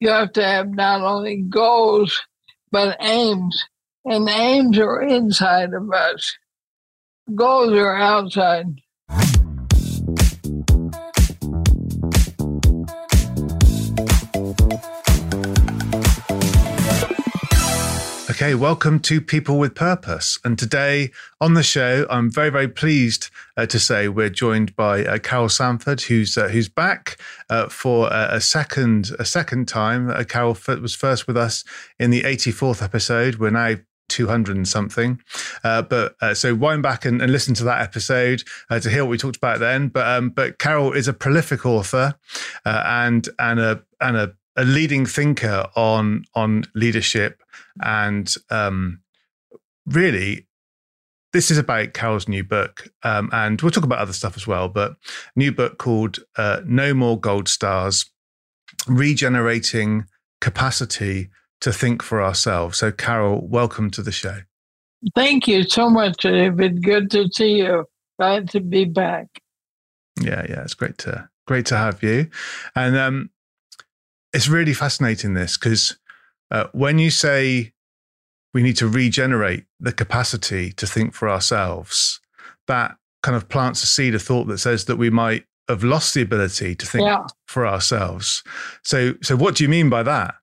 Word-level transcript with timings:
you 0.00 0.08
have 0.08 0.32
to 0.32 0.44
have 0.44 0.70
not 0.70 1.00
only 1.00 1.42
goals, 1.42 2.20
but 2.70 2.96
aims. 3.00 3.64
And 4.04 4.28
aims 4.28 4.78
are 4.78 5.02
inside 5.02 5.74
of 5.74 5.92
us, 5.92 6.36
goals 7.34 7.72
are 7.72 7.96
outside. 7.96 8.66
Okay, 18.46 18.54
welcome 18.54 19.00
to 19.00 19.20
People 19.20 19.58
with 19.58 19.74
Purpose. 19.74 20.38
And 20.44 20.56
today 20.56 21.10
on 21.40 21.54
the 21.54 21.64
show, 21.64 22.06
I'm 22.08 22.30
very, 22.30 22.48
very 22.48 22.68
pleased 22.68 23.28
uh, 23.56 23.66
to 23.66 23.80
say 23.80 24.06
we're 24.06 24.30
joined 24.30 24.76
by 24.76 25.04
uh, 25.04 25.18
Carol 25.18 25.48
Sanford, 25.48 26.02
who's 26.02 26.38
uh, 26.38 26.46
who's 26.46 26.68
back 26.68 27.18
uh, 27.50 27.68
for 27.68 28.08
a, 28.12 28.40
second 28.40 29.10
a 29.18 29.24
second 29.24 29.66
time. 29.66 30.10
Uh, 30.10 30.22
Carol 30.22 30.56
was 30.80 30.94
first 30.94 31.26
with 31.26 31.36
us 31.36 31.64
in 31.98 32.12
the 32.12 32.22
84th 32.22 32.84
episode. 32.84 33.34
We're 33.40 33.50
now 33.50 33.78
200 34.10 34.56
and 34.56 34.68
something. 34.68 35.20
Uh, 35.64 35.82
but 35.82 36.14
uh, 36.20 36.32
so 36.32 36.54
wind 36.54 36.84
back 36.84 37.04
and, 37.04 37.20
and, 37.20 37.32
listen 37.32 37.52
to 37.54 37.64
that 37.64 37.82
episode 37.82 38.44
uh, 38.70 38.78
to 38.78 38.88
hear 38.88 39.04
what 39.04 39.10
we 39.10 39.18
talked 39.18 39.36
about 39.36 39.58
then. 39.58 39.88
But 39.88 40.06
um, 40.06 40.30
but 40.30 40.60
Carol 40.60 40.92
is 40.92 41.08
a 41.08 41.12
prolific 41.12 41.66
author 41.66 42.14
uh, 42.64 42.82
and 42.86 43.28
and 43.40 43.58
a 43.58 43.82
and 44.00 44.16
a 44.16 44.34
a 44.56 44.64
leading 44.64 45.06
thinker 45.06 45.66
on 45.76 46.24
on 46.34 46.64
leadership, 46.74 47.42
and 47.82 48.32
um, 48.50 49.00
really, 49.86 50.46
this 51.32 51.50
is 51.50 51.58
about 51.58 51.92
Carol's 51.92 52.28
new 52.28 52.44
book, 52.44 52.88
um, 53.02 53.30
and 53.32 53.60
we'll 53.60 53.70
talk 53.70 53.84
about 53.84 53.98
other 53.98 54.12
stuff 54.12 54.36
as 54.36 54.46
well. 54.46 54.68
But 54.68 54.96
new 55.34 55.52
book 55.52 55.78
called 55.78 56.18
uh, 56.36 56.62
"No 56.64 56.94
More 56.94 57.18
Gold 57.18 57.48
Stars: 57.48 58.10
Regenerating 58.86 60.06
Capacity 60.40 61.30
to 61.60 61.72
Think 61.72 62.02
for 62.02 62.22
Ourselves." 62.22 62.78
So, 62.78 62.90
Carol, 62.92 63.46
welcome 63.46 63.90
to 63.90 64.02
the 64.02 64.12
show. 64.12 64.40
Thank 65.14 65.46
you 65.46 65.64
so 65.64 65.90
much, 65.90 66.16
David. 66.18 66.82
Good 66.82 67.10
to 67.12 67.28
see 67.32 67.58
you. 67.58 67.84
Glad 68.18 68.50
to 68.50 68.60
be 68.60 68.86
back. 68.86 69.26
Yeah, 70.20 70.46
yeah, 70.48 70.62
it's 70.62 70.74
great 70.74 70.98
to 70.98 71.28
great 71.46 71.66
to 71.66 71.76
have 71.76 72.02
you. 72.02 72.28
And 72.74 72.96
um, 72.96 73.30
it's 74.36 74.48
really 74.48 74.74
fascinating 74.74 75.32
this 75.32 75.56
because 75.56 75.96
uh, 76.50 76.66
when 76.72 76.98
you 76.98 77.08
say 77.10 77.72
we 78.52 78.62
need 78.62 78.76
to 78.76 78.86
regenerate 78.86 79.64
the 79.80 79.92
capacity 79.92 80.72
to 80.72 80.86
think 80.86 81.14
for 81.14 81.26
ourselves, 81.26 82.20
that 82.66 82.96
kind 83.22 83.34
of 83.34 83.48
plants 83.48 83.82
a 83.82 83.86
seed 83.86 84.14
of 84.14 84.20
thought 84.20 84.44
that 84.44 84.58
says 84.58 84.84
that 84.84 84.96
we 84.96 85.08
might 85.08 85.46
have 85.70 85.82
lost 85.82 86.12
the 86.12 86.20
ability 86.20 86.74
to 86.74 86.84
think 86.84 87.06
yeah. 87.06 87.24
for 87.46 87.66
ourselves. 87.66 88.44
So, 88.84 89.14
so 89.22 89.36
what 89.36 89.54
do 89.54 89.64
you 89.64 89.70
mean 89.70 89.88
by 89.88 90.02
that? 90.02 90.34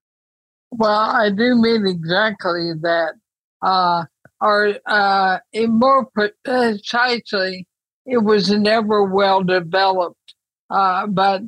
Well, 0.71 0.89
I 0.89 1.30
do 1.30 1.55
mean 1.55 1.86
exactly 1.86 2.71
that. 2.81 3.14
Uh, 3.61 4.05
or 4.41 4.73
uh, 4.88 5.38
more 5.67 6.09
precisely, 6.44 7.67
it 8.08 8.23
was 8.23 8.49
never 8.49 9.03
well 9.03 9.44
developed, 9.44 10.33
uh, 10.71 11.05
but 11.05 11.44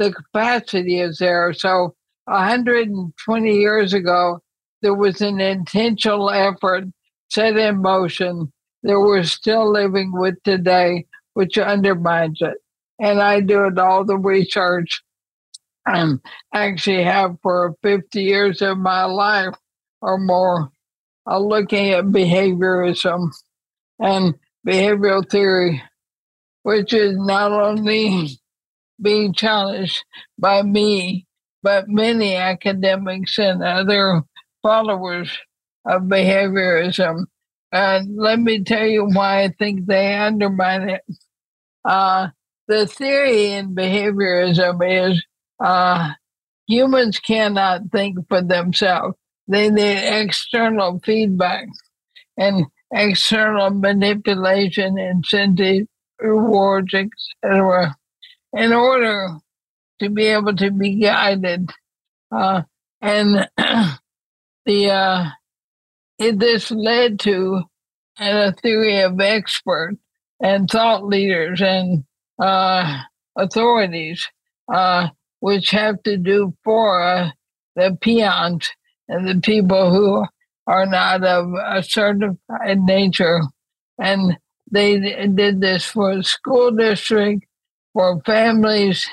the 0.00 0.10
capacity 0.10 0.98
is 0.98 1.18
there. 1.18 1.52
So 1.52 1.94
120 2.24 3.54
years 3.54 3.92
ago, 3.92 4.40
there 4.80 4.94
was 4.94 5.20
an 5.20 5.40
intentional 5.40 6.30
effort 6.30 6.84
set 7.28 7.56
in 7.58 7.82
motion 7.82 8.50
that 8.82 8.98
we're 8.98 9.24
still 9.24 9.70
living 9.70 10.10
with 10.14 10.42
today, 10.42 11.04
which 11.34 11.58
undermines 11.58 12.38
it. 12.40 12.54
And 12.98 13.20
I 13.20 13.40
do 13.40 13.66
it 13.66 13.78
all 13.78 14.06
the 14.06 14.16
research 14.16 15.02
and 15.86 16.18
actually 16.54 17.04
have 17.04 17.36
for 17.42 17.76
50 17.82 18.22
years 18.22 18.62
of 18.62 18.78
my 18.78 19.04
life 19.04 19.54
or 20.00 20.16
more 20.16 20.70
uh, 21.30 21.38
looking 21.38 21.90
at 21.90 22.06
behaviorism 22.06 23.28
and 23.98 24.34
behavioral 24.66 25.28
theory, 25.28 25.82
which 26.62 26.94
is 26.94 27.18
not 27.18 27.52
only 27.52 28.39
being 29.00 29.32
challenged 29.32 30.04
by 30.38 30.62
me, 30.62 31.26
but 31.62 31.88
many 31.88 32.36
academics 32.36 33.38
and 33.38 33.62
other 33.62 34.22
followers 34.62 35.30
of 35.86 36.02
behaviorism. 36.02 37.24
And 37.72 38.16
let 38.16 38.40
me 38.40 38.64
tell 38.64 38.86
you 38.86 39.04
why 39.04 39.44
I 39.44 39.54
think 39.58 39.86
they 39.86 40.14
undermine 40.16 40.88
it. 40.88 41.02
Uh, 41.84 42.28
the 42.68 42.86
theory 42.86 43.52
in 43.52 43.74
behaviorism 43.74 45.10
is 45.10 45.24
uh, 45.62 46.12
humans 46.66 47.18
cannot 47.18 47.82
think 47.92 48.18
for 48.28 48.42
themselves. 48.42 49.16
They 49.48 49.70
need 49.70 49.98
external 49.98 51.00
feedback 51.04 51.66
and 52.36 52.66
external 52.92 53.70
manipulation, 53.70 54.98
incentive, 54.98 55.86
rewards, 56.20 56.94
etc 56.94 57.96
in 58.52 58.72
order 58.72 59.38
to 60.00 60.08
be 60.08 60.26
able 60.26 60.54
to 60.56 60.70
be 60.70 60.96
guided. 60.96 61.70
Uh, 62.32 62.62
and 63.00 63.48
the 64.66 64.90
uh, 64.90 65.26
it, 66.18 66.38
this 66.38 66.70
led 66.70 67.18
to 67.20 67.62
a 68.18 68.52
theory 68.52 69.00
of 69.00 69.20
expert 69.20 69.96
and 70.40 70.68
thought 70.68 71.04
leaders 71.04 71.60
and 71.60 72.04
uh, 72.40 73.02
authorities, 73.36 74.26
uh, 74.72 75.08
which 75.40 75.70
have 75.70 76.02
to 76.02 76.16
do 76.16 76.54
for 76.64 77.02
uh, 77.02 77.30
the 77.76 77.96
peons 78.00 78.70
and 79.08 79.26
the 79.26 79.40
people 79.40 79.90
who 79.90 80.26
are 80.66 80.86
not 80.86 81.24
of 81.24 81.52
a 81.54 81.82
certified 81.82 82.80
nature. 82.80 83.40
And 83.98 84.38
they 84.70 84.98
did 85.26 85.60
this 85.60 85.84
for 85.84 86.16
the 86.16 86.22
school 86.22 86.70
district 86.70 87.44
for 87.92 88.20
families, 88.24 89.08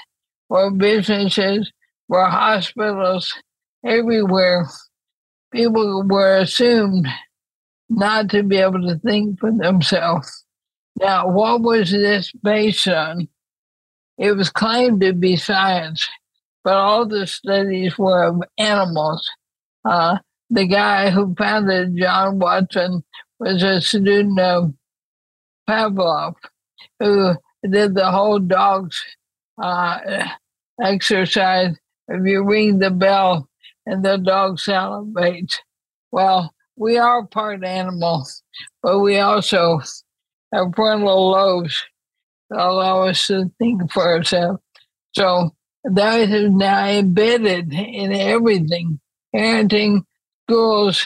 for 0.48 0.72
businesses, 0.72 1.72
for 2.08 2.26
hospitals, 2.26 3.34
everywhere. 3.86 4.68
People 5.52 6.04
were 6.04 6.38
assumed 6.38 7.08
not 7.90 8.30
to 8.30 8.44
be 8.44 8.58
able 8.58 8.82
to 8.88 9.00
think 9.00 9.40
for 9.40 9.52
themselves. 9.52 10.44
Now, 11.00 11.30
what 11.30 11.62
was 11.62 11.92
this 11.92 12.32
based 12.44 12.88
on? 12.88 13.28
It 14.18 14.32
was 14.32 14.50
claimed 14.50 15.02
to 15.02 15.14
be 15.14 15.36
science, 15.36 16.08
but 16.64 16.74
all 16.74 17.06
the 17.06 17.28
studies 17.28 17.98
were 17.98 18.24
of 18.24 18.42
animals. 18.58 19.30
Uh, 19.86 20.18
the 20.50 20.66
guy 20.66 21.12
who 21.12 21.36
founded 21.36 21.98
John 21.98 22.40
Watson 22.40 23.04
was 23.40 23.62
a 23.62 23.80
student 23.80 24.40
of 24.40 24.74
Pavlov, 25.70 26.36
who 27.00 27.36
did 27.68 27.96
the 27.96 28.10
whole 28.12 28.40
dog's 28.40 29.02
uh, 29.62 30.00
exercise. 30.82 31.76
If 32.08 32.26
you 32.26 32.44
ring 32.44 32.80
the 32.80 32.92
bell 32.92 33.48
and 33.86 34.04
the 34.04 34.18
dog 34.18 34.58
salivates, 34.58 35.56
well, 36.12 36.54
we 36.76 36.98
are 36.98 37.26
part 37.26 37.64
animal, 37.64 38.28
but 38.82 39.00
we 39.00 39.18
also 39.18 39.82
have 40.54 40.74
frontal 40.76 41.32
lobes 41.32 41.84
that 42.50 42.60
allow 42.60 43.04
us 43.04 43.28
to 43.28 43.52
think 43.58 43.92
for 43.92 44.04
ourselves. 44.04 44.62
So 45.14 45.54
that 45.84 46.30
is 46.30 46.52
now 46.52 46.88
embedded 46.88 47.74
in 47.74 48.14
everything 48.14 49.00
parenting, 49.36 50.04
schools, 50.48 51.06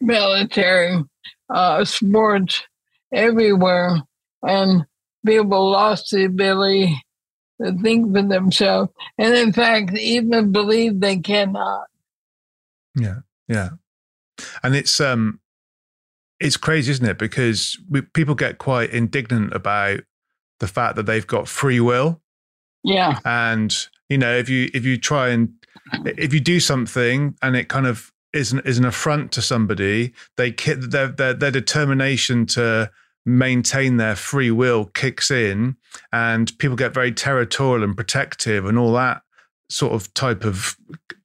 military, 0.00 1.04
uh, 1.48 1.84
sports, 1.84 2.62
everywhere. 3.12 4.02
And 4.42 4.84
people 5.24 5.70
lost 5.70 6.10
the 6.10 6.24
ability 6.24 7.02
to 7.62 7.72
think 7.82 8.14
for 8.14 8.22
themselves, 8.22 8.90
and 9.18 9.34
in 9.34 9.52
fact, 9.52 9.96
even 9.96 10.52
believe 10.52 11.00
they 11.00 11.18
cannot. 11.18 11.86
Yeah, 12.96 13.20
yeah, 13.48 13.70
and 14.62 14.74
it's 14.74 15.00
um, 15.00 15.40
it's 16.38 16.56
crazy, 16.56 16.90
isn't 16.92 17.06
it? 17.06 17.18
Because 17.18 17.78
we, 17.88 18.02
people 18.02 18.34
get 18.34 18.58
quite 18.58 18.90
indignant 18.90 19.54
about 19.54 20.00
the 20.58 20.68
fact 20.68 20.96
that 20.96 21.06
they've 21.06 21.26
got 21.26 21.48
free 21.48 21.80
will. 21.80 22.20
Yeah, 22.82 23.18
and 23.24 23.74
you 24.08 24.18
know, 24.18 24.34
if 24.34 24.48
you 24.48 24.68
if 24.74 24.84
you 24.84 24.96
try 24.96 25.28
and 25.28 25.52
if 26.04 26.32
you 26.32 26.40
do 26.40 26.60
something 26.60 27.36
and 27.42 27.56
it 27.56 27.68
kind 27.68 27.86
of 27.86 28.12
is 28.32 28.52
an, 28.52 28.60
is 28.64 28.78
an 28.78 28.84
affront 28.84 29.32
to 29.32 29.42
somebody, 29.42 30.12
they 30.36 30.50
their, 30.50 31.08
their 31.08 31.34
their 31.34 31.50
determination 31.50 32.46
to 32.46 32.90
maintain 33.26 33.96
their 33.96 34.16
free 34.16 34.50
will 34.50 34.86
kicks 34.86 35.30
in 35.30 35.76
and 36.12 36.56
people 36.58 36.76
get 36.76 36.94
very 36.94 37.12
territorial 37.12 37.84
and 37.84 37.96
protective 37.96 38.64
and 38.64 38.78
all 38.78 38.92
that 38.92 39.22
sort 39.68 39.92
of 39.92 40.12
type 40.14 40.44
of 40.44 40.76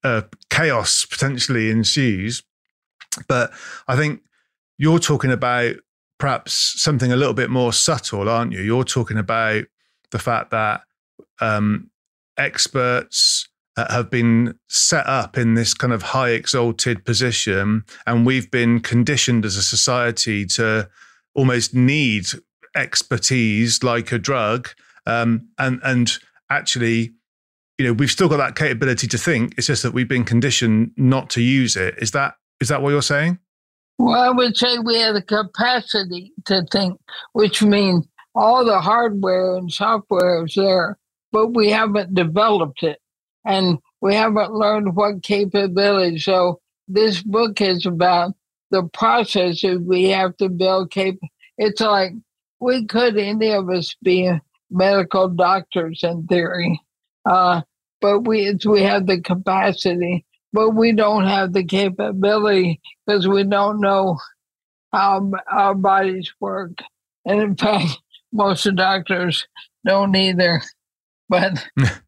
uh, 0.03 0.21
chaos 0.49 1.05
potentially 1.05 1.69
ensues. 1.69 2.43
But 3.27 3.51
I 3.87 3.95
think 3.95 4.21
you're 4.77 4.99
talking 4.99 5.31
about 5.31 5.75
perhaps 6.17 6.81
something 6.81 7.11
a 7.11 7.15
little 7.15 7.33
bit 7.33 7.49
more 7.49 7.73
subtle, 7.73 8.29
aren't 8.29 8.51
you? 8.51 8.61
You're 8.61 8.83
talking 8.83 9.17
about 9.17 9.65
the 10.11 10.19
fact 10.19 10.51
that 10.51 10.81
um, 11.39 11.89
experts 12.37 13.47
uh, 13.77 13.91
have 13.91 14.09
been 14.09 14.57
set 14.69 15.05
up 15.07 15.37
in 15.37 15.55
this 15.55 15.73
kind 15.73 15.91
of 15.91 16.01
high 16.01 16.29
exalted 16.29 17.03
position, 17.03 17.83
and 18.05 18.25
we've 18.25 18.49
been 18.49 18.79
conditioned 18.79 19.45
as 19.45 19.57
a 19.57 19.63
society 19.63 20.45
to 20.45 20.87
almost 21.35 21.73
need 21.73 22.27
expertise 22.75 23.83
like 23.83 24.11
a 24.11 24.17
drug, 24.17 24.69
um, 25.05 25.47
and 25.57 25.79
and 25.83 26.17
actually, 26.49 27.13
you 27.77 27.85
know, 27.85 27.93
we've 27.93 28.11
still 28.11 28.29
got 28.29 28.37
that 28.37 28.55
capability 28.55 29.07
to 29.07 29.17
think. 29.17 29.53
It's 29.57 29.67
just 29.67 29.83
that 29.83 29.93
we've 29.93 30.07
been 30.07 30.25
conditioned 30.25 30.91
not 30.97 31.29
to 31.31 31.41
use 31.41 31.75
it. 31.75 31.95
Is 31.97 32.11
that 32.11 32.35
is 32.59 32.69
that 32.69 32.81
what 32.81 32.89
you're 32.89 33.01
saying? 33.01 33.39
Well, 33.97 34.19
I 34.19 34.29
would 34.29 34.57
say 34.57 34.77
we 34.79 34.99
have 34.99 35.15
the 35.15 35.21
capacity 35.21 36.33
to 36.45 36.65
think, 36.71 36.99
which 37.33 37.61
means 37.63 38.05
all 38.33 38.65
the 38.65 38.79
hardware 38.79 39.55
and 39.55 39.71
software 39.71 40.45
is 40.45 40.53
there, 40.55 40.97
but 41.31 41.53
we 41.53 41.69
haven't 41.69 42.13
developed 42.13 42.83
it 42.83 42.99
and 43.45 43.79
we 44.01 44.13
haven't 44.13 44.53
learned 44.53 44.95
what 44.95 45.23
capability. 45.23 46.19
So 46.19 46.59
this 46.87 47.23
book 47.23 47.61
is 47.61 47.85
about 47.85 48.33
the 48.75 48.83
processes 48.89 49.79
we 49.79 50.09
have 50.09 50.35
to 50.37 50.49
build 50.49 50.91
cap. 50.91 51.15
It's 51.57 51.79
like 51.79 52.11
we 52.59 52.85
could 52.85 53.17
any 53.17 53.51
of 53.53 53.69
us 53.69 53.95
be 54.03 54.29
medical 54.69 55.29
doctors 55.29 56.01
in 56.03 56.27
theory, 56.27 56.81
uh, 57.25 57.61
but 58.01 58.21
we 58.21 58.53
we 58.65 58.83
have 58.83 59.07
the 59.07 59.21
capacity, 59.21 60.25
but 60.51 60.71
we 60.71 60.91
don't 60.91 61.25
have 61.25 61.53
the 61.53 61.63
capability 61.63 62.81
because 63.07 63.29
we 63.29 63.45
don't 63.45 63.79
know 63.79 64.17
how 64.91 65.31
our 65.49 65.73
bodies 65.73 66.33
work. 66.41 66.79
And 67.25 67.41
in 67.41 67.55
fact, 67.55 68.01
most 68.33 68.65
of 68.65 68.75
doctors 68.75 69.47
don't 69.87 70.13
either. 70.17 70.61
But 71.29 71.65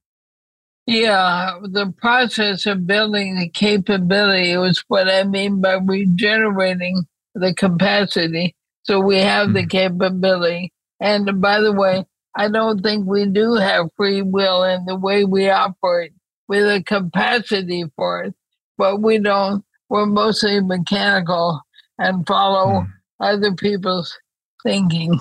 yeah, 0.88 1.60
the 1.63 1.94
process 1.98 2.66
of 2.66 2.88
building 2.88 3.38
the 3.38 3.50
capability 3.50 4.56
was 4.56 4.84
what 4.88 5.10
I 5.10 5.24
mean 5.25 5.60
by 5.60 5.74
regenerating 5.74 7.06
the 7.36 7.54
capacity. 7.54 8.56
So 8.84 9.01
we 9.01 9.18
have 9.18 9.54
the 9.54 9.63
hmm. 9.63 9.68
capability. 9.68 10.72
And 11.01 11.42
by 11.42 11.60
the 11.60 11.74
way, 11.74 12.06
I 12.36 12.50
don't 12.50 12.81
think 12.81 13.06
we 13.06 13.25
do 13.25 13.56
have 13.56 13.89
free 13.98 14.22
will 14.22 14.63
in 14.63 14.86
the 14.86 14.95
way 14.95 15.25
we 15.25 15.50
operate 15.50 16.13
with 16.48 16.63
a 16.63 16.81
capacity 16.81 17.84
for 17.95 18.24
it, 18.24 18.34
but 18.78 19.01
we 19.01 19.18
don't, 19.19 19.66
we're 19.89 20.06
mostly 20.06 20.62
mechanical 20.62 21.62
and 22.00 22.25
follow 22.25 22.81
mm. 22.81 22.88
other 23.19 23.54
people's 23.54 24.18
thinking. 24.63 25.19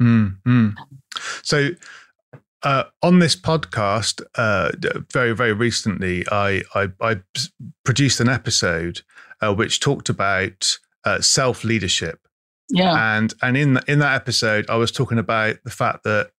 Mm, 0.00 0.74
So, 1.42 1.70
uh, 2.62 2.84
on 3.02 3.18
this 3.18 3.36
podcast, 3.36 4.22
uh, 4.36 4.70
very 5.12 5.34
very 5.34 5.52
recently, 5.52 6.24
I, 6.30 6.62
I, 6.74 6.88
I 7.00 7.20
produced 7.84 8.20
an 8.20 8.28
episode 8.28 9.02
uh, 9.40 9.54
which 9.54 9.80
talked 9.80 10.08
about 10.08 10.78
uh, 11.04 11.20
self 11.20 11.64
leadership. 11.64 12.20
Yeah, 12.68 13.16
and 13.16 13.34
and 13.42 13.56
in 13.56 13.80
in 13.88 13.98
that 13.98 14.14
episode, 14.14 14.68
I 14.70 14.76
was 14.76 14.92
talking 14.92 15.18
about 15.18 15.56
the 15.64 15.70
fact 15.70 16.04
that 16.04 16.30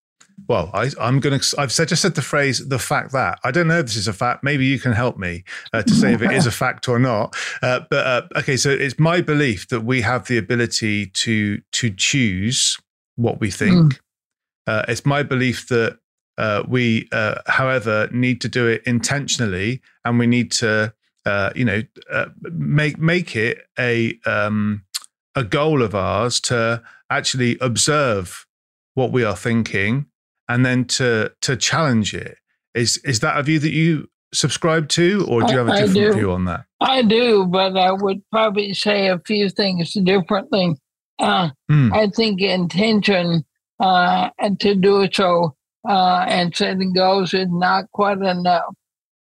well, 0.48 0.72
I, 0.74 0.90
am 1.00 1.20
going 1.20 1.40
to. 1.40 1.56
I've 1.58 1.72
said, 1.72 1.90
just 1.90 2.02
said 2.02 2.16
the 2.16 2.22
phrase 2.22 2.68
"the 2.68 2.80
fact 2.80 3.12
that." 3.12 3.40
I 3.44 3.52
don't 3.52 3.68
know 3.68 3.80
if 3.80 3.86
this 3.86 3.98
is 3.98 4.08
a 4.08 4.14
fact. 4.14 4.44
Maybe 4.44 4.66
you 4.66 4.80
can 4.80 4.94
help 4.94 5.18
me 5.18 5.44
uh, 5.74 5.84
to 5.84 5.94
say 5.94 6.14
if 6.14 6.22
it 6.22 6.32
is 6.32 6.48
a 6.48 6.52
fact 6.64 6.88
or 6.90 6.98
not. 6.98 7.36
Uh, 7.62 7.82
but 7.90 8.06
uh, 8.06 8.40
okay, 8.40 8.58
so 8.58 8.70
it's 8.70 8.98
my 8.98 9.22
belief 9.22 9.68
that 9.70 9.82
we 9.82 10.02
have 10.02 10.28
the 10.28 10.38
ability 10.38 11.08
to 11.08 11.62
to 11.74 11.90
choose 11.92 12.78
what 13.16 13.40
we 13.40 13.52
think. 13.52 14.00
Mm. 14.68 14.86
it's 14.90 15.06
my 15.06 15.22
belief 15.22 15.68
that 15.68 16.00
uh, 16.38 16.64
we, 16.68 17.08
uh, 17.12 17.36
however, 17.48 18.10
need 18.12 18.42
to 18.42 18.50
do 18.50 18.68
it 18.68 18.82
intentionally, 18.86 19.82
and 20.04 20.18
we 20.18 20.28
need 20.28 20.52
to, 20.52 20.94
uh, 21.26 21.52
you 21.56 21.66
know, 21.66 21.84
uh, 22.12 22.26
make 22.42 22.98
make 22.98 23.36
it 23.36 23.60
a 23.78 24.20
um, 24.26 24.84
a 25.36 25.44
goal 25.44 25.82
of 25.82 25.94
ours 25.94 26.40
to 26.42 26.82
actually 27.10 27.58
observe 27.60 28.48
what 28.96 29.12
we 29.12 29.24
are 29.24 29.36
thinking, 29.36 30.08
and 30.50 30.66
then 30.66 30.86
to 30.86 31.32
to 31.42 31.56
challenge 31.56 32.14
it. 32.14 32.38
Is 32.74 32.98
is 32.98 33.20
that 33.20 33.38
a 33.38 33.44
view 33.44 33.60
that 33.60 33.72
you 33.72 34.10
subscribe 34.34 34.90
to, 34.90 35.26
or 35.30 35.44
do 35.44 35.54
you 35.54 35.60
have 35.60 35.68
a 35.68 35.86
different 35.86 36.16
view 36.16 36.32
on 36.32 36.46
that? 36.46 36.66
I 36.82 37.04
do, 37.04 37.46
but 37.46 37.78
I 37.78 37.92
would 37.92 38.22
probably 38.32 38.74
say 38.74 39.08
a 39.08 39.20
few 39.20 39.50
things 39.50 39.94
differently. 39.94 40.76
Uh, 41.20 41.52
mm. 41.72 41.94
I 41.94 42.08
think 42.08 42.42
intention 42.42 43.46
uh, 43.80 44.30
to 44.60 44.76
do 44.76 45.08
so 45.14 45.56
uh, 45.88 46.26
and 46.28 46.56
setting 46.56 46.94
goals 46.94 47.34
is 47.34 47.48
not 47.50 47.92
quite 47.92 48.20
enough. 48.20 48.74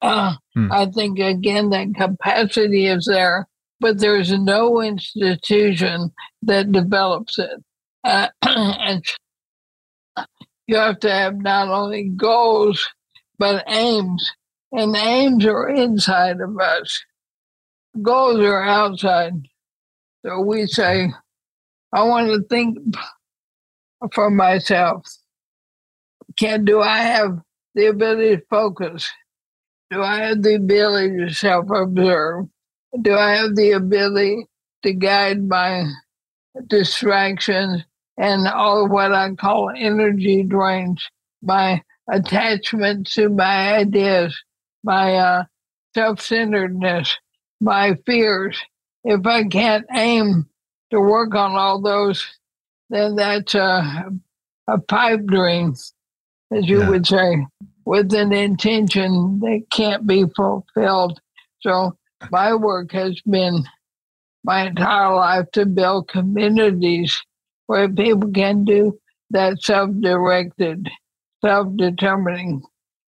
Uh, 0.02 0.36
hmm. 0.54 0.72
I 0.72 0.88
think, 0.88 1.20
again, 1.20 1.70
that 1.70 1.94
capacity 1.96 2.88
is 2.88 3.06
there, 3.06 3.48
but 3.80 4.00
there's 4.00 4.32
no 4.32 4.82
institution 4.82 6.12
that 6.42 6.72
develops 6.72 7.38
it. 7.38 7.64
Uh, 8.04 8.28
and 8.42 9.06
you 10.68 10.76
have 10.76 11.00
to 11.00 11.12
have 11.12 11.38
not 11.38 11.68
only 11.68 12.10
goals, 12.10 12.88
but 13.38 13.64
aims. 13.68 14.32
And 14.72 14.96
aims 14.96 15.46
are 15.46 15.70
inside 15.70 16.40
of 16.40 16.58
us, 16.60 17.04
goals 18.02 18.40
are 18.40 18.64
outside. 18.64 19.34
So 20.26 20.40
we 20.40 20.66
say, 20.66 21.12
I 21.92 22.04
want 22.04 22.28
to 22.28 22.42
think 22.48 22.78
for 24.14 24.30
myself 24.30 25.06
can 26.38 26.66
do 26.66 26.82
I 26.82 27.00
have 27.00 27.40
the 27.76 27.88
ability 27.88 28.38
to 28.38 28.44
focus? 28.50 29.10
Do 29.90 30.02
I 30.02 30.22
have 30.22 30.42
the 30.42 30.56
ability 30.56 31.18
to 31.18 31.34
self 31.34 31.70
observe? 31.70 32.48
Do 33.02 33.16
I 33.16 33.32
have 33.36 33.56
the 33.56 33.72
ability 33.72 34.48
to 34.84 34.94
guide 34.94 35.48
my 35.48 35.86
distractions 36.68 37.84
and 38.18 38.48
all 38.48 38.88
what 38.88 39.14
I 39.14 39.34
call 39.36 39.72
energy 39.76 40.44
drains, 40.44 41.10
my 41.42 41.82
attachment 42.10 43.08
to 43.14 43.30
my 43.30 43.76
ideas, 43.76 44.38
my 44.84 45.16
uh, 45.16 45.44
self 45.94 46.22
centeredness, 46.22 47.18
my 47.60 47.96
fears? 48.06 48.62
If 49.04 49.26
I 49.26 49.46
can't 49.46 49.86
aim 49.94 50.48
to 50.92 51.00
work 51.00 51.34
on 51.34 51.54
all 51.54 51.82
those, 51.82 52.26
then 52.90 53.16
that's 53.16 53.56
a, 53.56 54.12
a 54.68 54.78
pipe 54.78 55.26
dream 55.26 55.76
as 56.52 56.68
you 56.68 56.82
yeah. 56.82 56.90
would 56.90 57.08
say, 57.08 57.46
with 57.86 58.14
an 58.14 58.34
intention 58.34 59.40
that 59.40 59.64
can't 59.72 60.06
be 60.06 60.26
fulfilled. 60.36 61.20
So 61.62 61.98
my 62.32 62.54
work 62.54 62.92
has 62.92 63.20
been 63.22 63.64
my 64.44 64.68
entire 64.68 65.16
life 65.16 65.46
to 65.54 65.66
build 65.66 66.08
communities 66.08 67.22
where 67.68 67.90
people 67.90 68.32
can 68.32 68.66
do 68.66 69.00
that 69.30 69.62
self-directed, 69.62 70.90
self-determining. 71.44 72.62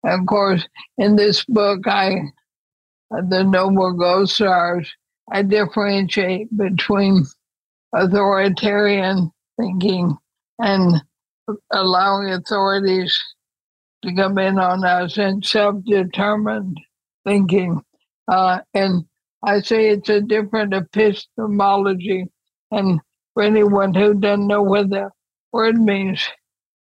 And 0.02 0.20
of 0.20 0.26
course, 0.26 0.66
in 0.98 1.16
this 1.16 1.44
book, 1.44 1.86
I, 1.86 2.22
the 3.10 3.44
No 3.44 3.70
More 3.70 3.92
Gold 3.92 4.30
Stars, 4.30 4.90
I 5.30 5.42
differentiate 5.42 6.56
between 6.56 7.24
authoritarian 7.92 9.30
thinking 9.60 10.16
and 10.58 11.02
allowing 11.72 12.30
authorities 12.30 13.18
to 14.02 14.14
come 14.14 14.38
in 14.38 14.58
on 14.58 14.84
us 14.84 15.18
and 15.18 15.44
self 15.44 15.76
determined 15.84 16.78
thinking. 17.26 17.80
Uh, 18.28 18.60
and 18.74 19.04
I 19.44 19.60
say 19.60 19.90
it's 19.90 20.08
a 20.08 20.20
different 20.20 20.74
epistemology. 20.74 22.26
And 22.70 23.00
for 23.34 23.42
anyone 23.42 23.94
who 23.94 24.14
doesn't 24.14 24.46
know 24.46 24.62
what 24.62 24.90
the 24.90 25.10
word 25.52 25.78
means, 25.78 26.26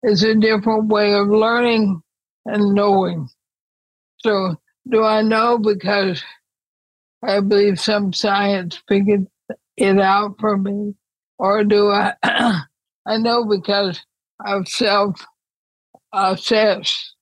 it's 0.03 0.23
a 0.23 0.35
different 0.35 0.89
way 0.89 1.15
of 1.15 1.29
learning 1.29 2.03
and 2.47 2.75
knowing. 2.75 3.29
So, 4.19 4.57
do 4.89 5.03
I 5.03 5.23
know 5.23 5.59
because 5.59 6.23
I 7.23 7.41
believe 7.41 7.81
some 7.81 8.13
science 8.13 8.83
figured 8.87 9.27
it 9.77 9.99
out 9.99 10.37
for 10.39 10.57
me? 10.59 10.95
Or 11.39 11.65
do 11.65 11.89
I, 11.91 12.15
I 12.23 13.17
know 13.17 13.45
because 13.47 14.05
of 14.45 14.69
self 14.69 15.25
assessed, 16.13 17.15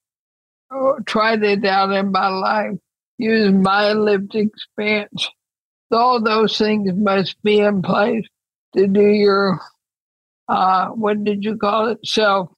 tried 1.07 1.42
it 1.42 1.64
out 1.64 1.92
in 1.92 2.12
my 2.12 2.28
life, 2.28 2.78
used 3.19 3.54
my 3.54 3.92
lived 3.92 4.35
experience. 4.35 5.28
All 5.90 6.23
those 6.23 6.57
things 6.57 6.90
must 6.95 7.42
be 7.42 7.61
in 7.61 7.83
place 7.83 8.26
to 8.76 8.87
do 8.87 9.07
your, 9.07 9.61
uh, 10.49 10.88
what 10.88 11.23
did 11.23 11.45
you 11.45 11.57
call 11.57 11.88
it? 11.88 11.99
Self 12.04 12.50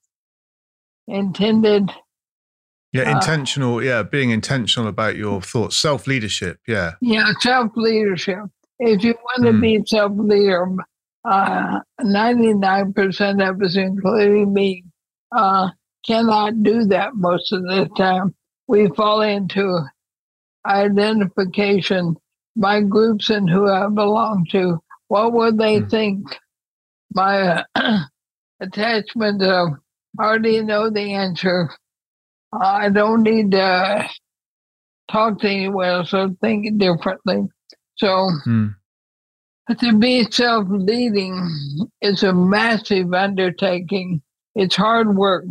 intended. 1.09 1.91
Yeah, 2.93 3.11
uh, 3.11 3.17
intentional. 3.17 3.79
Uh, 3.79 3.81
yeah, 3.81 4.03
being 4.05 4.31
intentional 4.31 4.89
about 4.89 5.17
your 5.17 5.43
thoughts, 5.43 5.77
self 5.77 6.07
leadership. 6.07 6.59
Yeah. 6.69 6.93
Yeah, 7.01 7.33
self 7.41 7.73
leadership. 7.75 8.39
If 8.79 9.03
you 9.03 9.15
want 9.15 9.47
to 9.47 9.53
mm. 9.53 9.61
be 9.61 9.83
self 9.87 10.13
leader, 10.15 10.69
uh, 11.25 11.81
99% 12.01 13.49
of 13.49 13.63
us, 13.63 13.77
including 13.77 14.53
me, 14.53 14.85
uh, 15.35 15.71
cannot 16.07 16.63
do 16.63 16.85
that 16.87 17.15
most 17.15 17.53
of 17.53 17.63
the 17.63 17.89
time. 17.97 18.35
We 18.67 18.89
fall 18.89 19.23
into 19.23 19.81
identification, 20.67 22.17
by 22.57 22.81
groups 22.81 23.31
and 23.31 23.49
who 23.49 23.69
I 23.69 23.89
belong 23.89 24.47
to, 24.53 24.81
what 25.09 25.33
would 25.33 25.59
they 25.59 25.81
mm. 25.81 25.91
think? 25.91 26.39
My 27.13 27.65
uh, 27.75 28.01
attachment 28.61 29.43
of 29.43 29.69
I 30.19 30.25
already 30.25 30.63
know 30.63 30.91
the 30.91 31.15
answer. 31.15 31.71
I 32.53 32.89
don't 32.89 33.23
need 33.25 33.51
to 33.53 34.09
talk 35.11 35.41
to 35.41 35.49
anyone 35.49 35.87
else 35.87 36.15
or 36.15 36.31
think 36.41 36.79
differently. 36.79 37.49
So 37.97 38.31
mm. 38.47 38.75
To 39.73 39.99
be 39.99 40.25
self 40.31 40.67
leading 40.69 41.49
is 42.03 42.23
a 42.23 42.33
massive 42.33 43.13
undertaking. 43.15 44.23
It's 44.55 44.77
hard 44.77 45.17
work. 45.17 45.45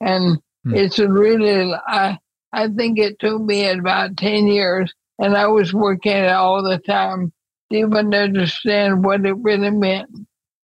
And 0.00 0.38
mm. 0.66 0.76
it's 0.76 0.98
really, 0.98 1.74
I, 1.86 2.18
I 2.52 2.68
think 2.68 2.98
it 2.98 3.18
took 3.18 3.42
me 3.42 3.68
about 3.68 4.16
10 4.16 4.46
years, 4.46 4.92
and 5.18 5.36
I 5.36 5.46
was 5.46 5.74
working 5.74 6.12
it 6.12 6.30
all 6.30 6.62
the 6.62 6.78
time 6.78 7.32
to 7.70 7.78
even 7.78 8.14
understand 8.14 9.04
what 9.04 9.26
it 9.26 9.34
really 9.34 9.70
meant. 9.70 10.10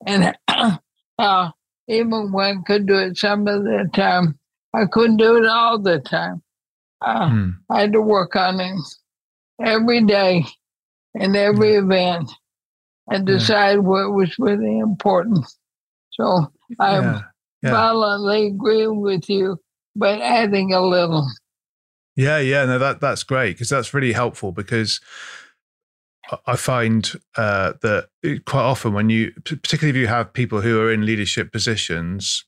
And 0.06 0.36
uh, 1.18 1.52
even 1.88 2.32
when 2.32 2.58
I 2.58 2.62
could 2.66 2.86
do 2.86 2.96
it 2.96 3.18
some 3.18 3.48
of 3.48 3.64
the 3.64 3.90
time, 3.94 4.38
I 4.74 4.86
couldn't 4.86 5.18
do 5.18 5.38
it 5.38 5.48
all 5.48 5.80
the 5.80 6.00
time. 6.00 6.44
Uh, 7.02 7.30
mm. 7.30 7.54
I 7.70 7.82
had 7.82 7.94
to 7.94 8.02
work 8.02 8.36
on 8.36 8.60
it 8.60 8.78
every 9.64 10.04
day 10.04 10.46
and 11.16 11.36
every 11.36 11.74
mm. 11.74 11.84
event 11.84 12.32
and 13.10 13.26
decide 13.26 13.74
yeah. 13.74 13.78
what 13.78 14.14
was 14.14 14.36
really 14.40 14.80
important. 14.80 15.46
So 16.12 16.52
I 16.80 17.00
yeah. 17.00 17.22
yeah. 17.62 17.72
violently 17.72 18.48
agree 18.48 18.88
with 18.88 19.30
you, 19.30 19.58
but 19.96 20.22
adding 20.22 20.74
a 20.74 20.82
little. 20.82 21.28
Yeah, 22.16 22.40
yeah, 22.40 22.66
no, 22.66 22.80
that 22.80 23.00
that's 23.00 23.24
great 23.24 23.54
because 23.54 23.70
that's 23.70 23.94
really 23.94 24.12
helpful 24.12 24.52
because 24.52 25.00
I 26.46 26.56
find 26.56 27.10
uh, 27.38 27.74
that 27.82 28.10
quite 28.46 28.62
often 28.62 28.94
when 28.94 29.10
you, 29.10 29.32
particularly 29.46 29.98
if 29.98 30.02
you 30.02 30.08
have 30.08 30.34
people 30.34 30.62
who 30.62 30.82
are 30.82 30.92
in 30.92 31.06
leadership 31.06 31.52
positions, 31.52 32.46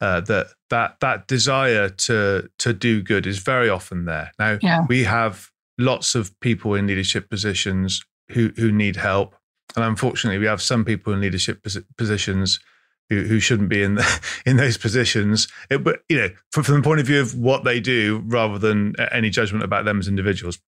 uh, 0.00 0.20
that 0.22 0.48
that 0.70 0.96
that 1.00 1.26
desire 1.26 1.88
to 1.88 2.48
to 2.58 2.72
do 2.72 3.02
good 3.02 3.26
is 3.26 3.38
very 3.38 3.68
often 3.68 4.04
there. 4.04 4.32
Now 4.38 4.58
yeah. 4.60 4.84
we 4.88 5.04
have 5.04 5.50
lots 5.78 6.14
of 6.14 6.38
people 6.40 6.74
in 6.74 6.86
leadership 6.86 7.30
positions 7.30 8.02
who 8.30 8.50
who 8.56 8.72
need 8.72 8.96
help, 8.96 9.36
and 9.76 9.84
unfortunately, 9.84 10.38
we 10.38 10.46
have 10.46 10.62
some 10.62 10.84
people 10.84 11.12
in 11.12 11.20
leadership 11.20 11.66
positions 11.96 12.60
who, 13.08 13.22
who 13.22 13.40
shouldn't 13.40 13.68
be 13.68 13.82
in 13.82 13.96
the, 13.96 14.20
in 14.46 14.56
those 14.56 14.76
positions. 14.76 15.48
It, 15.70 15.84
but 15.84 16.02
you 16.08 16.18
know, 16.18 16.28
from, 16.50 16.64
from 16.64 16.76
the 16.76 16.82
point 16.82 17.00
of 17.00 17.06
view 17.06 17.20
of 17.20 17.34
what 17.34 17.64
they 17.64 17.80
do, 17.80 18.22
rather 18.26 18.58
than 18.58 18.94
any 19.12 19.30
judgment 19.30 19.64
about 19.64 19.84
them 19.84 19.98
as 19.98 20.08
individuals. 20.08 20.58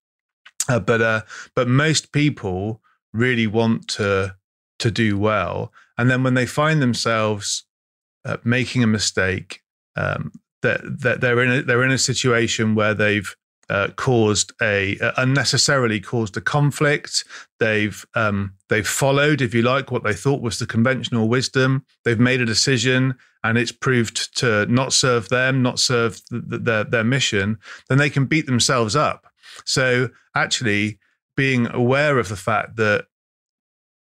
Uh, 0.67 0.79
but 0.79 1.01
uh, 1.01 1.21
but 1.55 1.67
most 1.67 2.11
people 2.11 2.81
really 3.13 3.47
want 3.47 3.87
to 3.87 4.35
to 4.79 4.91
do 4.91 5.17
well, 5.17 5.71
and 5.97 6.09
then 6.09 6.23
when 6.23 6.33
they 6.33 6.45
find 6.45 6.81
themselves 6.81 7.65
uh, 8.25 8.37
making 8.43 8.83
a 8.83 8.87
mistake, 8.87 9.61
um, 9.95 10.31
that 10.63 10.81
that 10.83 11.21
they're 11.21 11.41
in 11.43 11.51
a, 11.51 11.61
they're 11.61 11.83
in 11.83 11.91
a 11.91 11.99
situation 11.99 12.73
where 12.73 12.95
they've 12.95 13.35
uh, 13.69 13.89
caused 13.95 14.53
a 14.61 14.97
uh, 14.99 15.11
unnecessarily 15.17 15.99
caused 15.99 16.37
a 16.37 16.41
conflict. 16.41 17.23
They've 17.59 18.05
um, 18.13 18.53
they've 18.69 18.87
followed, 18.87 19.41
if 19.41 19.53
you 19.53 19.61
like, 19.61 19.91
what 19.91 20.03
they 20.03 20.13
thought 20.13 20.41
was 20.41 20.59
the 20.59 20.67
conventional 20.67 21.27
wisdom. 21.27 21.85
They've 22.03 22.19
made 22.19 22.41
a 22.41 22.45
decision, 22.45 23.15
and 23.43 23.57
it's 23.57 23.71
proved 23.71 24.37
to 24.37 24.65
not 24.67 24.93
serve 24.93 25.29
them, 25.29 25.61
not 25.61 25.79
serve 25.79 26.21
the, 26.29 26.39
the, 26.39 26.57
their 26.57 26.83
their 26.83 27.03
mission. 27.03 27.57
Then 27.89 27.97
they 27.97 28.09
can 28.09 28.25
beat 28.25 28.45
themselves 28.45 28.95
up. 28.95 29.27
So 29.65 30.09
actually, 30.35 30.99
being 31.35 31.67
aware 31.67 32.19
of 32.19 32.29
the 32.29 32.35
fact 32.35 32.75
that 32.75 33.05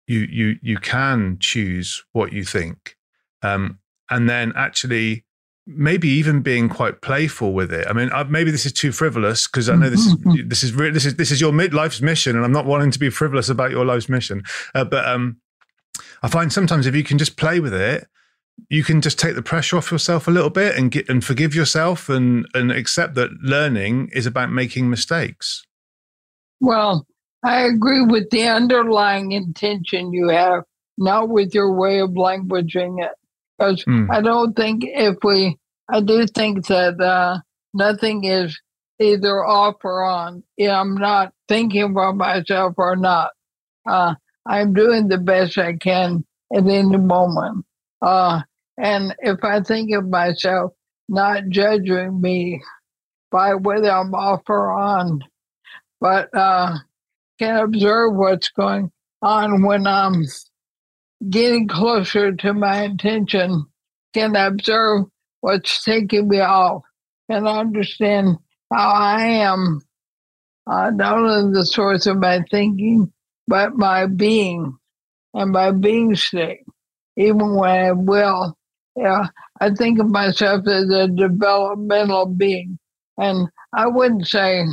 you 0.09 0.21
you 0.21 0.59
you 0.61 0.79
can 0.79 1.37
choose 1.39 2.03
what 2.13 2.33
you 2.33 2.45
think, 2.45 2.97
um, 3.43 3.79
and 4.11 4.29
then 4.29 4.53
actually 4.57 5.25
maybe 5.67 6.09
even 6.09 6.43
being 6.43 6.69
quite 6.69 7.01
playful 7.03 7.53
with 7.53 7.73
it. 7.73 7.87
I 7.89 7.93
mean, 7.93 8.11
maybe 8.29 8.51
this 8.51 8.67
is 8.67 8.73
too 8.73 8.93
frivolous 8.93 9.47
because 9.47 9.69
I 9.69 9.77
know 9.77 9.91
this 9.91 10.07
is 10.07 10.17
mm-hmm. 10.17 10.49
this 10.49 10.63
is 10.63 10.75
this 10.75 11.05
is 11.05 11.17
this 11.17 11.31
is 11.31 11.41
your 11.41 11.53
life's 11.53 12.01
mission, 12.01 12.37
and 12.37 12.45
I'm 12.45 12.53
not 12.53 12.67
wanting 12.67 12.91
to 12.91 12.99
be 12.99 13.11
frivolous 13.11 13.49
about 13.49 13.71
your 13.71 13.85
life's 13.85 14.09
mission. 14.09 14.43
Uh, 14.75 14.85
but 14.85 15.07
um, 15.07 15.39
I 16.23 16.29
find 16.29 16.53
sometimes 16.53 16.87
if 16.87 16.95
you 16.95 17.05
can 17.05 17.19
just 17.19 17.37
play 17.37 17.61
with 17.61 17.75
it, 17.75 18.07
you 18.69 18.83
can 18.83 19.01
just 19.01 19.19
take 19.19 19.35
the 19.35 19.43
pressure 19.43 19.77
off 19.77 19.93
yourself 19.93 20.27
a 20.27 20.31
little 20.31 20.51
bit 20.51 20.77
and 20.77 20.91
get 20.91 21.09
and 21.09 21.25
forgive 21.25 21.55
yourself 21.55 22.09
and 22.09 22.47
and 22.55 22.73
accept 22.73 23.15
that 23.15 23.31
learning 23.43 24.11
is 24.13 24.27
about 24.27 24.51
making 24.51 24.91
mistakes. 24.91 25.65
Well, 26.61 27.07
I 27.45 27.63
agree 27.63 28.03
with 28.03 28.31
the 28.31 28.47
underlying 28.49 29.33
intention 29.33 30.13
you 30.13 30.29
have, 30.29 30.65
not 30.99 31.29
with 31.29 31.55
your 31.55 31.73
way 31.73 32.01
of 32.01 32.11
languaging 32.11 33.05
it 33.05 33.13
because 33.63 33.85
mm. 33.85 34.09
I 34.11 34.21
don't 34.21 34.55
think 34.55 34.83
if 34.85 35.17
we, 35.23 35.57
I 35.89 36.01
do 36.01 36.27
think 36.27 36.67
that 36.67 37.01
uh, 37.01 37.39
nothing 37.73 38.25
is 38.25 38.61
either 38.99 39.45
off 39.45 39.77
or 39.85 40.03
on. 40.05 40.43
I'm 40.61 40.95
not 40.97 41.33
thinking 41.49 41.83
about 41.83 42.17
myself 42.17 42.75
or 42.77 42.97
not. 42.97 43.31
Uh, 43.89 44.15
I'm 44.47 44.75
doing 44.75 45.09
the 45.09 45.19
best 45.19 45.59
I 45.59 45.75
can 45.75 46.25
at 46.55 46.67
any 46.67 46.97
moment. 46.97 47.65
Uh, 48.01 48.43
and 48.79 49.15
if 49.21 49.45
I 49.45 49.61
think 49.61 49.93
of 49.95 50.09
myself, 50.09 50.73
not 51.09 51.49
judging 51.49 52.21
me 52.21 52.63
by 53.31 53.55
whether 53.55 53.91
I'm 53.91 54.15
off 54.15 54.43
or 54.49 54.73
on, 54.73 55.21
but 56.01 56.29
uh, 56.35 56.79
can 57.39 57.57
observe 57.57 58.15
what's 58.15 58.49
going 58.51 58.91
on 59.21 59.63
when 59.63 59.87
I'm 59.87 60.25
getting 61.31 61.69
closer 61.69 62.33
to 62.33 62.53
my 62.53 62.83
intention 62.83 63.67
can 64.15 64.37
observe 64.37 65.07
what's 65.41 65.85
taking 65.85 66.29
me 66.29 66.41
off 66.41 66.83
and 67.29 67.47
understand 67.47 68.37
how 68.73 68.91
I 68.91 69.23
am 69.23 69.81
uh, 70.71 70.91
not 70.91 71.19
only 71.19 71.53
the 71.53 71.67
source 71.67 72.07
of 72.07 72.19
my 72.19 72.43
thinking, 72.51 73.13
but 73.49 73.77
my 73.77 74.07
being 74.07 74.77
and 75.35 75.51
my 75.51 75.71
being 75.73 76.15
state. 76.15 76.65
Even 77.17 77.57
when 77.57 77.71
I 77.71 77.93
will, 77.93 78.57
yeah, 78.97 79.27
I 79.61 79.71
think 79.71 79.99
of 79.99 80.09
myself 80.09 80.67
as 80.67 80.89
a 80.91 81.09
developmental 81.09 82.27
being. 82.27 82.79
And 83.19 83.49
I 83.75 83.87
wouldn't 83.89 84.27
say 84.27 84.65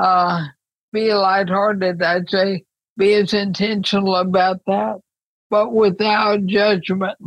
uh, 0.00 0.46
be 0.92 1.12
lighthearted. 1.12 2.02
I'd 2.02 2.30
say 2.30 2.64
be 2.96 3.14
as 3.14 3.34
intentional 3.34 4.16
about 4.16 4.60
that 4.66 5.00
but 5.50 5.72
without 5.72 6.46
judgment. 6.46 7.18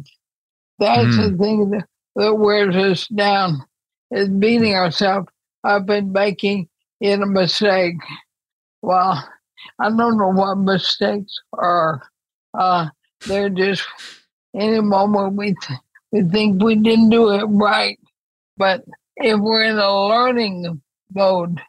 That's 0.79 1.15
mm. 1.15 1.31
the 1.31 1.37
thing 1.37 1.69
that, 1.71 1.85
that 2.15 2.35
wears 2.35 2.75
us 2.75 3.07
down, 3.07 3.63
is 4.11 4.29
beating 4.29 4.73
ourselves 4.73 5.27
up 5.63 5.89
and 5.89 6.11
making 6.11 6.67
it 6.99 7.21
a 7.21 7.25
mistake. 7.25 7.97
Well, 8.81 9.27
I 9.79 9.89
don't 9.89 10.17
know 10.17 10.31
what 10.31 10.55
mistakes 10.55 11.33
are. 11.53 12.01
Uh, 12.53 12.89
they're 13.27 13.49
just 13.49 13.83
any 14.55 14.81
moment 14.81 15.35
we 15.35 15.55
th- 15.55 15.79
we 16.11 16.23
think 16.23 16.61
we 16.61 16.75
didn't 16.75 17.09
do 17.09 17.29
it 17.31 17.43
right. 17.45 17.97
But 18.57 18.83
if 19.17 19.39
we're 19.39 19.63
in 19.63 19.79
a 19.79 20.07
learning 20.07 20.81
mode, 21.13 21.59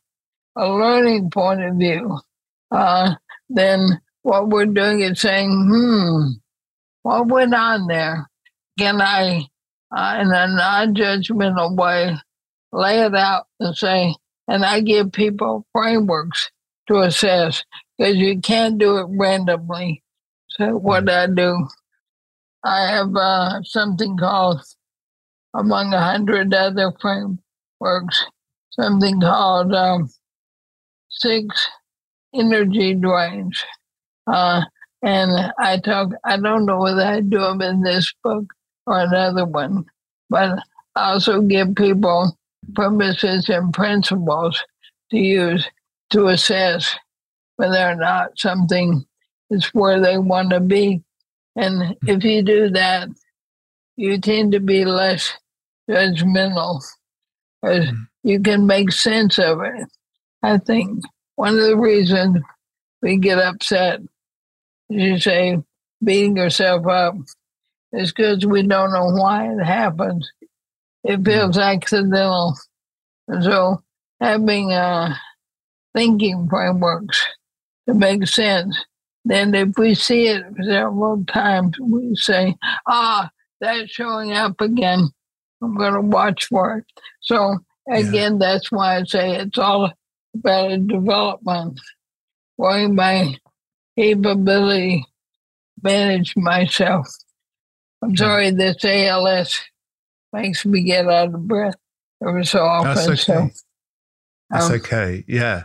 a 0.56 0.68
learning 0.68 1.30
point 1.30 1.62
of 1.62 1.76
view, 1.76 2.18
uh, 2.70 3.14
then 3.48 4.00
what 4.22 4.48
we're 4.48 4.66
doing 4.66 5.00
is 5.00 5.20
saying, 5.20 5.50
hmm, 5.50 6.32
what 7.04 7.28
went 7.28 7.54
on 7.54 7.86
there? 7.86 8.28
Can 8.78 9.00
I, 9.00 9.46
uh, 9.94 10.18
in 10.20 10.28
a 10.32 10.48
non 10.48 10.94
judgmental 10.94 11.76
way, 11.76 12.16
lay 12.72 13.00
it 13.00 13.14
out 13.14 13.44
and 13.60 13.76
say, 13.76 14.16
and 14.48 14.64
I 14.64 14.80
give 14.80 15.12
people 15.12 15.66
frameworks 15.72 16.50
to 16.88 17.00
assess 17.00 17.62
because 17.96 18.16
you 18.16 18.40
can't 18.40 18.78
do 18.78 18.96
it 18.96 19.06
randomly. 19.10 20.02
So, 20.48 20.76
what 20.76 21.10
I 21.10 21.26
do, 21.26 21.68
I 22.64 22.86
have 22.90 23.14
uh, 23.14 23.62
something 23.64 24.16
called, 24.16 24.62
among 25.54 25.92
a 25.92 26.00
hundred 26.00 26.54
other 26.54 26.90
frameworks, 27.00 28.24
something 28.70 29.20
called 29.20 29.74
um, 29.74 30.08
six 31.10 31.68
energy 32.34 32.94
drains. 32.94 33.62
Uh, 34.26 34.62
and 35.04 35.52
I 35.58 35.78
talk, 35.78 36.12
I 36.24 36.38
don't 36.38 36.64
know 36.64 36.78
whether 36.78 37.02
I 37.02 37.20
do 37.20 37.38
them 37.38 37.60
in 37.60 37.82
this 37.82 38.12
book 38.24 38.44
or 38.86 39.00
another 39.00 39.44
one, 39.44 39.84
but 40.30 40.58
I 40.96 41.12
also 41.12 41.42
give 41.42 41.74
people 41.74 42.36
premises 42.74 43.50
and 43.50 43.72
principles 43.74 44.64
to 45.10 45.18
use 45.18 45.68
to 46.10 46.28
assess 46.28 46.96
whether 47.56 47.86
or 47.86 47.96
not 47.96 48.38
something 48.38 49.04
is 49.50 49.66
where 49.74 50.00
they 50.00 50.16
want 50.16 50.50
to 50.50 50.60
be. 50.60 51.02
And 51.54 51.96
if 52.06 52.24
you 52.24 52.42
do 52.42 52.70
that, 52.70 53.08
you 53.96 54.18
tend 54.18 54.52
to 54.52 54.60
be 54.60 54.86
less 54.86 55.32
judgmental 55.88 56.82
because 57.60 57.86
mm. 57.86 58.06
you 58.22 58.40
can 58.40 58.66
make 58.66 58.90
sense 58.90 59.38
of 59.38 59.60
it, 59.62 59.86
I 60.42 60.58
think. 60.58 61.04
one 61.36 61.54
of 61.54 61.64
the 61.64 61.76
reasons 61.76 62.38
we 63.02 63.18
get 63.18 63.38
upset, 63.38 64.00
you 64.94 65.18
say, 65.18 65.58
beating 66.02 66.36
yourself 66.36 66.86
up, 66.86 67.14
is 67.92 68.12
because 68.12 68.44
we 68.44 68.62
don't 68.62 68.92
know 68.92 69.10
why 69.10 69.52
it 69.52 69.64
happens. 69.64 70.30
It 71.04 71.16
hmm. 71.16 71.24
feels 71.24 71.58
accidental. 71.58 72.56
And 73.28 73.44
so 73.44 73.82
having 74.20 74.72
uh, 74.72 75.14
thinking 75.94 76.48
frameworks 76.48 77.24
to 77.88 77.94
make 77.94 78.26
sense, 78.26 78.76
then 79.24 79.54
if 79.54 79.78
we 79.78 79.94
see 79.94 80.28
it 80.28 80.44
several 80.62 81.24
times, 81.26 81.76
we 81.80 82.14
say, 82.14 82.54
ah, 82.86 83.30
that's 83.60 83.90
showing 83.90 84.32
up 84.32 84.60
again. 84.60 85.08
I'm 85.62 85.76
going 85.76 85.94
to 85.94 86.00
watch 86.00 86.46
for 86.46 86.78
it. 86.78 86.84
So 87.22 87.58
again, 87.90 88.32
yeah. 88.34 88.38
that's 88.38 88.70
why 88.70 88.98
I 88.98 89.04
say 89.04 89.36
it's 89.36 89.58
all 89.58 89.90
about 90.34 90.72
a 90.72 90.78
development, 90.78 91.80
growing 92.58 92.94
my 92.94 93.38
capability, 93.96 95.06
manage 95.82 96.36
myself. 96.36 97.06
I'm 98.02 98.16
sorry, 98.16 98.50
this 98.50 98.84
ALS 98.84 99.60
makes 100.32 100.66
me 100.66 100.82
get 100.82 101.08
out 101.08 101.34
of 101.34 101.46
breath 101.46 101.76
every 102.26 102.44
so 102.44 102.64
often. 102.64 102.94
That's 102.94 103.08
okay. 103.08 103.16
So, 103.16 103.50
That's 104.50 104.66
um, 104.66 104.72
okay. 104.72 105.24
Yeah. 105.26 105.64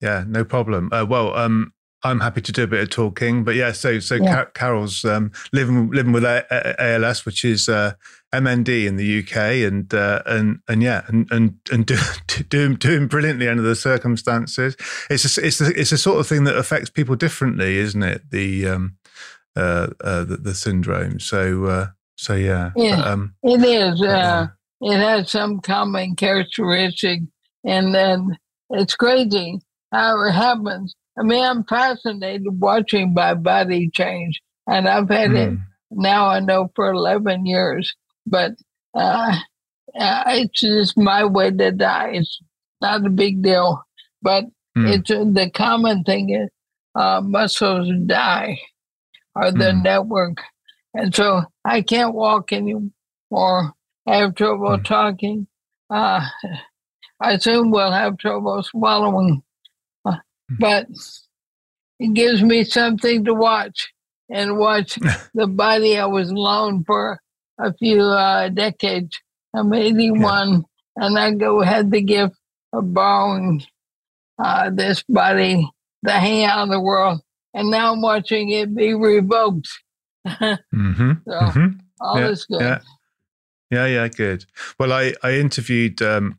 Yeah, 0.00 0.24
no 0.26 0.44
problem. 0.44 0.90
Uh, 0.92 1.06
well, 1.08 1.34
um, 1.34 1.72
I'm 2.04 2.20
happy 2.20 2.42
to 2.42 2.52
do 2.52 2.62
a 2.62 2.66
bit 2.66 2.82
of 2.82 2.90
talking, 2.90 3.42
but 3.42 3.54
yeah. 3.54 3.72
So, 3.72 3.98
so 3.98 4.16
yeah. 4.16 4.34
Car- 4.34 4.50
Carol's 4.54 5.04
um, 5.04 5.32
living 5.52 5.90
living 5.90 6.12
with 6.12 6.24
a- 6.24 6.46
a- 6.50 6.94
ALS, 6.94 7.24
which 7.24 7.44
is 7.44 7.68
uh, 7.68 7.94
MND 8.40 8.86
in 8.86 8.96
the 8.96 9.20
UK, 9.20 9.36
and 9.66 9.92
uh, 9.92 10.22
and 10.26 10.60
and 10.68 10.82
yeah, 10.82 11.02
and 11.08 11.26
and 11.30 11.58
and 11.70 11.86
do, 11.86 11.96
doing 12.48 12.76
doing 12.76 13.06
brilliantly 13.06 13.48
under 13.48 13.62
the 13.62 13.76
circumstances. 13.76 14.76
It's 15.10 15.36
a, 15.36 15.46
it's 15.46 15.60
a, 15.60 15.80
it's 15.80 15.92
a 15.92 15.98
sort 15.98 16.20
of 16.20 16.26
thing 16.26 16.44
that 16.44 16.56
affects 16.56 16.90
people 16.90 17.16
differently, 17.16 17.76
isn't 17.78 18.02
it? 18.02 18.30
The 18.30 18.68
um, 18.68 18.96
uh, 19.56 19.88
uh, 20.02 20.24
the, 20.24 20.36
the 20.36 20.54
syndrome. 20.54 21.18
So 21.18 21.64
uh, 21.64 21.86
so 22.16 22.34
yeah, 22.34 22.72
yeah, 22.76 23.00
um, 23.02 23.34
it 23.42 23.62
is. 23.62 24.02
Uh, 24.02 24.48
it 24.80 24.96
has 24.96 25.30
some 25.30 25.60
common 25.60 26.16
characteristic, 26.16 27.20
and 27.64 27.94
then 27.94 28.38
it's 28.70 28.94
crazy 28.94 29.60
how 29.92 30.22
it 30.26 30.32
happens. 30.32 30.94
I 31.18 31.22
mean, 31.22 31.42
I'm 31.42 31.64
fascinated 31.64 32.60
watching 32.60 33.14
my 33.14 33.34
body 33.34 33.90
change, 33.90 34.40
and 34.66 34.88
I've 34.88 35.08
had 35.08 35.30
mm. 35.30 35.36
it 35.36 35.50
hmm. 35.50 35.56
now. 35.90 36.28
I 36.28 36.40
know 36.40 36.70
for 36.74 36.90
11 36.90 37.46
years, 37.46 37.94
but 38.26 38.52
uh, 38.94 39.36
uh, 39.98 40.24
it's 40.28 40.60
just 40.60 40.98
my 40.98 41.24
way 41.24 41.50
to 41.50 41.72
die. 41.72 42.10
It's 42.14 42.40
not 42.80 43.06
a 43.06 43.10
big 43.10 43.42
deal, 43.42 43.82
but 44.22 44.44
mm. 44.76 44.88
it's 44.88 45.10
uh, 45.10 45.24
the 45.24 45.50
common 45.50 46.04
thing 46.04 46.30
is 46.30 46.50
uh, 46.94 47.20
muscles 47.20 47.88
die 48.06 48.58
or 49.34 49.50
the 49.52 49.72
mm. 49.72 49.82
network, 49.82 50.38
and 50.94 51.14
so 51.14 51.42
I 51.64 51.82
can't 51.82 52.14
walk 52.14 52.52
anymore. 52.52 52.92
I 54.08 54.16
have 54.18 54.36
trouble 54.36 54.76
hmm. 54.76 54.82
talking. 54.84 55.48
Uh, 55.90 56.24
I 57.20 57.38
soon 57.38 57.70
will 57.70 57.90
have 57.90 58.18
trouble 58.18 58.62
swallowing 58.62 59.42
but 60.48 60.86
it 61.98 62.14
gives 62.14 62.42
me 62.42 62.64
something 62.64 63.24
to 63.24 63.34
watch 63.34 63.92
and 64.30 64.58
watch 64.58 64.98
the 65.34 65.46
body 65.46 65.98
I 65.98 66.06
was 66.06 66.30
alone 66.30 66.84
for 66.84 67.20
a 67.58 67.72
few 67.74 68.02
uh, 68.02 68.48
decades. 68.48 69.18
I'm 69.54 69.72
81, 69.72 70.52
yeah. 70.52 70.60
and 70.96 71.18
I 71.18 71.32
go 71.32 71.62
had 71.62 71.90
the 71.90 72.02
gift 72.02 72.36
of 72.72 72.92
borrowing 72.92 73.62
uh, 74.38 74.70
this 74.70 75.02
body 75.08 75.68
hang 76.04 76.44
out 76.44 76.62
in 76.62 76.70
the 76.70 76.80
world, 76.80 77.20
and 77.54 77.70
now 77.70 77.92
I'm 77.92 78.02
watching 78.02 78.50
it 78.50 78.74
be 78.74 78.94
revoked. 78.94 79.68
mm-hmm. 80.26 81.12
So 81.24 81.32
mm-hmm. 81.32 81.66
all 82.00 82.18
yeah, 82.18 82.28
is 82.28 82.44
good. 82.44 82.60
Yeah. 82.60 82.78
yeah, 83.70 83.86
yeah, 83.86 84.08
good. 84.08 84.44
Well, 84.78 84.92
I 84.92 85.14
I 85.22 85.32
interviewed 85.34 86.02
um, 86.02 86.38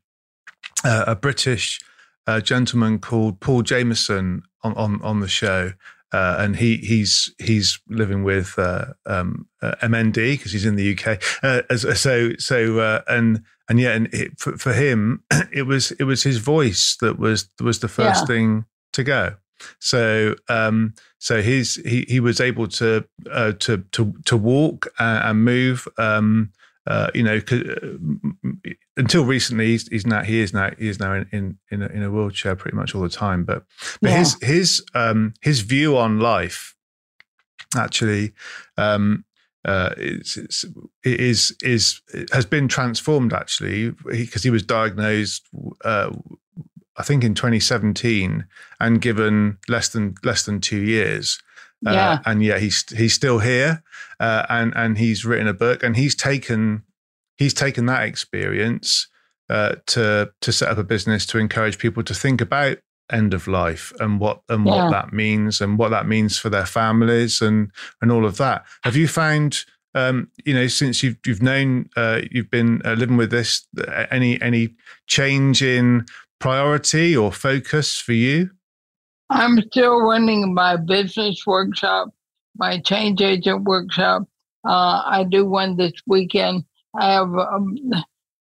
uh, 0.84 1.06
a 1.08 1.15
British 1.15 1.80
a 2.27 2.41
gentleman 2.41 2.99
called 2.99 3.39
Paul 3.39 3.62
Jameson 3.63 4.43
on 4.63 4.73
on, 4.75 5.01
on 5.01 5.19
the 5.21 5.27
show. 5.27 5.73
Uh, 6.13 6.37
and 6.39 6.55
he 6.55 6.77
he's 6.77 7.33
he's 7.37 7.79
living 7.89 8.23
with 8.23 8.57
uh, 8.57 8.85
um, 9.05 9.47
uh, 9.61 9.75
MND 9.81 10.13
because 10.13 10.53
he's 10.53 10.65
in 10.65 10.75
the 10.75 10.97
UK. 10.97 11.21
Uh, 11.43 11.63
as, 11.69 11.81
so 11.99 12.31
so 12.37 12.79
uh, 12.79 13.01
and 13.07 13.43
and 13.67 13.79
yeah, 13.79 13.91
and 13.91 14.07
it, 14.13 14.39
for, 14.39 14.57
for 14.57 14.71
him, 14.73 15.23
it 15.51 15.63
was 15.63 15.91
it 15.91 16.05
was 16.05 16.23
his 16.23 16.37
voice 16.37 16.95
that 17.01 17.19
was 17.19 17.49
was 17.59 17.79
the 17.79 17.89
first 17.89 18.21
yeah. 18.21 18.25
thing 18.25 18.65
to 18.93 19.03
go. 19.03 19.35
So 19.79 20.35
um, 20.47 20.93
so 21.19 21.41
his 21.41 21.75
he 21.85 22.05
he 22.07 22.19
was 22.19 22.39
able 22.39 22.67
to 22.69 23.05
uh, 23.29 23.53
to 23.59 23.79
to 23.91 24.13
to 24.25 24.37
walk 24.37 24.87
and 24.99 25.43
move. 25.43 25.87
Um, 25.97 26.51
uh, 26.88 27.12
you 27.13 27.21
know, 27.21 27.41
uh, 27.52 28.56
until 28.95 29.26
recently, 29.26 29.67
he's, 29.67 29.88
he's 29.89 30.08
now 30.08 30.23
he 30.23 30.39
is 30.39 30.54
now 30.54 30.71
he 30.78 30.88
is 30.88 31.00
now 31.00 31.13
in 31.13 31.28
in 31.32 31.58
in 31.69 31.84
a, 31.84 31.88
in 31.88 32.04
a 32.04 32.10
wheelchair 32.10 32.56
pretty 32.56 32.78
much 32.78 32.95
all 32.95 33.02
the 33.02 33.10
time. 33.10 33.43
But 33.43 33.65
but 34.02 34.12
yeah. 34.12 34.19
his 34.19 34.38
his 34.41 34.86
um, 34.93 35.34
his 35.41 35.60
view 35.60 35.97
on 35.97 36.21
life 36.21 36.76
actually 37.76 38.32
um, 38.78 39.26
uh, 39.65 39.89
is, 39.97 40.65
is 41.04 41.58
is 41.62 42.02
has 42.32 42.45
been 42.45 42.69
transformed 42.69 43.34
actually 43.34 43.91
because 44.06 44.43
he, 44.43 44.47
he, 44.47 44.52
was 44.52 44.63
diagnosed. 44.63 45.45
Uh, 45.84 46.12
I 46.95 47.04
think 47.04 47.23
in 47.23 47.36
2017, 47.36 48.45
and 48.80 49.02
given 49.02 49.58
less 49.67 49.89
than 49.89 50.15
less 50.23 50.45
than 50.45 50.62
two 50.62 50.82
years, 50.82 51.38
uh, 51.85 51.91
yeah. 51.91 52.19
and 52.25 52.43
yet 52.43 52.61
he's 52.61 52.83
he's 52.95 53.13
still 53.13 53.39
here, 53.39 53.83
uh, 54.19 54.45
and 54.49 54.73
and 54.75 54.97
he's 54.97 55.25
written 55.25 55.47
a 55.47 55.53
book, 55.53 55.83
and 55.83 55.95
he's 55.95 56.15
taken 56.15 56.83
he's 57.37 57.53
taken 57.53 57.85
that 57.85 58.03
experience 58.03 59.07
uh, 59.49 59.75
to 59.87 60.31
to 60.41 60.51
set 60.51 60.69
up 60.69 60.77
a 60.77 60.83
business 60.83 61.25
to 61.27 61.37
encourage 61.37 61.77
people 61.77 62.03
to 62.03 62.13
think 62.13 62.41
about 62.41 62.77
end 63.11 63.33
of 63.33 63.47
life 63.47 63.93
and 63.99 64.19
what 64.19 64.41
and 64.49 64.65
yeah. 64.65 64.83
what 64.83 64.91
that 64.91 65.13
means 65.13 65.61
and 65.61 65.77
what 65.77 65.89
that 65.89 66.07
means 66.07 66.37
for 66.37 66.49
their 66.49 66.65
families 66.65 67.41
and 67.41 67.71
and 68.01 68.11
all 68.11 68.25
of 68.25 68.37
that. 68.37 68.65
Have 68.83 68.95
you 68.95 69.07
found? 69.07 69.65
Um, 69.95 70.29
you 70.45 70.53
know, 70.53 70.67
since 70.67 71.01
you've 71.01 71.17
you've 71.25 71.41
known 71.41 71.89
uh, 71.95 72.21
you've 72.29 72.51
been 72.51 72.81
uh, 72.85 72.93
living 72.93 73.17
with 73.17 73.31
this, 73.31 73.65
any 74.11 74.39
any 74.41 74.75
change 75.07 75.63
in 75.63 76.05
priority 76.39 77.15
or 77.15 77.31
focus 77.31 77.97
for 77.97 78.13
you? 78.13 78.51
I'm 79.29 79.61
still 79.61 80.01
running 80.01 80.53
my 80.53 80.77
business 80.77 81.45
workshop, 81.45 82.09
my 82.55 82.79
change 82.79 83.21
agent 83.21 83.63
workshop. 83.63 84.23
Uh, 84.65 85.01
I 85.05 85.25
do 85.29 85.45
one 85.45 85.75
this 85.77 85.93
weekend. 86.07 86.63
I 86.97 87.13
have 87.13 87.33
um, 87.33 87.75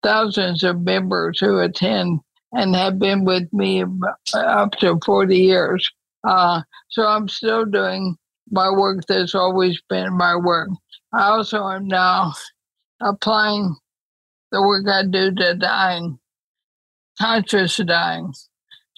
thousands 0.02 0.62
of 0.62 0.82
members 0.82 1.40
who 1.40 1.58
attend 1.58 2.20
and 2.52 2.74
have 2.74 2.98
been 2.98 3.24
with 3.24 3.52
me 3.52 3.84
up 4.34 4.72
to 4.78 4.98
40 5.04 5.36
years. 5.36 5.90
Uh, 6.24 6.62
so 6.88 7.06
I'm 7.06 7.28
still 7.28 7.64
doing 7.64 8.16
my 8.50 8.70
work 8.70 9.04
that's 9.08 9.34
always 9.34 9.80
been 9.88 10.16
my 10.16 10.36
work. 10.36 10.68
I 11.12 11.28
also 11.28 11.66
am 11.68 11.88
now 11.88 12.32
applying 13.00 13.74
the 14.52 14.62
work 14.62 14.86
I 14.88 15.04
do 15.04 15.34
to 15.34 15.54
dying, 15.54 16.18
conscious 17.18 17.76
dying. 17.76 18.32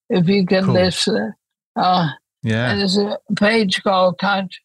If 0.10 0.28
you 0.28 0.46
can 0.46 0.66
cool. 0.66 0.74
listen, 0.74 1.34
uh, 1.76 2.10
yeah. 2.42 2.76
there's 2.76 2.98
a 2.98 3.20
page 3.36 3.84
called 3.84 4.18
Conscious 4.18 4.60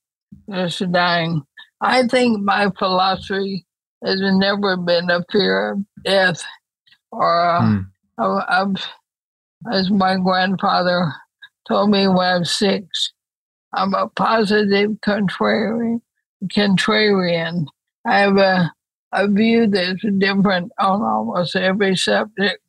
just 0.50 0.92
dying. 0.92 1.42
I 1.80 2.06
think 2.06 2.40
my 2.40 2.70
philosophy 2.78 3.66
has 4.04 4.20
never 4.20 4.76
been 4.76 5.10
a 5.10 5.24
fear 5.30 5.72
of 5.72 5.78
death 6.04 6.42
or 7.10 7.46
uh, 7.46 7.60
mm. 8.18 8.90
as 9.72 9.90
my 9.90 10.16
grandfather 10.16 11.12
told 11.66 11.90
me 11.90 12.06
when 12.06 12.18
I 12.18 12.38
was 12.38 12.50
six, 12.50 13.12
I'm 13.72 13.94
a 13.94 14.08
positive 14.08 14.92
contrarian. 15.04 16.00
contrarian. 16.46 17.66
I 18.06 18.18
have 18.18 18.36
a, 18.36 18.72
a 19.12 19.28
view 19.28 19.66
that's 19.66 20.04
different 20.18 20.72
on 20.78 21.02
almost 21.02 21.56
every 21.56 21.96
subject 21.96 22.60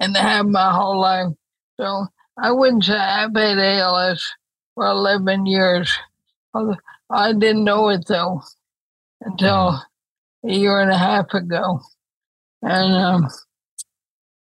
and 0.00 0.16
I 0.16 0.20
have 0.20 0.46
my 0.46 0.72
whole 0.72 1.00
life. 1.00 1.32
So 1.80 2.06
I 2.38 2.50
wouldn't 2.50 2.84
say 2.84 2.94
I've 2.94 3.34
had 3.34 3.58
ALS 3.58 4.34
for 4.74 4.86
11 4.86 5.46
years. 5.46 5.92
I 7.12 7.32
didn't 7.34 7.64
know 7.64 7.90
it 7.90 8.06
though. 8.08 8.42
until 9.22 9.80
a 10.44 10.52
year 10.52 10.80
and 10.80 10.90
a 10.90 10.98
half 10.98 11.32
ago. 11.34 11.80
And 12.62 12.94
um, 12.94 13.28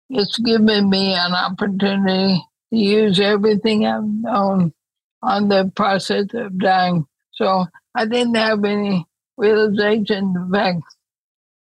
it's 0.09 0.37
given 0.39 0.89
me 0.89 1.13
an 1.13 1.33
opportunity 1.33 2.41
to 2.71 2.77
use 2.77 3.19
everything 3.19 3.85
I've 3.85 4.03
known 4.05 4.73
on 5.21 5.49
the 5.49 5.71
process 5.75 6.27
of 6.33 6.59
dying. 6.59 7.05
So 7.33 7.65
I 7.95 8.05
didn't 8.05 8.35
have 8.35 8.63
any 8.65 9.05
realization. 9.37 10.33
In 10.35 10.51
fact, 10.51 10.81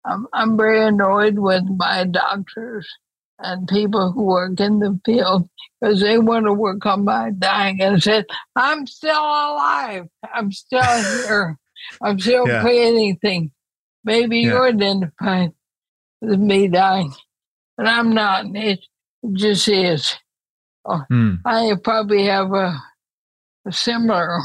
I'm, 0.05 0.27
I'm 0.33 0.57
very 0.57 0.83
annoyed 0.87 1.39
with 1.39 1.65
my 1.65 2.05
doctors 2.05 2.89
and 3.39 3.69
people 3.69 4.13
who 4.13 4.23
work 4.23 4.61
in 4.61 4.79
the 4.79 4.99
field 5.05 5.49
because 5.81 6.01
they 6.01 6.19
want 6.19 6.47
to 6.47 6.53
work 6.53 6.85
on 6.87 7.05
my 7.05 7.31
dying 7.31 7.81
and 7.81 8.03
said, 8.03 8.27
I'm 8.57 8.87
still 8.87 9.13
alive. 9.13 10.07
I'm 10.33 10.53
still 10.53 10.83
here. 11.27 11.59
I'm 12.03 12.19
still 12.19 12.49
yeah. 12.49 12.63
creating 12.63 13.17
things. 13.17 13.51
Maybe 14.05 14.41
yeah. 14.41 14.49
you're 14.49 14.69
identified 14.69 15.53
with 16.21 16.39
me 16.39 16.69
dying, 16.69 17.13
but 17.77 17.87
I'm 17.87 18.15
not. 18.15 18.47
It 18.55 18.81
just 19.33 19.69
is. 19.69 20.15
Oh, 20.85 21.03
hmm. 21.09 21.35
I 21.45 21.75
probably 21.83 22.25
have 22.27 22.53
a, 22.53 22.79
a 23.67 23.73
similar 23.73 24.41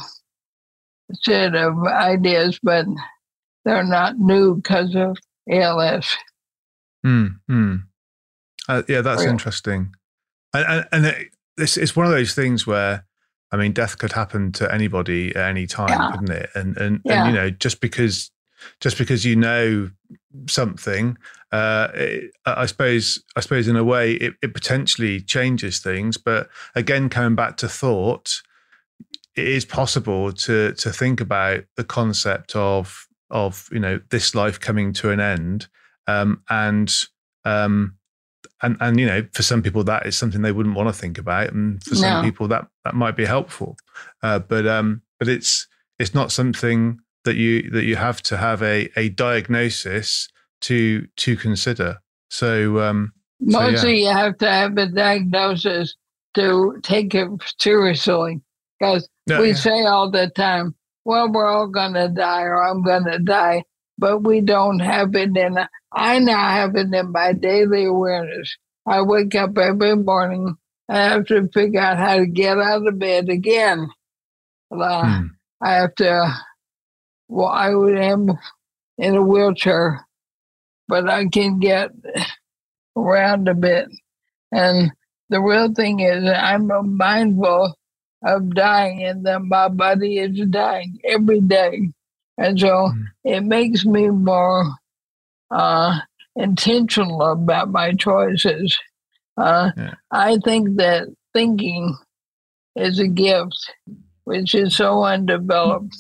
set 1.21 1.56
of 1.56 1.86
ideas, 1.86 2.60
but 2.63 2.86
they're 3.65 3.84
not 3.84 4.17
new 4.17 4.56
because 4.56 4.95
of 4.95 5.17
ALS. 5.49 6.17
Hmm. 7.04 7.28
hmm. 7.47 7.75
Uh, 8.69 8.84
yeah, 8.88 9.01
that's 9.01 9.23
oh, 9.23 9.27
interesting. 9.27 9.95
And, 10.53 10.65
and, 10.67 10.88
and 10.91 11.05
it, 11.08 11.27
it's, 11.58 11.75
it's 11.75 11.95
one 11.95 12.05
of 12.05 12.12
those 12.12 12.34
things 12.36 12.67
where, 12.67 13.05
I 13.51 13.58
mean, 13.58 13.73
death 13.73 13.97
could 13.97 14.12
happen 14.12 14.51
to 14.53 14.71
anybody 14.71 15.36
at 15.36 15.49
any 15.49 15.65
time, 15.65 15.89
yeah. 15.89 16.12
couldn't 16.12 16.32
it? 16.32 16.49
And 16.53 16.77
and, 16.77 17.01
yeah. 17.03 17.25
and 17.25 17.29
you 17.29 17.41
know, 17.41 17.49
just 17.49 17.82
because 17.82 18.29
just 18.79 18.97
because 18.97 19.25
you 19.25 19.36
know 19.36 19.89
something, 20.47 21.17
uh, 21.51 21.88
it, 21.95 22.32
I 22.45 22.67
suppose 22.67 23.23
I 23.36 23.39
suppose 23.39 23.67
in 23.67 23.75
a 23.75 23.84
way 23.84 24.13
it, 24.13 24.36
it 24.43 24.53
potentially 24.53 25.19
changes 25.19 25.79
things. 25.79 26.17
But 26.17 26.49
again, 26.75 27.10
coming 27.10 27.36
back 27.36 27.58
to 27.58 27.67
thought, 27.67 28.41
it 29.36 29.47
is 29.47 29.65
possible 29.65 30.32
to 30.32 30.73
to 30.73 30.91
think 30.91 31.19
about 31.19 31.63
the 31.75 31.84
concept 31.84 32.55
of 32.55 33.08
of 33.32 33.67
you 33.71 33.79
know 33.79 33.99
this 34.12 34.36
life 34.36 34.60
coming 34.60 34.93
to 34.93 35.10
an 35.10 35.19
end, 35.19 35.67
um, 36.05 36.43
and 36.51 36.93
um, 37.45 37.95
and 38.62 38.78
and 38.80 39.00
you 39.00 39.06
know 39.06 39.26
for 39.34 39.43
some 39.43 39.62
people 39.62 39.84
that 39.86 40.06
is 40.06 40.17
something 40.17 40.41
they 40.41 40.52
wouldn't 40.52 40.76
want 40.76 40.89
to 40.89 40.93
think 40.93 41.17
about, 41.17 41.52
and 41.52 41.84
for 41.84 41.95
some 41.95 42.22
no. 42.22 42.24
people 42.24 42.48
that 42.48 42.67
that 42.86 42.95
might 42.95 43.15
be 43.15 43.26
helpful. 43.26 43.78
Uh, 44.24 44.39
but 44.39 44.67
um, 44.67 45.02
but 45.17 45.28
it's 45.28 45.67
it's 45.98 46.13
not 46.13 46.32
something 46.32 47.00
that 47.26 47.36
you 47.36 47.69
that 47.72 47.84
you 47.84 47.95
have 47.95 48.22
to 48.24 48.38
have 48.38 48.62
a 48.62 48.89
a 48.95 49.10
diagnosis 49.10 50.28
to 50.62 51.08
to 51.17 51.36
consider. 51.36 51.98
So 52.30 52.80
um, 52.80 53.13
mostly 53.39 53.78
so, 53.78 53.88
yeah. 53.88 53.93
you 53.93 54.15
have 54.15 54.38
to 54.39 54.50
have 54.50 54.78
a 54.78 54.88
diagnosis 54.88 55.95
to 56.36 56.80
take 56.84 57.15
it 57.15 57.30
seriously 57.60 58.41
because 58.80 59.10
we 59.28 59.50
yeah. 59.50 59.56
say 59.56 59.84
all 59.86 60.10
the 60.10 60.30
time, 60.30 60.76
well, 61.06 61.32
we're 61.32 61.48
all 61.48 61.67
going 61.67 61.93
to 61.93 62.08
die 62.08 62.43
or 62.43 62.63
I'm 62.63 62.84
going 62.84 63.06
to 63.06 63.19
die, 63.19 63.63
but 64.00 64.24
we 64.24 64.42
don't 64.42 64.80
have 64.80 65.16
it 65.16 65.36
in 65.36 65.58
I 65.92 66.20
now 66.20 66.50
have 66.50 66.76
it 66.76 66.94
in 66.94 67.12
my 67.12 67.34
daily 67.34 67.86
awareness. 67.86 68.56
I 68.86 69.02
wake 69.02 69.36
up 69.36 69.58
every 69.58 69.96
morning. 69.96 70.56
I 70.88 70.98
have 71.10 71.26
to 71.26 71.48
figure 71.54 71.80
out 71.80 71.98
how 71.98 72.18
to 72.18 72.26
get 72.26 72.58
out 72.58 72.88
of 72.88 72.98
bed 72.98 73.30
again. 73.30 73.90
Uh, 74.72 75.22
hmm. 75.22 75.28
I 75.62 75.74
have 75.74 75.96
to, 75.96 76.36
well, 77.28 77.48
I 77.48 77.70
am 77.70 78.30
in 78.98 79.16
a 79.16 79.22
wheelchair, 79.22 80.06
but 80.88 81.10
I 81.10 81.26
can 81.28 81.60
get 81.60 81.92
around 82.96 83.48
a 83.48 83.54
bit. 83.54 83.90
And 84.52 84.92
the 85.30 85.42
real 85.42 85.74
thing 85.74 86.00
is, 86.00 86.28
I'm 86.28 86.72
mindful 86.98 87.76
of 88.24 88.56
dying 88.56 89.04
and 89.04 89.26
that 89.26 89.42
my 89.42 89.68
body 89.70 90.18
is 90.18 90.40
dying 90.50 90.98
every 91.04 91.42
day. 91.42 91.90
And 92.39 92.58
so 92.58 92.67
mm. 92.67 93.04
it 93.25 93.41
makes 93.41 93.86
me 93.86 94.08
more 94.10 94.63
uh, 95.52 95.99
intentional 96.38 97.21
about 97.21 97.69
my 97.69 97.91
choices. 97.93 98.80
Uh, 99.36 99.71
yeah. 99.75 99.93
I 100.10 100.38
think 100.38 100.78
that 100.78 101.08
thinking 101.34 101.97
is 102.78 102.97
a 102.99 103.08
gift, 103.08 103.73
which 104.23 104.56
is 104.56 104.75
so 104.75 105.04
undeveloped. 105.04 105.95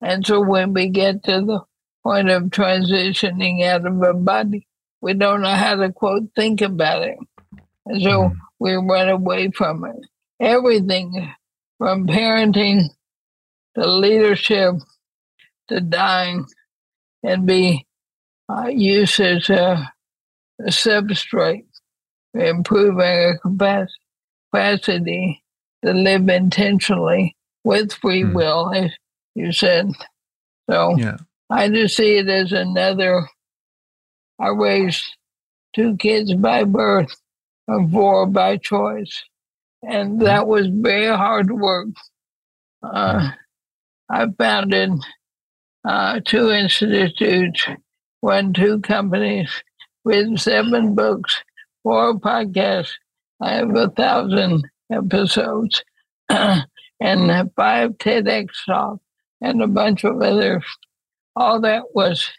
And 0.00 0.26
so 0.26 0.40
when 0.40 0.72
we 0.72 0.88
get 0.88 1.22
to 1.24 1.42
the 1.42 1.60
point 2.02 2.30
of 2.30 2.44
transitioning 2.44 3.62
out 3.64 3.86
of 3.86 4.00
a 4.02 4.14
body, 4.14 4.66
we 5.02 5.12
don't 5.12 5.42
know 5.42 5.54
how 5.54 5.76
to 5.76 5.92
quote 5.92 6.30
think 6.34 6.62
about 6.62 7.02
it. 7.02 7.18
And 7.84 8.02
so 8.02 8.10
mm. 8.10 8.36
we 8.58 8.72
run 8.74 9.10
away 9.10 9.50
from 9.50 9.84
it. 9.84 9.96
Everything 10.40 11.30
from 11.76 12.06
parenting 12.06 12.84
to 13.74 13.86
leadership 13.86 14.76
to 15.68 15.80
dying 15.80 16.46
and 17.22 17.46
be 17.46 17.86
uh, 18.48 18.68
used 18.68 19.20
as 19.20 19.48
a, 19.50 19.92
a 20.60 20.68
substrate 20.68 21.66
improving 22.34 23.00
a 23.00 23.38
capacity 23.38 25.42
to 25.84 25.92
live 25.92 26.28
intentionally 26.28 27.36
with 27.62 27.92
free 27.92 28.22
mm. 28.22 28.34
will, 28.34 28.72
as 28.74 28.90
you 29.34 29.52
said. 29.52 29.90
So 30.68 30.96
yeah. 30.98 31.16
I 31.50 31.68
just 31.68 31.96
see 31.96 32.18
it 32.18 32.28
as 32.28 32.52
another. 32.52 33.28
I 34.40 34.48
raised 34.48 35.04
two 35.74 35.96
kids 35.96 36.34
by 36.34 36.64
birth 36.64 37.14
and 37.68 37.90
four 37.90 38.26
by 38.26 38.56
choice 38.56 39.22
and 39.88 40.20
that 40.20 40.46
was 40.46 40.66
very 40.68 41.14
hard 41.14 41.50
work. 41.50 41.88
Uh, 42.82 43.30
I 44.10 44.26
founded 44.38 44.92
uh, 45.84 46.20
two 46.24 46.50
institutes, 46.50 47.66
one, 48.20 48.52
two 48.52 48.80
companies, 48.80 49.50
with 50.04 50.38
seven 50.38 50.94
books, 50.94 51.42
four 51.82 52.18
podcasts. 52.18 52.92
I 53.40 53.54
have 53.54 53.74
a 53.76 53.88
thousand 53.90 54.68
episodes 54.90 55.82
and 56.28 57.50
five 57.56 57.92
TEDx 57.98 58.48
talks 58.66 59.04
and 59.40 59.62
a 59.62 59.66
bunch 59.66 60.04
of 60.04 60.20
others. 60.22 60.64
All 61.36 61.60
that 61.62 61.82
was 61.94 62.30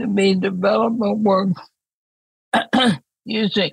to 0.00 0.06
be 0.06 0.34
development 0.34 1.20
work 1.20 1.48
using 3.24 3.70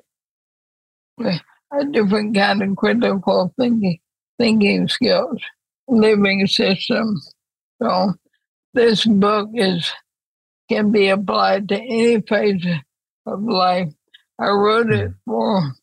a 1.19 1.85
different 1.91 2.35
kind 2.35 2.61
of 2.61 2.75
critical 2.75 3.53
thinking 3.59 3.99
thinking 4.37 4.87
skills, 4.87 5.39
living 5.87 6.47
system. 6.47 7.15
So 7.81 8.13
this 8.73 9.05
book 9.05 9.49
is 9.53 9.91
can 10.69 10.91
be 10.91 11.09
applied 11.09 11.67
to 11.69 11.75
any 11.75 12.21
phase 12.21 12.65
of 13.25 13.43
life. 13.43 13.89
I 14.39 14.49
wrote 14.49 14.91
it 14.91 15.07
hmm. 15.07 15.13
for 15.25 15.73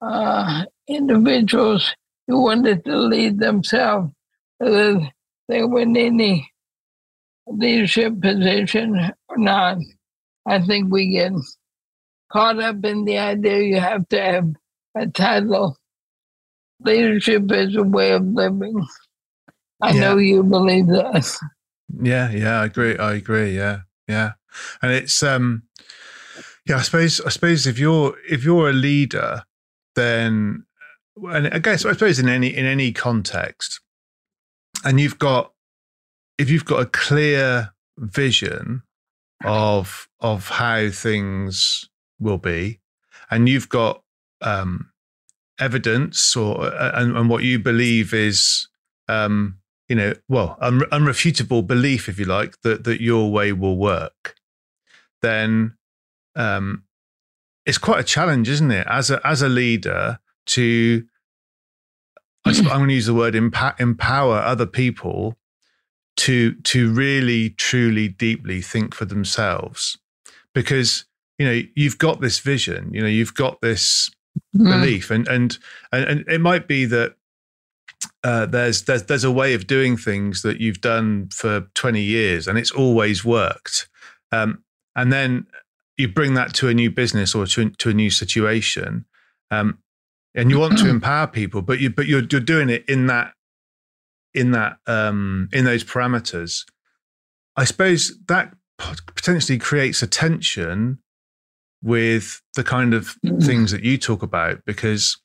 uh, 0.00 0.64
individuals 0.88 1.94
who 2.26 2.42
wanted 2.42 2.84
to 2.84 2.96
lead 2.96 3.38
themselves, 3.38 4.10
whether 4.58 5.08
they 5.48 5.62
were 5.62 5.80
in 5.80 5.96
any 5.96 6.50
leadership 7.46 8.20
position 8.20 9.12
or 9.28 9.38
not. 9.38 9.78
I 10.46 10.60
think 10.60 10.92
we 10.92 11.10
get 11.10 11.32
caught 12.32 12.58
up 12.58 12.84
in 12.84 13.04
the 13.04 13.18
idea 13.18 13.62
you 13.62 13.80
have 13.80 14.08
to 14.08 14.20
have 14.20 14.48
a 14.96 15.06
title. 15.06 15.76
Leadership 16.80 17.50
is 17.52 17.76
a 17.76 17.82
way 17.82 18.12
of 18.12 18.24
living. 18.26 18.84
I 19.80 19.92
yeah. 19.92 20.00
know 20.00 20.16
you 20.18 20.42
believe 20.42 20.88
that. 20.88 21.38
Yeah, 21.88 22.30
yeah, 22.30 22.60
I 22.60 22.64
agree. 22.64 22.96
I 22.96 23.14
agree. 23.14 23.56
Yeah, 23.56 23.80
yeah, 24.08 24.32
and 24.82 24.92
it's 24.92 25.22
um, 25.22 25.62
yeah. 26.66 26.76
I 26.76 26.82
suppose 26.82 27.20
I 27.20 27.28
suppose 27.30 27.66
if 27.66 27.78
you're 27.78 28.16
if 28.28 28.44
you're 28.44 28.70
a 28.70 28.74
leader, 28.74 29.44
then 29.94 30.66
and 31.16 31.48
I 31.48 31.58
guess 31.58 31.84
I 31.84 31.92
suppose 31.92 32.18
in 32.18 32.28
any 32.28 32.54
in 32.54 32.66
any 32.66 32.92
context, 32.92 33.80
and 34.84 35.00
you've 35.00 35.18
got 35.18 35.52
if 36.38 36.50
you've 36.50 36.64
got 36.64 36.80
a 36.80 36.86
clear 36.86 37.72
vision 37.98 38.82
of 39.44 40.08
of 40.20 40.48
how 40.48 40.90
things 40.90 41.88
will 42.18 42.38
be, 42.38 42.80
and 43.30 43.48
you've 43.48 43.68
got 43.68 44.02
um, 44.40 44.90
evidence 45.58 46.36
or 46.36 46.60
uh, 46.62 46.92
and, 46.94 47.16
and, 47.16 47.28
what 47.28 47.42
you 47.42 47.58
believe 47.58 48.12
is 48.12 48.68
um, 49.08 49.58
you 49.88 49.96
know 49.96 50.14
well 50.28 50.56
un- 50.60 50.80
unrefutable 50.92 51.66
belief 51.66 52.08
if 52.08 52.18
you 52.18 52.24
like 52.24 52.60
that 52.62 52.84
that 52.84 53.00
your 53.00 53.30
way 53.30 53.52
will 53.52 53.76
work 53.76 54.34
then 55.22 55.76
um, 56.34 56.84
it's 57.64 57.78
quite 57.78 58.00
a 58.00 58.04
challenge 58.04 58.48
isn't 58.48 58.70
it 58.70 58.86
as 58.88 59.10
a 59.10 59.24
as 59.26 59.42
a 59.42 59.48
leader 59.48 60.18
to 60.46 61.04
I 62.44 62.50
am 62.50 62.64
going 62.64 62.88
to 62.88 62.94
use 62.94 63.06
the 63.06 63.14
word 63.14 63.34
empower 63.34 64.36
other 64.38 64.66
people 64.66 65.36
to 66.18 66.54
to 66.54 66.92
really 66.92 67.50
truly 67.50 68.08
deeply 68.08 68.62
think 68.62 68.94
for 68.94 69.04
themselves 69.04 69.98
because 70.54 71.04
you 71.38 71.46
know 71.46 71.62
you've 71.74 71.98
got 71.98 72.20
this 72.20 72.38
vision 72.38 72.90
you 72.92 73.00
know 73.00 73.08
you've 73.08 73.34
got 73.34 73.60
this 73.60 74.10
mm. 74.56 74.64
belief 74.64 75.10
and, 75.10 75.26
and 75.28 75.58
and 75.92 76.04
and 76.04 76.24
it 76.28 76.40
might 76.40 76.68
be 76.68 76.84
that 76.86 77.16
uh, 78.24 78.46
there's 78.46 78.82
there's 78.84 79.04
there's 79.04 79.24
a 79.24 79.30
way 79.30 79.54
of 79.54 79.66
doing 79.66 79.96
things 79.96 80.42
that 80.42 80.60
you've 80.60 80.80
done 80.80 81.28
for 81.32 81.68
20 81.74 82.00
years 82.00 82.48
and 82.48 82.58
it's 82.58 82.70
always 82.70 83.24
worked 83.24 83.88
um, 84.32 84.62
and 84.94 85.12
then 85.12 85.46
you 85.96 86.08
bring 86.08 86.34
that 86.34 86.54
to 86.54 86.68
a 86.68 86.74
new 86.74 86.90
business 86.90 87.34
or 87.34 87.46
to, 87.46 87.70
to 87.70 87.90
a 87.90 87.94
new 87.94 88.10
situation 88.10 89.04
um, 89.50 89.78
and 90.34 90.50
you 90.50 90.58
want 90.58 90.78
to 90.78 90.88
empower 90.90 91.26
people 91.26 91.62
but 91.62 91.78
you 91.78 91.90
but 91.90 92.06
you're, 92.06 92.22
you're 92.30 92.40
doing 92.40 92.68
it 92.68 92.84
in 92.88 93.06
that 93.06 93.32
in 94.34 94.50
that 94.52 94.78
um, 94.86 95.48
in 95.52 95.64
those 95.64 95.84
parameters 95.84 96.64
i 97.56 97.64
suppose 97.64 98.18
that 98.28 98.54
potentially 98.78 99.58
creates 99.58 100.02
a 100.02 100.06
tension 100.06 100.98
with 101.82 102.42
the 102.54 102.64
kind 102.64 102.94
of 102.94 103.16
mm. 103.24 103.44
things 103.44 103.70
that 103.70 103.82
you 103.82 103.96
talk 103.96 104.22
about 104.22 104.64
because 104.64 105.18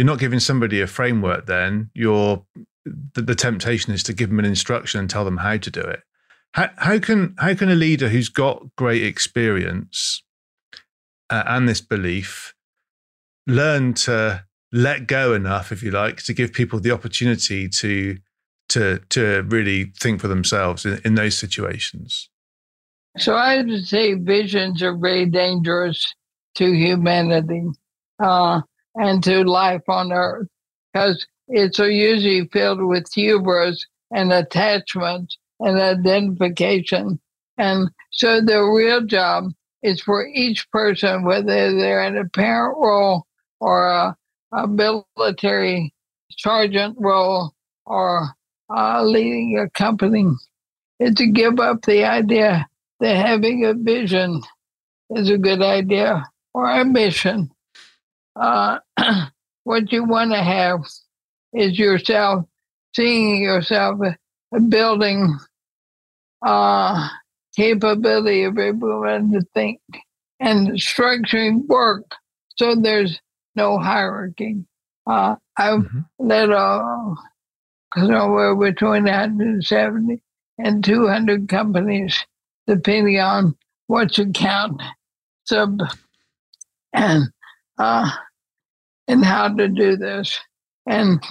you're 0.00 0.06
not 0.06 0.18
giving 0.18 0.40
somebody 0.40 0.80
a 0.80 0.86
framework 0.86 1.44
then. 1.44 1.90
You're 1.92 2.42
the, 2.86 3.20
the, 3.20 3.34
temptation 3.34 3.92
is 3.92 4.02
to 4.04 4.14
give 4.14 4.30
them 4.30 4.38
an 4.38 4.46
instruction 4.46 4.98
and 4.98 5.10
tell 5.10 5.26
them 5.26 5.36
how 5.36 5.58
to 5.58 5.70
do 5.70 5.82
it. 5.82 6.00
How, 6.54 6.70
how 6.78 6.98
can 6.98 7.34
how 7.36 7.54
can 7.54 7.68
a 7.68 7.74
leader 7.74 8.08
who's 8.08 8.30
got 8.30 8.64
great 8.76 9.02
experience 9.02 10.22
uh, 11.28 11.42
and 11.46 11.68
this 11.68 11.82
belief 11.82 12.54
learn 13.46 13.92
to 13.92 14.42
let 14.72 15.06
go 15.06 15.34
enough 15.34 15.70
if 15.70 15.82
you 15.82 15.90
like 15.90 16.22
to 16.22 16.32
give 16.32 16.54
people 16.54 16.80
the 16.80 16.92
opportunity 16.92 17.68
to 17.68 18.16
to 18.70 19.00
to 19.10 19.42
really 19.48 19.92
think 20.00 20.22
for 20.22 20.28
themselves 20.28 20.86
in, 20.86 20.98
in 21.04 21.14
those 21.14 21.36
situations? 21.36 22.30
So 23.18 23.34
I 23.34 23.60
would 23.60 23.84
say 23.84 24.14
visions 24.14 24.82
are 24.82 24.96
very 24.96 25.26
dangerous 25.26 26.02
to 26.54 26.72
humanity. 26.72 27.64
Uh, 28.18 28.62
and 28.94 29.22
to 29.24 29.44
life 29.44 29.88
on 29.88 30.12
Earth 30.12 30.48
because 30.92 31.26
it's 31.48 31.78
usually 31.78 32.48
filled 32.48 32.82
with 32.82 33.12
hubris 33.12 33.86
and 34.10 34.32
attachment 34.32 35.34
and 35.60 35.78
identification. 35.78 37.20
And 37.58 37.90
so 38.10 38.40
the 38.40 38.62
real 38.62 39.02
job 39.02 39.52
is 39.82 40.00
for 40.00 40.26
each 40.26 40.70
person, 40.70 41.24
whether 41.24 41.74
they're 41.74 42.02
in 42.02 42.16
a 42.16 42.28
parent 42.28 42.76
role 42.78 43.26
or 43.60 43.88
a, 43.88 44.16
a 44.52 44.66
military 44.66 45.92
sergeant 46.30 46.96
role 46.98 47.52
or 47.86 48.28
uh, 48.74 49.02
leading 49.02 49.58
a 49.58 49.68
company, 49.70 50.26
is 51.00 51.14
to 51.14 51.26
give 51.26 51.58
up 51.58 51.82
the 51.82 52.04
idea 52.04 52.66
that 53.00 53.16
having 53.16 53.64
a 53.64 53.74
vision 53.74 54.40
is 55.10 55.30
a 55.30 55.38
good 55.38 55.62
idea 55.62 56.24
or 56.54 56.70
a 56.70 56.84
mission. 56.84 57.50
Uh, 58.40 58.78
what 59.64 59.92
you 59.92 60.04
want 60.04 60.32
to 60.32 60.42
have 60.42 60.80
is 61.52 61.78
yourself 61.78 62.44
seeing 62.94 63.42
yourself 63.42 64.00
building 64.68 65.38
uh, 66.44 67.08
capability 67.54 68.44
of 68.44 68.58
everyone 68.58 69.30
to 69.32 69.42
think 69.54 69.80
and 70.40 70.70
structuring 70.70 71.66
work 71.66 72.14
so 72.60 72.74
there's 72.74 73.18
no 73.56 73.78
hierarchy. 73.78 74.64
Uh, 75.06 75.36
I've 75.56 75.80
mm-hmm. 75.80 76.00
led 76.18 76.50
a 76.50 77.14
somewhere 77.96 78.54
between 78.54 79.04
170 79.04 80.22
and 80.58 80.84
200 80.84 81.48
companies 81.48 82.22
depending 82.66 83.18
on 83.18 83.56
what 83.86 84.16
you 84.18 84.30
count 84.32 84.80
sub 85.44 85.80
and 86.92 87.24
uh, 87.78 88.10
and 89.08 89.24
how 89.24 89.48
to 89.48 89.68
do 89.68 89.96
this. 89.96 90.38
And 90.86 91.22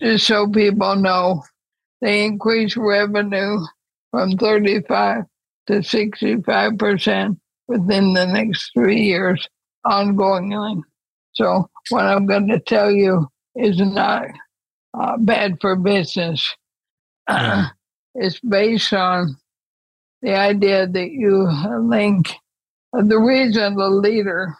just 0.00 0.26
so 0.26 0.48
people 0.48 0.96
know, 0.96 1.42
they 2.00 2.24
increase 2.24 2.76
revenue 2.76 3.58
from 4.10 4.36
35 4.36 5.24
to 5.66 5.82
65 5.82 6.78
percent 6.78 7.38
within 7.66 8.14
the 8.14 8.26
next 8.26 8.70
three 8.72 9.02
years 9.02 9.46
ongoingly. 9.86 10.82
So 11.32 11.68
what 11.90 12.04
I'm 12.04 12.26
going 12.26 12.48
to 12.48 12.58
tell 12.60 12.90
you 12.90 13.26
is 13.54 13.78
not 13.78 14.26
uh, 14.98 15.16
bad 15.18 15.58
for 15.60 15.76
business. 15.76 16.54
Uh, 17.26 17.68
it's 18.14 18.40
based 18.40 18.92
on 18.92 19.36
the 20.22 20.34
idea 20.34 20.86
that 20.86 21.10
you 21.10 21.48
link 21.80 22.34
the 22.92 23.18
reason 23.18 23.76
the 23.76 23.88
leader 23.88 24.54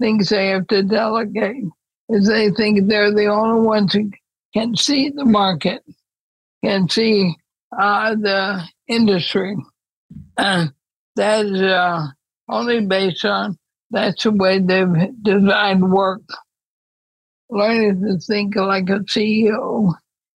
thinks 0.00 0.30
they 0.30 0.48
have 0.48 0.66
to 0.68 0.82
delegate 0.82 1.64
is 2.08 2.28
they 2.28 2.50
think 2.50 2.88
they're 2.88 3.12
the 3.12 3.26
only 3.26 3.66
ones 3.66 3.92
who 3.92 4.10
can 4.54 4.74
see 4.76 5.10
the 5.10 5.24
market, 5.24 5.82
can 6.64 6.88
see 6.88 7.34
uh, 7.78 8.14
the 8.14 8.62
industry. 8.88 9.56
And 10.36 10.72
that 11.16 11.46
is 11.46 11.60
uh, 11.60 12.06
only 12.48 12.80
based 12.86 13.24
on 13.24 13.58
that's 13.90 14.22
the 14.22 14.32
way 14.32 14.58
they've 14.58 15.22
designed 15.22 15.90
work. 15.90 16.22
Learning 17.50 18.02
to 18.02 18.18
think 18.18 18.56
like 18.56 18.88
a 18.90 19.00
CEO 19.00 19.94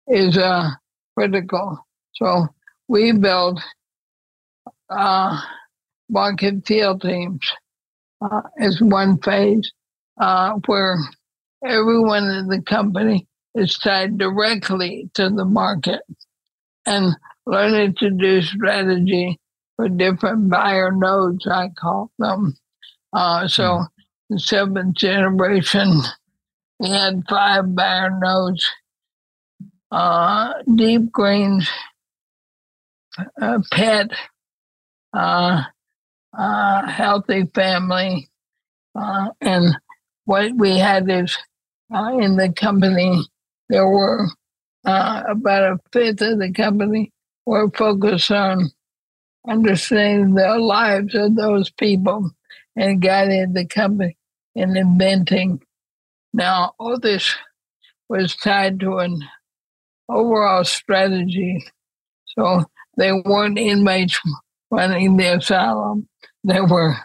is 0.06 0.38
uh, 0.38 0.70
critical. 1.16 1.84
So 2.14 2.46
we 2.88 3.12
build 3.12 3.60
uh, 4.88 5.40
market 6.08 6.66
field 6.66 7.02
teams 7.02 7.40
uh, 8.20 8.42
is 8.58 8.80
one 8.80 9.18
phase 9.18 9.72
uh, 10.20 10.54
where 10.66 10.96
everyone 11.64 12.24
in 12.28 12.48
the 12.48 12.62
company 12.62 13.26
is 13.54 13.78
tied 13.78 14.18
directly 14.18 15.10
to 15.14 15.28
the 15.28 15.44
market 15.44 16.00
and 16.86 17.14
learning 17.46 17.94
to 17.98 18.10
do 18.10 18.42
strategy 18.42 19.38
for 19.76 19.88
different 19.88 20.48
buyer 20.50 20.92
nodes, 20.92 21.46
I 21.46 21.68
call 21.70 22.10
them. 22.18 22.56
Uh, 23.12 23.48
so 23.48 23.78
hmm. 23.78 23.84
the 24.28 24.38
seventh 24.38 24.96
generation, 24.96 26.00
we 26.78 26.90
had 26.90 27.24
five 27.28 27.74
buyer 27.74 28.10
nodes. 28.20 28.68
Uh, 29.90 30.52
deep 30.76 31.10
greens, 31.10 31.68
uh, 33.42 33.58
pet, 33.72 34.10
uh, 35.12 35.64
uh, 36.36 36.86
healthy 36.86 37.44
family. 37.46 38.30
Uh, 38.94 39.30
and 39.40 39.76
what 40.26 40.52
we 40.56 40.78
had 40.78 41.10
is 41.10 41.36
uh, 41.94 42.18
in 42.18 42.36
the 42.36 42.52
company, 42.52 43.24
there 43.68 43.86
were 43.86 44.26
uh, 44.84 45.22
about 45.28 45.62
a 45.62 45.78
fifth 45.92 46.22
of 46.22 46.38
the 46.38 46.52
company 46.52 47.12
were 47.46 47.70
focused 47.70 48.30
on 48.30 48.70
understanding 49.48 50.34
the 50.34 50.58
lives 50.58 51.14
of 51.14 51.34
those 51.36 51.70
people 51.70 52.30
and 52.76 53.02
guiding 53.02 53.52
the 53.52 53.66
company 53.66 54.16
in 54.54 54.76
inventing. 54.76 55.60
Now, 56.32 56.72
all 56.78 56.98
this 56.98 57.34
was 58.08 58.36
tied 58.36 58.80
to 58.80 58.98
an 58.98 59.22
overall 60.08 60.64
strategy. 60.64 61.64
So 62.26 62.64
they 62.96 63.12
weren't 63.12 63.58
inmates 63.58 64.20
running 64.70 65.16
the 65.16 65.36
asylum. 65.36 66.08
There 66.44 66.66
were 66.66 66.96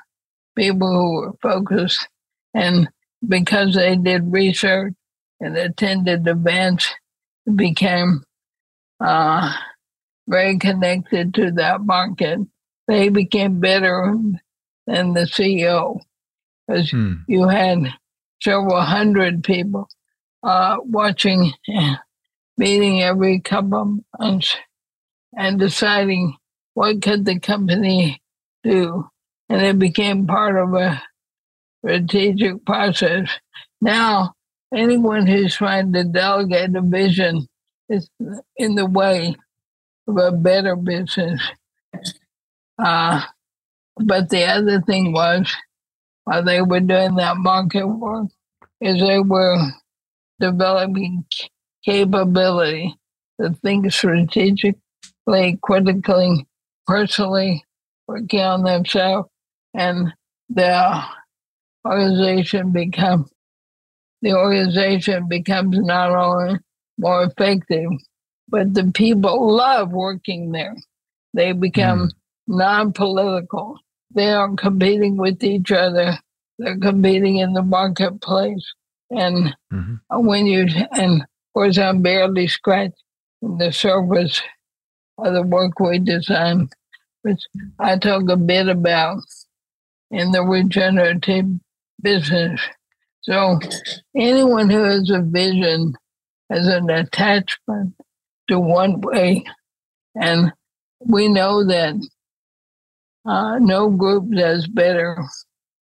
people 0.56 0.92
who 0.92 1.22
were 1.22 1.34
focused, 1.42 2.08
and 2.54 2.88
because 3.28 3.76
they 3.76 3.96
did 3.96 4.32
research 4.32 4.94
and 5.40 5.58
attended 5.58 6.28
events, 6.28 6.90
became 7.56 8.24
uh, 9.00 9.54
very 10.28 10.58
connected 10.58 11.34
to 11.34 11.52
that 11.52 11.82
market. 11.82 12.40
They 12.88 13.10
became 13.10 13.60
better 13.60 14.16
than 14.88 15.14
the 15.14 15.22
CEO 15.22 16.00
because 16.68 16.92
hmm. 16.92 17.14
you 17.28 17.48
had 17.48 17.94
several 18.42 18.82
hundred 18.82 19.44
people 19.44 19.88
uh, 20.44 20.78
watching, 20.84 21.52
meeting 22.58 23.04
every 23.04 23.40
couple 23.40 24.00
months, 24.20 24.56
and 25.38 25.60
deciding 25.60 26.36
what 26.74 27.02
could 27.02 27.26
the 27.26 27.40
company 27.40 28.22
do? 28.64 29.08
And 29.50 29.62
it 29.62 29.78
became 29.78 30.28
part 30.28 30.58
of 30.58 30.74
a 30.74 31.02
strategic 31.86 32.66
process. 32.66 33.30
Now, 33.82 34.34
anyone 34.74 35.28
who's 35.28 35.56
trying 35.56 35.94
to 35.94 36.04
delegate 36.04 36.76
a 36.76 36.82
vision 36.82 37.48
is 37.90 38.10
in 38.58 38.76
the 38.76 38.86
way 38.86 39.36
of 40.08 40.18
a 40.18 40.32
better 40.32 40.76
business. 40.76 41.42
Uh, 42.78 43.22
but 43.98 44.30
the 44.30 44.44
other 44.44 44.82
thing 44.82 45.14
was, 45.14 45.54
while 46.24 46.44
they 46.44 46.62
were 46.62 46.80
doing 46.80 47.16
that 47.16 47.38
market 47.38 47.86
work, 47.86 48.28
is 48.82 49.00
they 49.00 49.20
were 49.20 49.58
developing 50.40 51.24
capability 51.86 52.96
to 53.40 53.52
think 53.64 53.92
strategically, 53.92 55.60
critically, 55.62 56.48
personally 56.88 57.64
working 58.08 58.42
on 58.42 58.64
themselves, 58.64 59.30
and 59.74 60.14
the 60.50 61.04
organization 61.86 62.72
become 62.72 63.28
the 64.22 64.34
organization 64.34 65.28
becomes 65.28 65.78
not 65.78 66.12
only 66.12 66.58
more 66.98 67.24
effective, 67.26 67.90
but 68.50 68.74
the 68.74 68.92
people 68.92 69.54
love 69.54 69.92
working 69.92 70.52
there. 70.52 70.76
They 71.34 71.52
become 71.52 72.08
mm. 72.08 72.12
non-political. 72.48 73.78
They 74.16 74.32
aren't 74.32 74.60
competing 74.60 75.18
with 75.18 75.44
each 75.44 75.72
other. 75.72 76.18
They're 76.58 76.80
competing 76.80 77.38
in 77.38 77.54
the 77.54 77.62
marketplace. 77.62 78.66
And 79.12 79.56
mm-hmm. 79.72 80.26
when 80.26 80.48
you 80.48 80.68
and 80.94 81.22
of 81.22 81.28
course 81.54 81.78
I'm 81.78 82.02
barely 82.02 82.48
scratching 82.48 82.94
the 83.42 83.72
surface 83.72 84.42
of 85.18 85.34
the 85.34 85.44
work 85.44 85.80
we 85.80 86.00
design, 86.00 86.70
which 87.22 87.42
I 87.80 87.98
talk 87.98 88.30
a 88.30 88.38
bit 88.38 88.68
about 88.70 89.20
in 90.10 90.32
the 90.32 90.42
regenerative 90.42 91.46
business. 92.02 92.62
So 93.22 93.60
anyone 94.16 94.70
who 94.70 94.84
has 94.84 95.10
a 95.10 95.22
vision 95.22 95.96
has 96.50 96.68
an 96.68 96.90
attachment 96.90 97.96
to 98.50 98.60
one 98.60 99.02
way. 99.02 99.46
And 100.16 100.54
we 101.00 101.28
know 101.28 101.66
that 101.66 101.96
uh, 103.26 103.58
no 103.60 103.90
group 103.90 104.32
does 104.32 104.68
better 104.68 105.18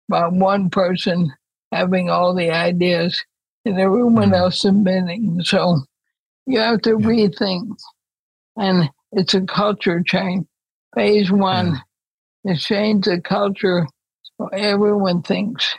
by 0.08 0.28
one 0.28 0.70
person 0.70 1.32
having 1.72 2.08
all 2.08 2.34
the 2.34 2.50
ideas 2.50 3.20
and 3.64 3.80
everyone 3.80 4.26
mm-hmm. 4.26 4.34
else 4.34 4.60
submitting. 4.60 5.42
So 5.42 5.80
you 6.46 6.60
have 6.60 6.82
to 6.82 6.90
rethink. 6.90 7.76
And 8.56 8.90
it's 9.10 9.34
a 9.34 9.40
culture 9.40 10.02
change. 10.02 10.46
Phase 10.94 11.32
one 11.32 11.80
yeah. 12.44 12.52
is 12.52 12.62
change 12.62 13.06
the 13.06 13.20
culture 13.20 13.86
so 14.38 14.48
everyone 14.48 15.22
thinks, 15.22 15.76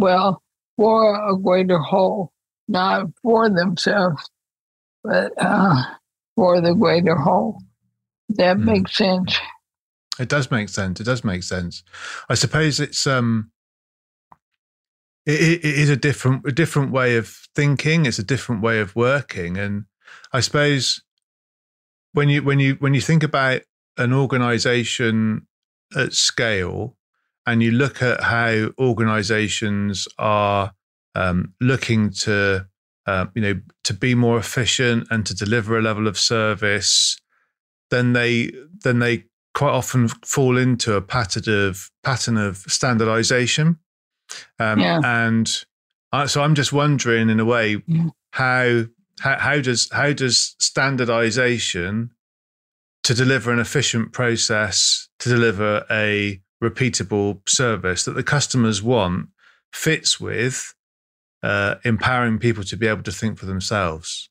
well, 0.00 0.42
for 0.76 1.30
a 1.30 1.36
greater 1.36 1.78
whole, 1.78 2.32
not 2.66 3.06
for 3.22 3.48
themselves, 3.50 4.28
but 5.04 5.32
uh, 5.38 5.82
for 6.36 6.60
the 6.60 6.74
greater 6.74 7.14
whole. 7.14 7.60
That 8.30 8.56
mm. 8.56 8.64
makes 8.64 8.96
sense. 8.96 9.36
It 10.18 10.28
does 10.28 10.50
make 10.50 10.68
sense. 10.68 11.00
It 11.00 11.04
does 11.04 11.24
make 11.24 11.42
sense. 11.42 11.82
I 12.28 12.34
suppose 12.34 12.80
it's 12.80 13.06
um, 13.06 13.50
it, 15.26 15.64
it 15.64 15.64
is 15.64 15.90
a 15.90 15.96
different 15.96 16.46
a 16.46 16.52
different 16.52 16.92
way 16.92 17.16
of 17.16 17.28
thinking. 17.54 18.06
It's 18.06 18.18
a 18.18 18.24
different 18.24 18.62
way 18.62 18.80
of 18.80 18.96
working, 18.96 19.56
and 19.58 19.84
I 20.32 20.40
suppose 20.40 21.02
when 22.12 22.28
you 22.28 22.42
when 22.42 22.58
you 22.58 22.76
when 22.80 22.94
you 22.94 23.00
think 23.00 23.22
about 23.22 23.62
an 23.96 24.12
organization 24.12 25.46
at 25.94 26.12
scale 26.12 26.96
and 27.46 27.62
you 27.62 27.70
look 27.70 28.02
at 28.02 28.22
how 28.22 28.70
organizations 28.78 30.06
are 30.18 30.72
um, 31.14 31.54
looking 31.60 32.10
to 32.10 32.66
uh, 33.06 33.26
you 33.34 33.42
know 33.42 33.60
to 33.84 33.94
be 33.94 34.14
more 34.14 34.38
efficient 34.38 35.06
and 35.10 35.26
to 35.26 35.34
deliver 35.34 35.78
a 35.78 35.82
level 35.82 36.06
of 36.06 36.18
service 36.18 37.18
then 37.90 38.12
they 38.12 38.50
then 38.84 38.98
they 38.98 39.24
quite 39.54 39.72
often 39.72 40.08
fall 40.24 40.56
into 40.56 40.94
a 40.94 41.02
pattern 41.02 41.68
of 41.68 41.90
pattern 42.04 42.36
of 42.36 42.58
standardization 42.58 43.78
um, 44.58 44.78
yeah. 44.78 45.00
and 45.02 45.64
I, 46.12 46.26
so 46.26 46.42
i'm 46.42 46.54
just 46.54 46.72
wondering 46.72 47.30
in 47.30 47.40
a 47.40 47.44
way 47.44 47.76
mm. 47.76 48.10
how, 48.32 48.84
how 49.18 49.38
how 49.38 49.60
does 49.60 49.88
how 49.90 50.12
does 50.12 50.54
standardization 50.58 52.10
to 53.02 53.14
deliver 53.14 53.50
an 53.50 53.58
efficient 53.58 54.12
process 54.12 55.08
to 55.18 55.28
deliver 55.28 55.84
a 55.90 56.40
repeatable 56.62 57.40
service 57.48 58.04
that 58.04 58.12
the 58.12 58.22
customers 58.22 58.82
want 58.82 59.28
fits 59.72 60.20
with 60.20 60.74
uh, 61.42 61.76
empowering 61.84 62.38
people 62.38 62.64
to 62.64 62.76
be 62.76 62.86
able 62.86 63.02
to 63.02 63.12
think 63.12 63.38
for 63.38 63.46
themselves. 63.46 64.28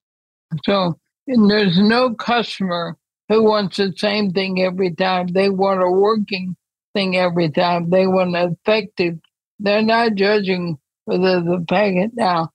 So 0.66 1.00
there's 1.28 1.80
no 1.80 2.14
customer 2.14 2.98
who 3.30 3.44
wants 3.44 3.78
the 3.78 3.94
same 3.96 4.32
thing 4.32 4.62
every 4.62 4.94
time. 4.94 5.28
They 5.28 5.50
want 5.50 5.82
a 5.82 5.90
working 5.90 6.56
thing 6.94 7.18
every 7.18 7.50
time. 7.50 7.90
They 7.90 8.08
want 8.08 8.36
an 8.36 8.58
effective. 8.66 9.20
They're 9.60 9.82
not 9.82 10.16
judging 10.16 10.78
whether 11.06 11.42
the 11.42 11.64
packet 11.68 12.12
now. 12.16 12.50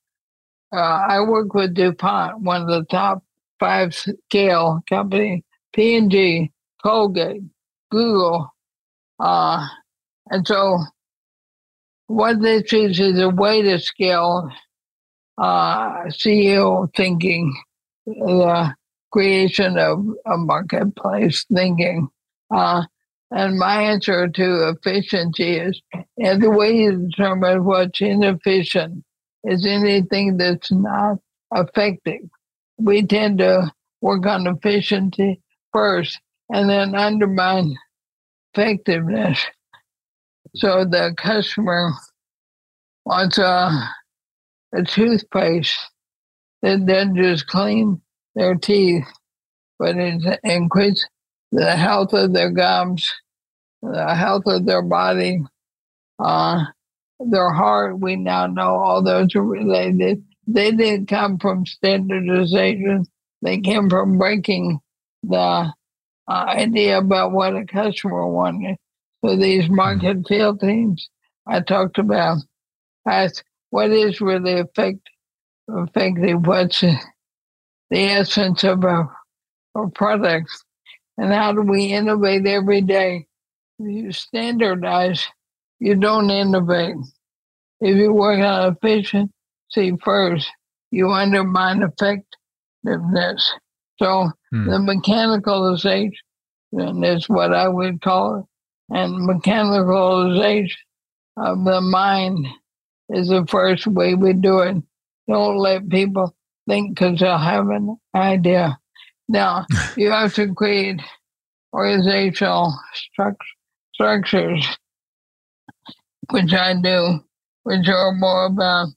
Uh, 0.73 1.05
I 1.07 1.21
work 1.21 1.53
with 1.53 1.73
DuPont, 1.73 2.41
one 2.41 2.63
of 2.63 2.67
the 2.67 2.85
top 2.89 3.23
five 3.59 3.95
scale 3.95 4.81
company, 4.89 5.45
P&G, 5.73 6.51
Colgate, 6.83 7.43
Google, 7.91 8.53
uh, 9.19 9.65
and 10.29 10.47
so 10.47 10.79
what 12.07 12.41
this 12.41 12.71
is 12.73 12.99
is 12.99 13.19
a 13.19 13.29
way 13.29 13.61
to 13.61 13.79
scale 13.79 14.49
uh, 15.37 16.05
CEO 16.05 16.93
thinking, 16.95 17.53
the 18.05 18.73
creation 19.11 19.77
of 19.77 20.05
a 20.25 20.37
marketplace 20.37 21.45
thinking. 21.53 22.07
Uh, 22.53 22.83
and 23.31 23.57
my 23.57 23.81
answer 23.81 24.27
to 24.27 24.69
efficiency 24.69 25.57
is 25.57 25.81
and 26.17 26.41
the 26.41 26.49
way 26.49 26.75
you 26.75 27.09
determine 27.09 27.65
what's 27.65 27.99
inefficient 27.99 29.03
is 29.43 29.65
anything 29.65 30.37
that's 30.37 30.71
not 30.71 31.17
effective. 31.53 32.21
We 32.77 33.05
tend 33.05 33.39
to 33.39 33.71
work 34.01 34.25
on 34.25 34.47
efficiency 34.47 35.41
first 35.73 36.19
and 36.49 36.69
then 36.69 36.95
undermine 36.95 37.75
effectiveness. 38.55 39.43
So 40.55 40.85
the 40.85 41.13
customer 41.17 41.91
wants 43.05 43.37
a, 43.37 43.69
a 44.73 44.83
toothpaste 44.83 45.77
that 46.61 46.85
then 46.85 47.15
just 47.15 47.47
clean 47.47 48.01
their 48.35 48.55
teeth, 48.55 49.05
but 49.77 49.97
it 49.97 50.39
increases 50.43 51.07
the 51.51 51.75
health 51.75 52.13
of 52.13 52.33
their 52.33 52.49
gums, 52.49 53.13
the 53.81 54.15
health 54.15 54.43
of 54.47 54.65
their 54.65 54.81
body, 54.81 55.41
uh, 56.19 56.63
their 57.19 57.51
heart. 57.51 57.99
We 57.99 58.15
now 58.15 58.47
know 58.47 58.75
all 58.75 59.03
those 59.03 59.35
are 59.35 59.43
related. 59.43 60.23
They 60.47 60.71
didn't 60.71 61.07
come 61.07 61.37
from 61.39 61.65
standardization. 61.65 63.05
They 63.41 63.59
came 63.59 63.89
from 63.89 64.17
breaking 64.17 64.79
the 65.23 65.73
uh, 66.27 66.45
idea 66.47 66.97
about 66.97 67.31
what 67.31 67.55
a 67.55 67.65
customer 67.65 68.27
wanted. 68.27 68.77
So 69.23 69.35
these 69.35 69.67
hmm. 69.67 69.75
market 69.75 70.27
field 70.27 70.59
teams 70.59 71.09
I 71.47 71.61
talked 71.61 71.97
about 71.99 72.37
asked 73.07 73.43
what 73.69 73.91
is 73.91 74.21
really 74.21 74.53
effective, 74.53 75.01
effective 75.67 76.45
what's 76.45 76.81
the 76.81 76.97
essence 77.91 78.63
of 78.63 78.83
a, 78.83 79.07
a 79.75 79.89
product, 79.89 80.49
and 81.17 81.31
how 81.31 81.53
do 81.53 81.61
we 81.61 81.93
innovate 81.93 82.47
every 82.47 82.81
day? 82.81 83.27
If 83.77 83.93
you 83.93 84.11
standardize, 84.11 85.27
you 85.79 85.95
don't 85.95 86.29
innovate. 86.29 86.95
If 87.81 87.97
you 87.97 88.13
work 88.13 88.39
on 88.39 88.73
efficiency 88.73 89.97
first, 90.03 90.49
you 90.91 91.11
undermine 91.11 91.83
effectiveness. 91.83 93.53
So 93.97 94.31
hmm. 94.51 94.69
the 94.69 94.77
mechanicalization 94.77 96.11
is 97.15 97.29
what 97.29 97.53
I 97.53 97.67
would 97.67 98.01
call 98.01 98.39
it. 98.39 98.45
And 98.95 99.27
mechanicalization 99.27 100.71
of 101.37 101.63
the 101.65 101.81
mind 101.81 102.47
is 103.09 103.29
the 103.29 103.45
first 103.47 103.87
way 103.87 104.15
we 104.15 104.33
do 104.33 104.59
it. 104.59 104.77
Don't 105.27 105.57
let 105.57 105.89
people 105.89 106.35
think 106.67 106.95
because 106.95 107.19
they'll 107.19 107.37
have 107.37 107.69
an 107.69 107.97
idea. 108.13 108.79
Now, 109.27 109.65
you 109.97 110.11
have 110.11 110.33
to 110.35 110.53
create 110.53 111.01
organizational 111.73 112.77
struct- 112.93 113.37
structures, 113.93 114.67
which 116.31 116.53
I 116.53 116.75
do, 116.79 117.19
which 117.63 117.87
are 117.87 118.13
more 118.13 118.45
about 118.45 118.89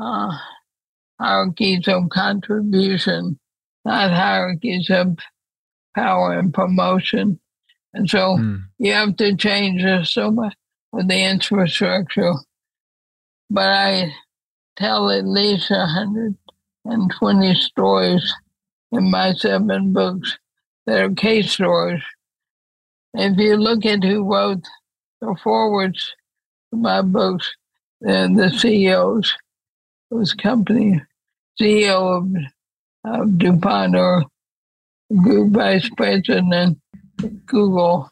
uh, 0.00 0.30
hierarchies 1.20 1.88
of 1.88 2.08
contribution 2.10 3.38
not 3.84 4.10
hierarchies 4.10 4.90
of 4.90 5.18
power 5.94 6.38
and 6.38 6.52
promotion. 6.52 7.38
And 7.92 8.08
so 8.08 8.36
mm. 8.36 8.62
you 8.78 8.92
have 8.92 9.16
to 9.16 9.36
change 9.36 9.82
this 9.82 10.12
so 10.12 10.30
much 10.30 10.54
with 10.92 11.08
the 11.08 11.22
infrastructure. 11.22 12.32
But 13.50 13.68
I 13.68 14.12
tell 14.76 15.10
at 15.10 15.26
least 15.26 15.70
120 15.70 17.54
stories 17.54 18.34
in 18.92 19.10
my 19.10 19.32
seven 19.34 19.92
books 19.92 20.38
that 20.86 21.00
are 21.00 21.14
case 21.14 21.52
stories. 21.52 22.02
If 23.14 23.38
you 23.38 23.56
look 23.56 23.86
at 23.86 24.02
who 24.02 24.30
wrote 24.30 24.64
the 25.20 25.36
forwards 25.42 26.12
to 26.70 26.80
my 26.80 27.02
books, 27.02 27.52
and 28.04 28.38
the 28.38 28.50
CEOs, 28.50 29.34
of 30.10 30.18
those 30.18 30.34
company 30.34 31.00
CEO 31.60 32.18
of 32.18 32.28
of 33.04 33.38
DuPont 33.38 33.96
or 33.96 34.24
group 35.22 35.52
vice 35.52 35.88
president 35.96 36.78
Google. 37.46 38.10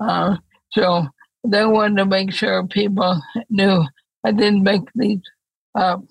Uh, 0.00 0.36
so 0.72 1.06
they 1.46 1.64
wanted 1.64 1.98
to 1.98 2.06
make 2.06 2.32
sure 2.32 2.66
people 2.66 3.20
knew 3.48 3.84
I 4.24 4.32
didn't 4.32 4.62
make 4.62 4.88
these 4.94 5.20
up. 5.74 6.02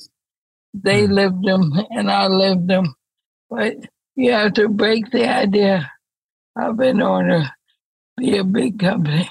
They 0.74 1.06
hmm. 1.06 1.14
lived 1.14 1.46
them 1.46 1.72
and 1.92 2.10
I 2.10 2.28
lived 2.28 2.68
them. 2.68 2.96
But 3.50 3.76
you 4.16 4.32
have 4.32 4.54
to 4.54 4.70
break 4.70 5.12
the 5.12 5.28
idea 5.28 5.92
of 6.58 6.80
in 6.80 7.02
order 7.02 7.44
to 7.44 7.52
be 8.18 8.38
a 8.38 8.44
big 8.44 8.80
company. 8.80 9.30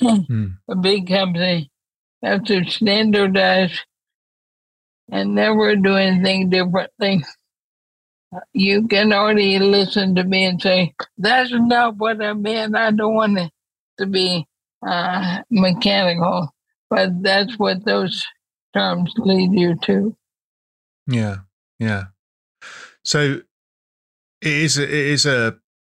mm. 0.00 0.56
A 0.68 0.76
big 0.76 1.08
company 1.08 1.70
have 2.22 2.44
to 2.44 2.64
standardize 2.64 3.84
and 5.10 5.34
never 5.34 5.76
do 5.76 5.94
anything 5.94 6.50
differently. 6.50 7.24
You 8.52 8.86
can 8.88 9.12
already 9.12 9.58
listen 9.58 10.14
to 10.16 10.24
me 10.24 10.44
and 10.44 10.60
say, 10.60 10.94
That's 11.18 11.50
not 11.52 11.96
what 11.96 12.22
I 12.22 12.32
meant. 12.32 12.76
I 12.76 12.90
don't 12.90 13.14
want 13.14 13.38
it 13.38 13.52
to 13.98 14.06
be 14.06 14.46
uh, 14.86 15.42
mechanical. 15.50 16.52
But 16.90 17.22
that's 17.22 17.58
what 17.58 17.84
those 17.84 18.24
terms 18.74 19.12
lead 19.18 19.52
you 19.52 19.76
to. 19.82 20.16
Yeah, 21.08 21.36
yeah. 21.78 22.04
So 23.04 23.40
it 24.40 24.52
is 24.52 24.78
it 24.78 24.90
is 24.90 25.26
a 25.26 25.56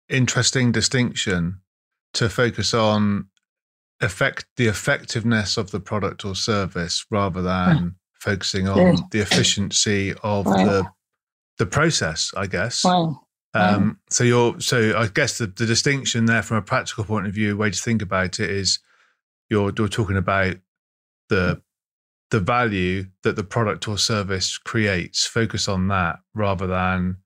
interesting 0.08 0.72
distinction 0.72 1.60
to 2.14 2.28
focus 2.28 2.74
on 2.74 3.28
effect 4.00 4.46
the 4.56 4.66
effectiveness 4.66 5.56
of 5.56 5.70
the 5.70 5.80
product 5.80 6.24
or 6.24 6.34
service 6.34 7.06
rather 7.10 7.42
than 7.42 7.96
focusing 8.20 8.68
on 8.68 8.96
the 9.10 9.20
efficiency 9.20 10.14
of 10.22 10.44
the 10.44 10.86
the 11.58 11.66
process 11.66 12.32
i 12.36 12.46
guess 12.46 12.84
um, 13.54 13.98
so 14.10 14.24
you're 14.24 14.60
so 14.60 14.96
i 14.96 15.06
guess 15.06 15.38
the, 15.38 15.46
the 15.46 15.66
distinction 15.66 16.26
there 16.26 16.42
from 16.42 16.58
a 16.58 16.62
practical 16.62 17.04
point 17.04 17.26
of 17.26 17.34
view 17.34 17.56
way 17.56 17.70
to 17.70 17.80
think 17.80 18.02
about 18.02 18.38
it 18.40 18.50
is 18.50 18.78
you're 19.48 19.72
you're 19.76 19.88
talking 19.88 20.16
about 20.16 20.56
the 21.28 21.60
the 22.30 22.40
value 22.40 23.06
that 23.22 23.36
the 23.36 23.44
product 23.44 23.88
or 23.88 23.96
service 23.96 24.58
creates 24.58 25.26
focus 25.26 25.68
on 25.68 25.88
that 25.88 26.18
rather 26.34 26.66
than 26.66 27.16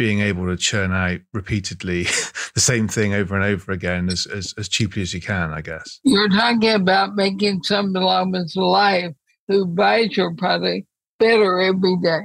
being 0.00 0.20
able 0.20 0.46
to 0.46 0.56
churn 0.56 0.92
out 0.92 1.20
repeatedly 1.34 2.04
the 2.54 2.60
same 2.60 2.88
thing 2.88 3.12
over 3.12 3.34
and 3.34 3.44
over 3.44 3.70
again 3.70 4.08
as, 4.08 4.24
as, 4.24 4.54
as 4.56 4.66
cheaply 4.66 5.02
as 5.02 5.12
you 5.12 5.20
can, 5.20 5.52
I 5.52 5.60
guess. 5.60 6.00
You're 6.04 6.30
talking 6.30 6.70
about 6.70 7.16
making 7.16 7.64
some 7.64 7.92
someone's 7.92 8.56
life 8.56 9.12
who 9.46 9.66
buys 9.66 10.16
your 10.16 10.34
product 10.34 10.86
better 11.18 11.60
every 11.60 11.98
day. 12.02 12.20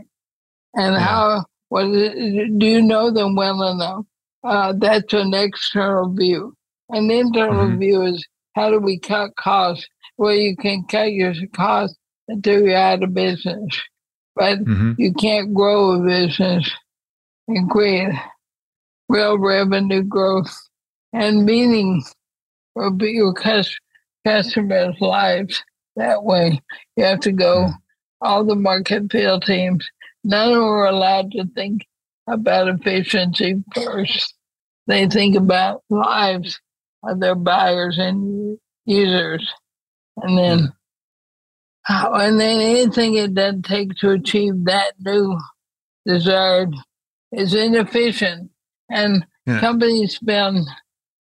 And 0.76 0.94
yeah. 0.94 1.00
how, 1.00 1.46
what, 1.70 1.86
do 1.86 2.66
you 2.66 2.82
know 2.82 3.12
them 3.12 3.36
well 3.36 3.62
enough? 3.64 4.06
Uh, 4.44 4.74
that's 4.78 5.14
an 5.14 5.34
external 5.34 6.14
view. 6.14 6.56
An 6.90 7.10
internal 7.10 7.66
mm-hmm. 7.66 7.80
view 7.80 8.02
is 8.04 8.26
how 8.56 8.70
do 8.70 8.80
we 8.80 9.00
cut 9.00 9.36
costs? 9.36 9.88
Well, 10.18 10.34
you 10.34 10.56
can 10.56 10.86
cut 10.86 11.12
your 11.12 11.34
costs 11.54 11.98
until 12.28 12.62
you're 12.62 12.78
out 12.78 13.04
of 13.04 13.14
business, 13.14 13.82
but 14.36 14.60
mm-hmm. 14.60 14.94
you 14.98 15.14
can't 15.14 15.54
grow 15.54 15.94
a 15.94 16.00
business 16.06 16.70
and 17.48 17.70
create 17.70 18.14
real 19.10 19.38
revenue 19.38 20.04
growth 20.04 20.56
and 21.14 21.46
meaning 21.46 22.04
for 22.74 22.92
your 23.02 23.34
customers' 23.34 24.96
lives 25.00 25.64
that 25.96 26.24
way. 26.24 26.62
You 26.98 27.06
have 27.06 27.22
to 27.22 27.32
go, 27.32 27.70
all 28.22 28.44
the 28.44 28.56
market 28.56 29.12
field 29.12 29.44
teams, 29.44 29.88
none 30.26 30.50
of 30.50 30.56
them 30.56 30.64
are 30.64 30.88
allowed 30.88 31.32
to 31.32 31.46
think 31.56 31.86
about 32.28 32.68
efficiency 32.68 33.64
first. 33.74 34.34
They 34.88 35.08
think 35.08 35.36
about 35.36 35.84
lives 35.90 36.60
of 37.04 37.20
their 37.20 37.36
buyers 37.36 37.98
and 37.98 38.58
users. 38.86 39.48
And 40.18 40.38
then, 40.38 40.74
and 41.88 42.40
then 42.40 42.60
anything 42.60 43.16
it 43.16 43.34
doesn't 43.34 43.64
take 43.64 43.96
to 43.98 44.12
achieve 44.12 44.66
that 44.66 44.94
new 45.00 45.40
desired 46.06 46.74
is 47.32 47.54
inefficient, 47.54 48.50
and 48.90 49.26
yeah. 49.46 49.60
companies 49.60 50.16
spend 50.16 50.66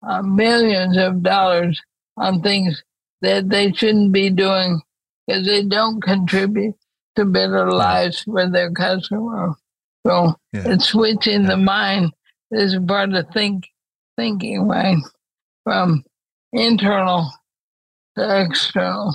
uh, 0.07 0.21
millions 0.21 0.97
of 0.97 1.21
dollars 1.23 1.81
on 2.17 2.41
things 2.41 2.83
that 3.21 3.49
they 3.49 3.71
shouldn't 3.73 4.11
be 4.11 4.29
doing 4.29 4.81
because 5.27 5.45
they 5.45 5.63
don't 5.63 6.01
contribute 6.01 6.75
to 7.19 7.25
better 7.25 7.69
lives 7.71 8.23
for 8.23 8.49
their 8.49 8.71
customer. 8.71 9.53
So 10.07 10.35
yeah. 10.53 10.63
it's 10.65 10.85
switching 10.85 11.41
yeah. 11.41 11.49
the 11.49 11.57
mind 11.57 12.13
is 12.51 12.77
part 12.87 13.13
of 13.13 13.27
think 13.33 13.67
thinking, 14.17 14.67
right? 14.67 14.97
From 15.63 16.03
internal 16.53 17.29
to 18.17 18.45
external. 18.45 19.13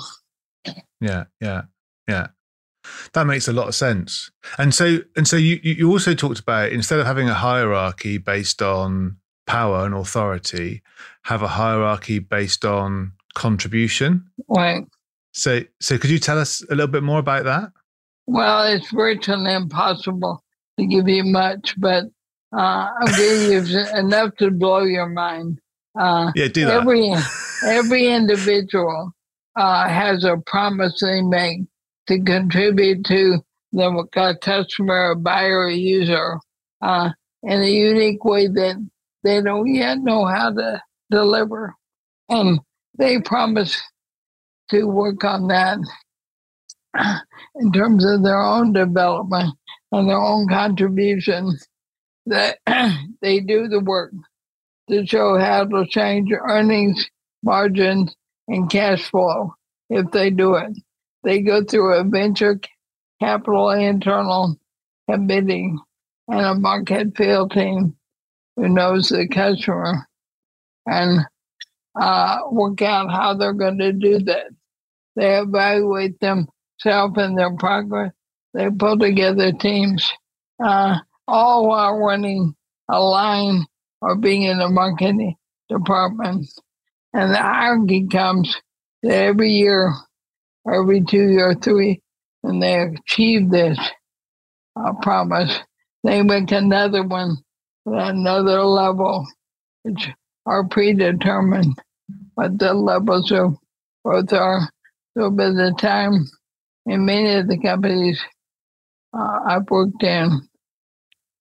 Yeah, 1.01 1.25
yeah, 1.41 1.63
yeah. 2.07 2.27
That 3.13 3.25
makes 3.25 3.47
a 3.47 3.53
lot 3.53 3.67
of 3.67 3.75
sense. 3.75 4.29
And 4.59 4.73
so 4.73 4.99
and 5.15 5.27
so 5.27 5.37
you 5.37 5.59
you 5.63 5.91
also 5.91 6.13
talked 6.13 6.39
about 6.39 6.71
instead 6.71 6.99
of 6.99 7.07
having 7.07 7.27
a 7.27 7.33
hierarchy 7.33 8.19
based 8.19 8.61
on 8.61 9.17
power 9.47 9.85
and 9.85 9.95
authority, 9.95 10.83
have 11.23 11.41
a 11.41 11.47
hierarchy 11.47 12.19
based 12.19 12.63
on 12.63 13.13
contribution. 13.33 14.29
Right. 14.47 14.85
So 15.33 15.61
so 15.81 15.97
could 15.97 16.11
you 16.11 16.19
tell 16.19 16.37
us 16.37 16.63
a 16.69 16.75
little 16.75 16.87
bit 16.87 17.03
more 17.03 17.19
about 17.19 17.45
that? 17.45 17.71
Well, 18.27 18.63
it's 18.63 18.91
virtually 18.91 19.53
impossible 19.53 20.43
to 20.79 20.85
give 20.85 21.07
you 21.07 21.23
much, 21.25 21.75
but 21.77 22.05
uh, 22.55 22.89
I'll 22.99 23.17
give 23.17 23.67
you 23.67 23.85
enough 23.95 24.35
to 24.37 24.51
blow 24.51 24.83
your 24.83 25.09
mind. 25.09 25.59
Uh, 25.97 26.31
yeah, 26.35 26.47
do 26.47 26.65
that. 26.65 26.81
Every 26.81 27.13
every 27.65 28.07
individual 28.07 29.11
uh, 29.55 29.87
has 29.87 30.23
a 30.23 30.37
promise 30.45 30.99
they 31.01 31.21
make 31.21 31.61
to 32.07 32.19
contribute 32.21 33.05
to 33.05 33.39
the 33.71 34.37
customer, 34.41 35.15
buyer, 35.15 35.59
or 35.59 35.69
user 35.69 36.39
uh, 36.81 37.09
in 37.43 37.61
a 37.61 37.69
unique 37.69 38.23
way 38.23 38.47
that 38.47 38.89
they 39.23 39.41
don't 39.41 39.73
yet 39.73 39.99
know 39.99 40.25
how 40.25 40.51
to 40.51 40.81
deliver. 41.09 41.73
And 42.29 42.59
they 42.97 43.19
promise 43.19 43.81
to 44.69 44.85
work 44.85 45.23
on 45.23 45.47
that 45.47 45.77
in 47.55 47.71
terms 47.71 48.05
of 48.05 48.23
their 48.23 48.41
own 48.41 48.73
development 48.73 49.53
and 49.91 50.09
their 50.09 50.19
own 50.19 50.47
contribution 50.47 51.57
that 52.25 52.57
they 53.21 53.39
do 53.39 53.67
the 53.67 53.79
work 53.79 54.11
to 54.89 55.05
show 55.05 55.37
how 55.37 55.65
to 55.65 55.85
change 55.87 56.29
earnings, 56.31 57.09
margins, 57.43 58.15
and 58.47 58.69
cash 58.69 59.09
flow 59.09 59.53
if 59.89 60.09
they 60.11 60.29
do 60.29 60.55
it. 60.55 60.77
They 61.23 61.41
go 61.41 61.63
through 61.63 61.93
a 61.93 62.03
venture 62.03 62.59
capital 63.19 63.71
internal 63.71 64.57
committee 65.09 65.73
and 66.27 66.41
a 66.45 66.55
market 66.55 67.15
field 67.17 67.51
team 67.51 67.95
who 68.55 68.69
knows 68.69 69.09
the 69.09 69.27
customer 69.27 70.07
and 70.85 71.21
uh, 71.99 72.39
work 72.51 72.81
out 72.81 73.11
how 73.11 73.33
they're 73.33 73.53
going 73.53 73.79
to 73.79 73.93
do 73.93 74.19
that. 74.19 74.47
They 75.15 75.37
evaluate 75.37 76.19
themselves 76.83 77.15
and 77.17 77.37
their 77.37 77.55
progress. 77.55 78.11
They 78.53 78.69
pull 78.69 78.97
together 78.97 79.51
teams, 79.51 80.09
uh, 80.63 80.97
all 81.27 81.67
while 81.67 81.97
running 81.97 82.55
a 82.89 82.99
line 82.99 83.65
or 84.01 84.15
being 84.15 84.43
in 84.43 84.59
the 84.59 84.69
marketing 84.69 85.35
department. 85.69 86.47
And 87.13 87.31
the 87.33 87.37
hierarchy 87.37 88.07
comes 88.07 88.55
every 89.03 89.51
year 89.51 89.93
every 90.71 91.03
two 91.03 91.37
or 91.39 91.55
three, 91.55 92.01
and 92.43 92.61
they 92.61 92.79
achieve 92.79 93.49
this 93.49 93.77
uh, 94.75 94.93
promise, 95.01 95.59
they 96.03 96.21
make 96.21 96.51
another 96.51 97.03
one 97.03 97.37
at 97.87 98.15
another 98.15 98.63
level, 98.63 99.25
which 99.83 100.09
are 100.45 100.67
predetermined 100.67 101.77
what 102.35 102.57
the 102.59 102.73
levels 102.73 103.31
of 103.31 103.55
growth 104.03 104.33
are. 104.33 104.69
So 105.17 105.29
by 105.29 105.49
the 105.49 105.73
time, 105.77 106.25
in 106.85 107.05
many 107.05 107.35
of 107.35 107.47
the 107.47 107.57
companies 107.57 108.21
uh, 109.17 109.39
I've 109.47 109.69
worked 109.69 110.03
in, 110.03 110.47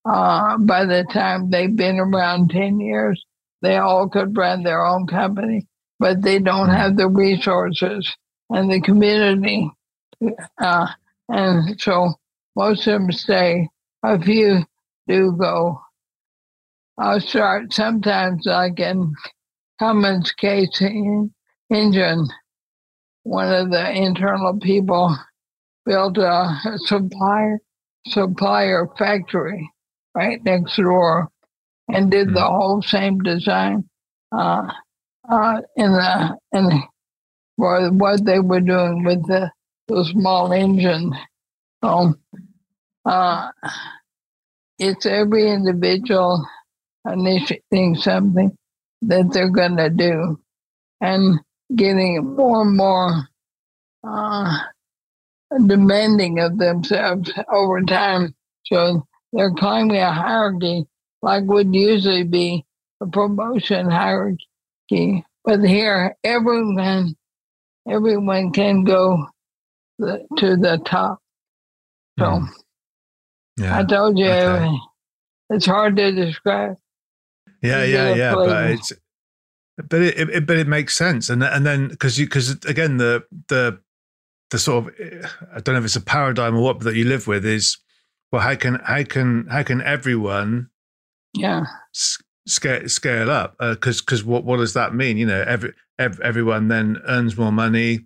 uh, 0.04 0.58
by 0.58 0.84
the 0.84 1.04
time 1.04 1.50
they've 1.50 1.74
been 1.74 1.98
around 1.98 2.50
10 2.50 2.80
years, 2.80 3.24
they 3.62 3.76
all 3.76 4.08
could 4.08 4.36
run 4.36 4.62
their 4.62 4.84
own 4.84 5.06
company, 5.06 5.66
but 5.98 6.22
they 6.22 6.38
don't 6.38 6.68
have 6.68 6.96
the 6.96 7.08
resources 7.08 8.10
and 8.50 8.70
the 8.70 8.80
community. 8.80 9.70
Uh, 10.60 10.86
and 11.28 11.80
so 11.80 12.12
most 12.56 12.86
of 12.86 13.00
them 13.00 13.12
stay. 13.12 13.68
A 14.02 14.20
few 14.20 14.64
do 15.08 15.32
go. 15.38 15.80
I'll 16.98 17.20
start 17.20 17.72
sometimes 17.72 18.44
like 18.44 18.78
in 18.78 19.14
Cummins 19.78 20.32
case 20.32 20.80
engine. 21.70 22.28
One 23.22 23.52
of 23.52 23.70
the 23.70 23.90
internal 23.90 24.58
people 24.60 25.16
built 25.86 26.18
a, 26.18 26.60
supplier 26.86 27.58
supplier 28.06 28.86
factory 28.98 29.70
right 30.14 30.42
next 30.44 30.76
door, 30.76 31.28
and 31.88 32.10
did 32.10 32.34
the 32.34 32.42
whole 32.42 32.82
same 32.82 33.18
design 33.20 33.88
uh, 34.32 34.62
uh, 35.30 35.60
in 35.76 35.92
the 35.92 36.38
in 36.52 36.82
for 37.56 37.90
what 37.90 38.24
they 38.24 38.40
were 38.40 38.60
doing 38.60 39.04
with 39.04 39.26
the, 39.26 39.50
the 39.88 40.04
small 40.04 40.52
engine. 40.52 41.12
So 41.82 42.14
uh, 43.04 43.50
it's 44.78 45.06
every 45.06 45.50
individual 45.50 46.46
initiating 47.10 47.96
something 47.96 48.56
that 49.02 49.30
they're 49.32 49.50
going 49.50 49.76
to 49.76 49.90
do 49.90 50.40
and 51.00 51.38
getting 51.74 52.34
more 52.34 52.62
and 52.62 52.76
more 52.76 53.28
uh, 54.06 54.58
demanding 55.66 56.40
of 56.40 56.58
themselves 56.58 57.32
over 57.52 57.82
time. 57.82 58.34
So 58.66 59.06
they're 59.32 59.52
climbing 59.52 59.96
a 59.96 60.12
hierarchy 60.12 60.86
like 61.24 61.44
would 61.44 61.74
usually 61.74 62.22
be 62.22 62.64
a 63.00 63.06
promotion 63.06 63.90
hierarchy. 63.90 65.24
But 65.44 65.60
here, 65.64 66.16
everyone, 66.22 67.16
everyone 67.88 68.52
can 68.52 68.84
go 68.84 69.26
the, 69.98 70.26
to 70.38 70.56
the 70.56 70.80
top. 70.84 71.18
So 72.18 72.26
mm. 72.26 72.48
yeah. 73.56 73.78
I 73.78 73.84
told 73.84 74.18
you 74.18 74.28
okay. 74.28 74.76
it's 75.50 75.66
hard 75.66 75.96
to 75.96 76.12
describe. 76.12 76.76
Yeah, 77.62 77.84
yeah, 77.84 78.14
yeah. 78.14 78.34
But 78.34 78.70
it's 78.70 78.92
but 79.76 80.02
it, 80.02 80.28
it, 80.30 80.46
but 80.46 80.58
it 80.58 80.68
makes 80.68 80.96
sense, 80.96 81.30
and 81.30 81.42
and 81.42 81.66
then 81.66 81.88
because 81.88 82.18
you 82.18 82.26
because 82.26 82.50
again 82.66 82.98
the 82.98 83.24
the 83.48 83.80
the 84.54 84.58
sort 84.60 84.86
of 84.86 84.94
I 85.52 85.60
don't 85.60 85.74
know 85.74 85.80
if 85.80 85.84
it's 85.84 85.96
a 85.96 86.00
paradigm 86.00 86.56
or 86.56 86.62
what 86.62 86.80
that 86.80 86.94
you 86.94 87.04
live 87.04 87.26
with 87.26 87.44
is 87.44 87.76
well 88.30 88.40
how 88.40 88.54
can 88.54 88.76
how 88.84 89.02
can 89.02 89.48
how 89.50 89.64
can 89.64 89.82
everyone 89.82 90.68
yeah 91.34 91.64
scale 91.92 92.88
scale 92.88 93.30
up 93.30 93.56
because 93.58 93.98
uh, 93.98 94.02
because 94.06 94.22
what 94.22 94.44
what 94.44 94.58
does 94.58 94.74
that 94.74 94.94
mean 94.94 95.16
you 95.16 95.26
know 95.26 95.42
every, 95.44 95.72
every 95.98 96.24
everyone 96.24 96.68
then 96.68 96.98
earns 97.08 97.36
more 97.36 97.50
money 97.50 98.04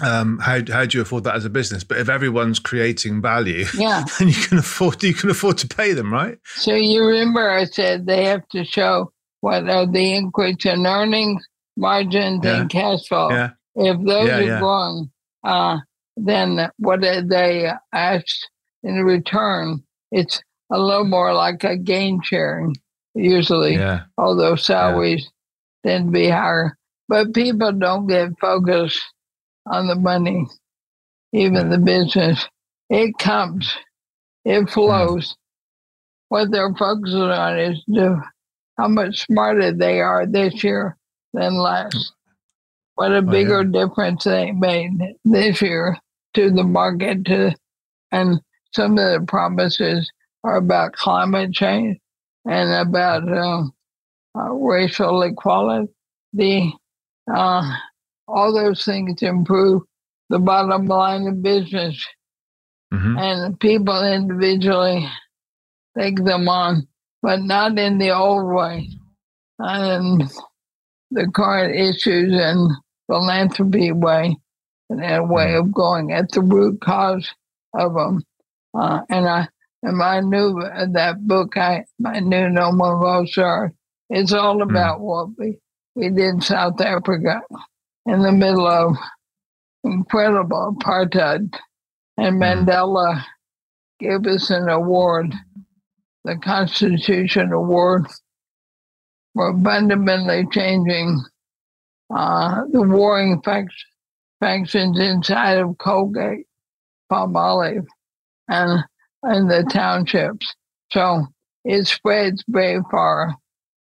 um, 0.00 0.38
how 0.38 0.58
how 0.68 0.84
do 0.84 0.98
you 0.98 1.02
afford 1.02 1.24
that 1.24 1.36
as 1.36 1.44
a 1.44 1.50
business? 1.50 1.84
But 1.84 1.98
if 1.98 2.08
everyone's 2.08 2.58
creating 2.58 3.20
value, 3.20 3.66
yeah, 3.74 4.04
then 4.18 4.28
you 4.28 4.34
can 4.34 4.58
afford 4.58 5.02
you 5.02 5.12
can 5.12 5.28
afford 5.28 5.58
to 5.58 5.68
pay 5.68 5.92
them, 5.92 6.10
right? 6.10 6.38
So 6.56 6.74
you 6.74 7.04
remember 7.04 7.50
I 7.50 7.66
said 7.66 8.06
they 8.06 8.24
have 8.24 8.48
to 8.48 8.64
show 8.64 9.12
what 9.40 9.68
are 9.68 9.86
the 9.86 10.14
increase 10.14 10.64
in 10.64 10.86
earnings, 10.86 11.46
margins, 11.76 12.40
yeah. 12.42 12.62
and 12.62 12.70
cash 12.70 13.06
flow. 13.06 13.30
Yeah. 13.30 13.50
If 13.74 13.98
those 13.98 14.28
yeah, 14.28 14.38
are 14.38 14.42
yeah. 14.42 14.60
Uh, 15.44 15.78
then 16.16 16.70
what 16.78 17.00
they 17.00 17.70
ask 17.92 18.26
in 18.82 19.02
return? 19.04 19.82
It's 20.10 20.40
a 20.70 20.78
little 20.78 21.04
more 21.04 21.32
like 21.32 21.64
a 21.64 21.76
gain 21.76 22.20
sharing 22.22 22.74
usually, 23.14 23.74
yeah. 23.74 24.04
although 24.16 24.56
salaries 24.56 25.28
tend 25.84 26.06
to 26.06 26.10
be 26.12 26.28
higher. 26.28 26.76
But 27.08 27.34
people 27.34 27.72
don't 27.72 28.06
get 28.06 28.38
focused 28.40 29.00
on 29.66 29.86
the 29.86 29.96
money, 29.96 30.46
even 31.32 31.70
the 31.70 31.78
business. 31.78 32.48
It 32.88 33.16
comes, 33.18 33.70
it 34.44 34.68
flows. 34.70 35.36
What 36.28 36.50
they're 36.50 36.74
focusing 36.74 37.20
on 37.20 37.58
is 37.58 37.82
the, 37.86 38.22
how 38.78 38.88
much 38.88 39.26
smarter 39.26 39.72
they 39.72 40.00
are 40.00 40.26
this 40.26 40.64
year 40.64 40.96
than 41.34 41.54
last. 41.54 42.12
What 42.94 43.12
a 43.12 43.16
oh, 43.16 43.22
bigger 43.22 43.58
oh, 43.58 43.62
yeah. 43.62 43.86
difference 43.86 44.24
they 44.24 44.52
made 44.52 44.90
this 45.24 45.62
year 45.62 45.96
to 46.34 46.50
the 46.50 46.64
market. 46.64 47.24
To 47.26 47.54
and 48.10 48.40
some 48.74 48.98
of 48.98 49.20
the 49.20 49.24
promises 49.26 50.10
are 50.44 50.56
about 50.56 50.92
climate 50.92 51.52
change 51.52 51.98
and 52.44 52.88
about 52.88 53.28
uh, 53.28 53.62
uh, 54.38 54.52
racial 54.52 55.22
equality. 55.22 55.88
The 56.32 56.72
uh, 57.32 57.76
all 58.28 58.52
those 58.52 58.84
things 58.84 59.22
improve 59.22 59.82
the 60.30 60.38
bottom 60.38 60.86
line 60.86 61.26
of 61.26 61.42
business. 61.42 62.04
Mm-hmm. 62.92 63.18
And 63.18 63.60
people 63.60 64.04
individually 64.04 65.08
take 65.98 66.22
them 66.24 66.48
on, 66.48 66.86
but 67.22 67.40
not 67.40 67.78
in 67.78 67.98
the 67.98 68.10
old 68.10 68.52
way. 68.52 68.88
And 69.58 70.30
the 71.12 71.30
current 71.34 71.74
issues 71.74 72.32
and 72.34 72.70
philanthropy 73.06 73.92
way, 73.92 74.36
and 74.90 75.04
a 75.04 75.22
way 75.22 75.48
mm-hmm. 75.48 75.68
of 75.68 75.74
going 75.74 76.12
at 76.12 76.30
the 76.32 76.40
root 76.40 76.80
cause 76.80 77.30
of 77.74 77.94
them. 77.94 78.22
Uh, 78.74 79.00
and 79.10 79.28
I, 79.28 79.48
and 79.82 79.96
my 79.96 80.20
new 80.20 80.60
that 80.92 81.26
book, 81.26 81.56
I 81.56 81.84
my 81.98 82.20
new 82.20 82.48
No 82.48 82.72
More 82.72 82.98
Vulture, 82.98 83.72
it's 84.10 84.32
all 84.32 84.56
mm-hmm. 84.56 84.70
about 84.70 85.00
mm. 85.00 85.02
what 85.02 85.28
we 85.38 85.58
we 85.94 86.08
did 86.08 86.18
in 86.18 86.40
South 86.40 86.80
Africa 86.80 87.42
in 88.06 88.22
the 88.22 88.32
middle 88.32 88.66
of 88.66 88.96
incredible 89.84 90.76
apartheid. 90.76 91.54
And 92.16 92.36
hmm. 92.36 92.42
Mandela 92.42 93.22
gave 93.98 94.26
us 94.26 94.50
an 94.50 94.68
award, 94.68 95.34
the 96.24 96.36
Constitution 96.36 97.52
Award, 97.52 98.06
for 99.34 99.58
fundamentally 99.62 100.46
changing 100.50 101.22
uh, 102.14 102.62
the 102.70 102.82
warring 102.82 103.40
fact- 103.42 103.72
factions 104.40 104.98
inside 104.98 105.58
of 105.58 105.78
Colgate, 105.78 106.46
Palmolive, 107.10 107.86
and, 108.48 108.84
and 109.22 109.50
the 109.50 109.64
townships. 109.70 110.54
So 110.90 111.26
it 111.64 111.86
spreads 111.86 112.44
very 112.48 112.80
far. 112.90 113.34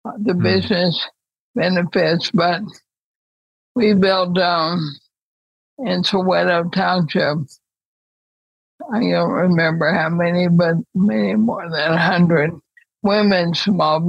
The 0.04 0.34
mm. 0.34 0.44
business 0.44 1.08
benefits, 1.56 2.32
but 2.32 2.62
we 3.76 3.94
built 3.94 4.38
um, 4.38 4.96
in 5.80 6.04
Soweto 6.04 6.72
Township. 6.72 7.38
I 8.94 9.00
don't 9.00 9.32
remember 9.32 9.91
how 9.94 10.10
many, 10.10 10.50
but 10.50 10.76
many 10.94 11.36
more 11.36 11.70
than 11.70 11.89
100 11.91 12.52
women 13.02 13.54
small 13.54 14.00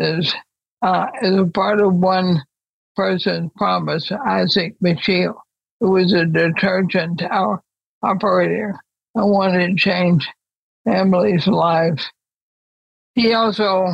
businesses 0.00 0.34
uh, 0.82 1.06
as 1.22 1.36
a 1.36 1.46
part 1.46 1.80
of 1.80 1.94
one 1.94 2.42
person's 2.96 3.50
promise, 3.56 4.10
Isaac 4.26 4.74
Michelle, 4.80 5.42
who 5.80 5.92
was 5.92 6.12
a 6.12 6.26
detergent 6.26 7.20
tower 7.20 7.62
operator 8.02 8.78
and 9.14 9.30
wanted 9.30 9.68
to 9.68 9.74
change 9.76 10.28
families' 10.84 11.46
lives. 11.46 12.10
He 13.14 13.32
also 13.34 13.86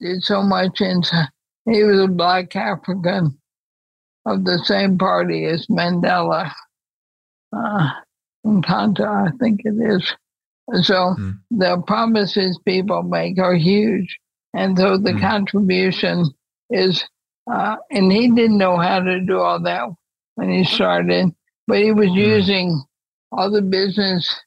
did 0.00 0.22
so 0.22 0.42
much 0.42 0.80
in 0.80 1.02
he 1.70 1.82
was 1.82 2.00
a 2.00 2.08
black 2.08 2.56
African 2.56 3.36
of 4.24 4.44
the 4.44 4.58
same 4.64 4.96
party 4.96 5.44
as 5.44 5.66
Mandela 5.66 6.50
uh, 7.54 7.90
Nkata, 8.46 9.28
I 9.28 9.36
think 9.38 9.60
it 9.64 9.74
is. 9.74 10.14
So 10.82 11.14
mm. 11.18 11.38
the 11.50 11.82
promises 11.86 12.58
people 12.64 13.02
make 13.02 13.38
are 13.38 13.54
huge. 13.54 14.18
And 14.54 14.78
so 14.78 14.96
the 14.96 15.12
mm. 15.12 15.20
contribution 15.20 16.26
is, 16.70 17.04
uh, 17.50 17.76
and 17.90 18.10
he 18.10 18.30
didn't 18.30 18.58
know 18.58 18.76
how 18.76 19.00
to 19.00 19.20
do 19.20 19.38
all 19.38 19.62
that 19.62 19.88
when 20.36 20.50
he 20.50 20.64
started, 20.64 21.30
but 21.66 21.78
he 21.78 21.92
was 21.92 22.08
mm. 22.08 22.16
using 22.16 22.82
all 23.32 23.50
the 23.50 23.62
business 23.62 24.40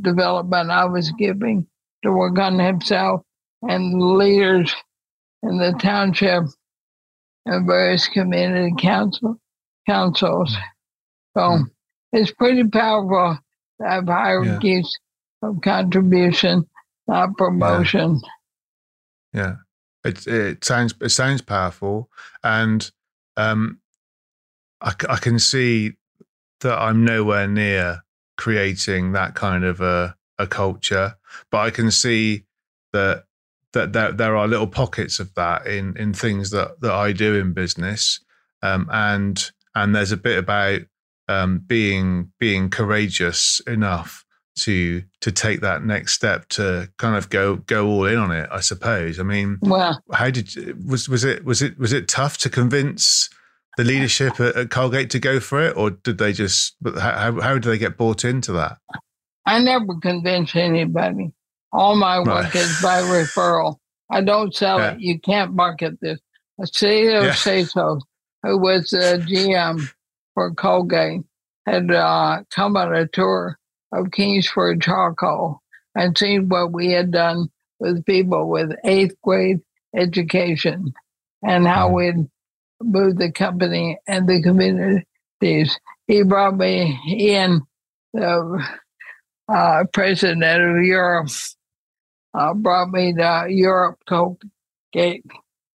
development 0.00 0.70
I 0.70 0.84
was 0.86 1.10
giving 1.12 1.66
to 2.02 2.12
work 2.12 2.38
on 2.38 2.58
himself 2.58 3.22
and 3.62 4.00
leaders 4.00 4.74
in 5.42 5.58
the 5.58 5.74
township 5.80 6.44
and 7.46 7.66
various 7.66 8.08
community 8.08 8.74
council 8.78 9.40
councils. 9.88 10.56
So 11.36 11.42
mm. 11.42 11.64
it's 12.12 12.32
pretty 12.32 12.68
powerful 12.68 13.38
to 13.80 13.88
have 13.88 14.06
hierarchies 14.06 14.98
yeah. 15.42 15.48
of 15.48 15.60
contribution, 15.62 16.68
not 17.06 17.36
promotion. 17.36 18.20
Yeah. 18.22 18.30
Yeah. 19.36 19.56
It, 20.04 20.26
it 20.26 20.64
sounds 20.64 20.94
it 21.00 21.08
sounds 21.10 21.42
powerful, 21.42 22.08
and 22.42 22.90
um, 23.36 23.80
I, 24.80 24.94
I 25.08 25.16
can 25.16 25.38
see 25.38 25.92
that 26.60 26.78
I'm 26.78 27.04
nowhere 27.04 27.48
near 27.48 28.02
creating 28.36 29.12
that 29.12 29.34
kind 29.34 29.64
of 29.64 29.80
a, 29.80 30.16
a 30.38 30.46
culture, 30.46 31.16
but 31.50 31.58
I 31.58 31.70
can 31.70 31.90
see 31.90 32.44
that 32.92 33.24
that 33.72 33.92
there, 33.92 34.12
there 34.12 34.36
are 34.36 34.46
little 34.48 34.66
pockets 34.66 35.18
of 35.18 35.34
that 35.34 35.66
in 35.66 35.96
in 35.96 36.14
things 36.14 36.50
that 36.50 36.80
that 36.80 36.92
I 36.92 37.12
do 37.12 37.34
in 37.34 37.52
business, 37.52 38.20
um, 38.62 38.88
and 38.92 39.50
and 39.74 39.94
there's 39.94 40.12
a 40.12 40.16
bit 40.16 40.38
about 40.38 40.82
um, 41.28 41.58
being 41.66 42.32
being 42.38 42.70
courageous 42.70 43.60
enough 43.66 44.24
to 44.56 45.02
to 45.20 45.32
take 45.32 45.60
that 45.60 45.84
next 45.84 46.14
step 46.14 46.48
to 46.48 46.88
kind 46.98 47.16
of 47.16 47.30
go 47.30 47.56
go 47.56 47.86
all 47.86 48.04
in 48.06 48.16
on 48.16 48.30
it. 48.30 48.48
I 48.50 48.60
suppose. 48.60 49.20
I 49.20 49.22
mean, 49.22 49.58
well, 49.62 50.02
how 50.12 50.30
did 50.30 50.48
was 50.86 51.08
was 51.08 51.24
it 51.24 51.44
was 51.44 51.62
it 51.62 51.78
was 51.78 51.92
it 51.92 52.08
tough 52.08 52.38
to 52.38 52.50
convince 52.50 53.28
the 53.76 53.84
leadership 53.84 54.40
at, 54.40 54.56
at 54.56 54.70
Colgate 54.70 55.10
to 55.10 55.18
go 55.18 55.38
for 55.40 55.62
it, 55.62 55.76
or 55.76 55.90
did 55.90 56.18
they 56.18 56.32
just? 56.32 56.74
How 56.98 57.40
how 57.40 57.54
did 57.54 57.64
they 57.64 57.78
get 57.78 57.96
bought 57.96 58.24
into 58.24 58.52
that? 58.52 58.78
I 59.46 59.60
never 59.60 59.94
convince 60.02 60.56
anybody 60.56 61.32
All 61.72 61.94
my 61.94 62.18
work 62.18 62.26
right. 62.26 62.54
is 62.54 62.82
by 62.82 63.00
referral. 63.02 63.76
I 64.10 64.20
don't 64.20 64.54
sell 64.54 64.78
yeah. 64.78 64.92
it. 64.92 65.00
You 65.00 65.20
can't 65.20 65.54
market 65.54 66.00
this. 66.00 66.18
A 66.58 66.64
CEO 66.64 67.24
yeah. 67.24 67.34
Sato, 67.34 68.00
who 68.42 68.58
was 68.58 68.90
the 68.90 69.24
GM 69.28 69.88
for 70.34 70.52
Colgate, 70.54 71.22
had 71.66 71.90
uh, 71.90 72.42
come 72.50 72.76
on 72.76 72.94
a 72.94 73.06
tour 73.06 73.58
of 73.96 74.10
Kingsford 74.10 74.82
Charcoal 74.82 75.60
and 75.94 76.16
seen 76.16 76.48
what 76.48 76.72
we 76.72 76.92
had 76.92 77.10
done 77.10 77.48
with 77.78 78.04
people 78.04 78.48
with 78.48 78.70
eighth 78.84 79.14
grade 79.22 79.60
education 79.94 80.92
and 81.42 81.66
how 81.66 81.88
mm. 81.88 81.94
we'd 81.94 82.30
moved 82.82 83.18
the 83.18 83.32
company 83.32 83.98
and 84.06 84.28
the 84.28 84.42
communities. 84.42 85.78
He 86.06 86.22
brought 86.22 86.56
me 86.56 86.98
in, 87.18 87.62
the 88.12 88.64
uh, 89.48 89.84
president 89.92 90.42
of 90.42 90.84
Europe, 90.84 91.28
uh, 92.34 92.54
brought 92.54 92.90
me 92.90 93.14
to 93.14 93.46
Europe 93.48 93.98
Colgate, 94.08 95.24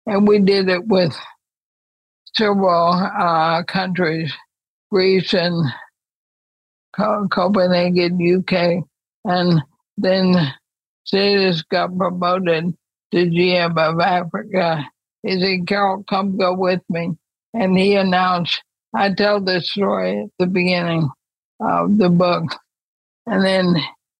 and 0.06 0.28
we 0.28 0.40
did 0.40 0.70
it 0.70 0.88
with 0.88 1.16
several 2.36 2.94
uh, 2.94 3.64
countries, 3.64 4.34
Greece 4.92 5.34
and 5.34 5.72
Copenhagen, 6.96 8.20
UK, 8.40 8.84
and 9.26 9.62
then 9.98 10.54
Sidis 11.12 11.64
got 11.70 11.96
promoted 11.98 12.76
to 13.12 13.18
GM 13.18 13.78
of 13.78 14.00
Africa. 14.00 14.86
He 15.24 15.40
said, 15.40 15.68
Carol, 15.68 16.04
come 16.10 16.38
go 16.38 16.54
with 16.56 16.82
me. 16.90 17.12
And 17.54 17.78
he 17.78 17.96
announced, 17.96 18.62
I 18.96 19.14
tell 19.14 19.40
this 19.42 19.72
story 19.72 20.22
at 20.22 20.30
the 20.40 20.48
beginning 20.48 21.10
of 21.60 21.98
the 21.98 22.10
book. 22.10 22.44
And 23.26 23.46
then 23.46 23.76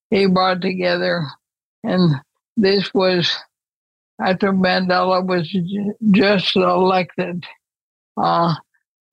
he 0.10 0.28
brought 0.28 0.62
together, 0.62 1.26
and 1.84 2.16
this 2.58 2.94
was 2.94 3.36
after 4.22 4.54
Mandela 4.54 5.26
was 5.26 5.50
just 6.12 6.56
elected 6.56 7.46
uh, 8.18 8.54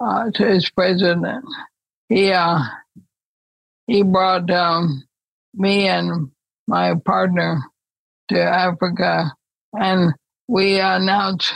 uh, 0.01 0.31
to 0.33 0.47
his 0.47 0.69
president. 0.71 1.45
He 2.09 2.33
uh, 2.33 2.59
he 3.89 4.03
brought 4.03 4.49
um, 4.51 5.03
me 5.55 5.89
and 5.89 6.31
my 6.69 6.95
partner 7.05 7.61
to 8.29 8.41
Africa, 8.41 9.33
and 9.73 10.13
we 10.47 10.79
announced. 10.79 11.53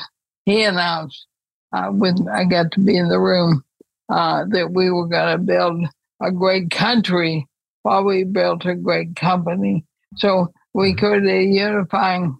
He 0.46 0.64
announced 0.64 1.26
uh, 1.72 1.88
when 1.88 2.28
I 2.28 2.44
got 2.44 2.72
to 2.72 2.80
be 2.80 2.96
in 2.96 3.08
the 3.08 3.20
room 3.20 3.62
uh, 4.08 4.46
that 4.48 4.72
we 4.72 4.90
were 4.90 5.06
going 5.06 5.36
to 5.36 5.44
build 5.44 5.86
a 6.20 6.32
great 6.32 6.70
country 6.70 7.46
while 7.82 8.04
we 8.04 8.24
built 8.24 8.64
a 8.64 8.74
great 8.74 9.14
company. 9.14 9.84
So 10.16 10.52
we 10.74 10.94
could 10.94 11.26
a 11.26 11.42
unifying 11.44 12.38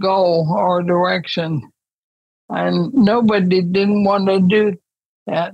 goal 0.00 0.50
or 0.50 0.82
direction, 0.82 1.70
and 2.48 2.92
nobody 2.94 3.60
didn't 3.60 4.04
want 4.04 4.28
to 4.28 4.40
do 4.40 4.78
that. 5.26 5.52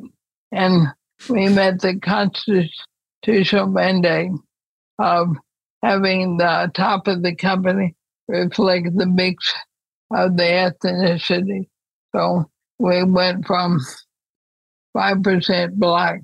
And 0.53 0.87
we 1.29 1.49
met 1.49 1.81
the 1.81 1.99
constitutional 3.25 3.67
mandate 3.67 4.31
of 4.99 5.29
having 5.83 6.37
the 6.37 6.71
top 6.75 7.07
of 7.07 7.23
the 7.23 7.35
company 7.35 7.95
reflect 8.29 8.89
the 8.97 9.07
mix 9.07 9.53
of 10.11 10.37
the 10.37 10.43
ethnicity. 10.43 11.69
So 12.15 12.51
we 12.79 13.03
went 13.05 13.47
from 13.47 13.81
5% 14.97 15.73
black 15.75 16.21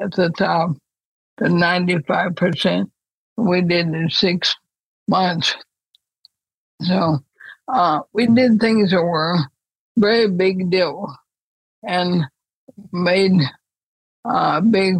at 0.00 0.12
the 0.12 0.30
top 0.30 0.70
to 1.38 1.44
95%. 1.44 2.90
We 3.36 3.62
did 3.62 3.86
in 3.88 4.10
six 4.10 4.54
months. 5.08 5.54
So 6.82 7.18
uh, 7.68 8.00
we 8.12 8.26
did 8.26 8.60
things 8.60 8.90
that 8.90 9.02
were 9.02 9.38
very 9.96 10.28
big 10.28 10.70
deal 10.70 11.14
and 11.86 12.24
made 12.92 13.40
uh, 14.24 14.60
big 14.60 14.96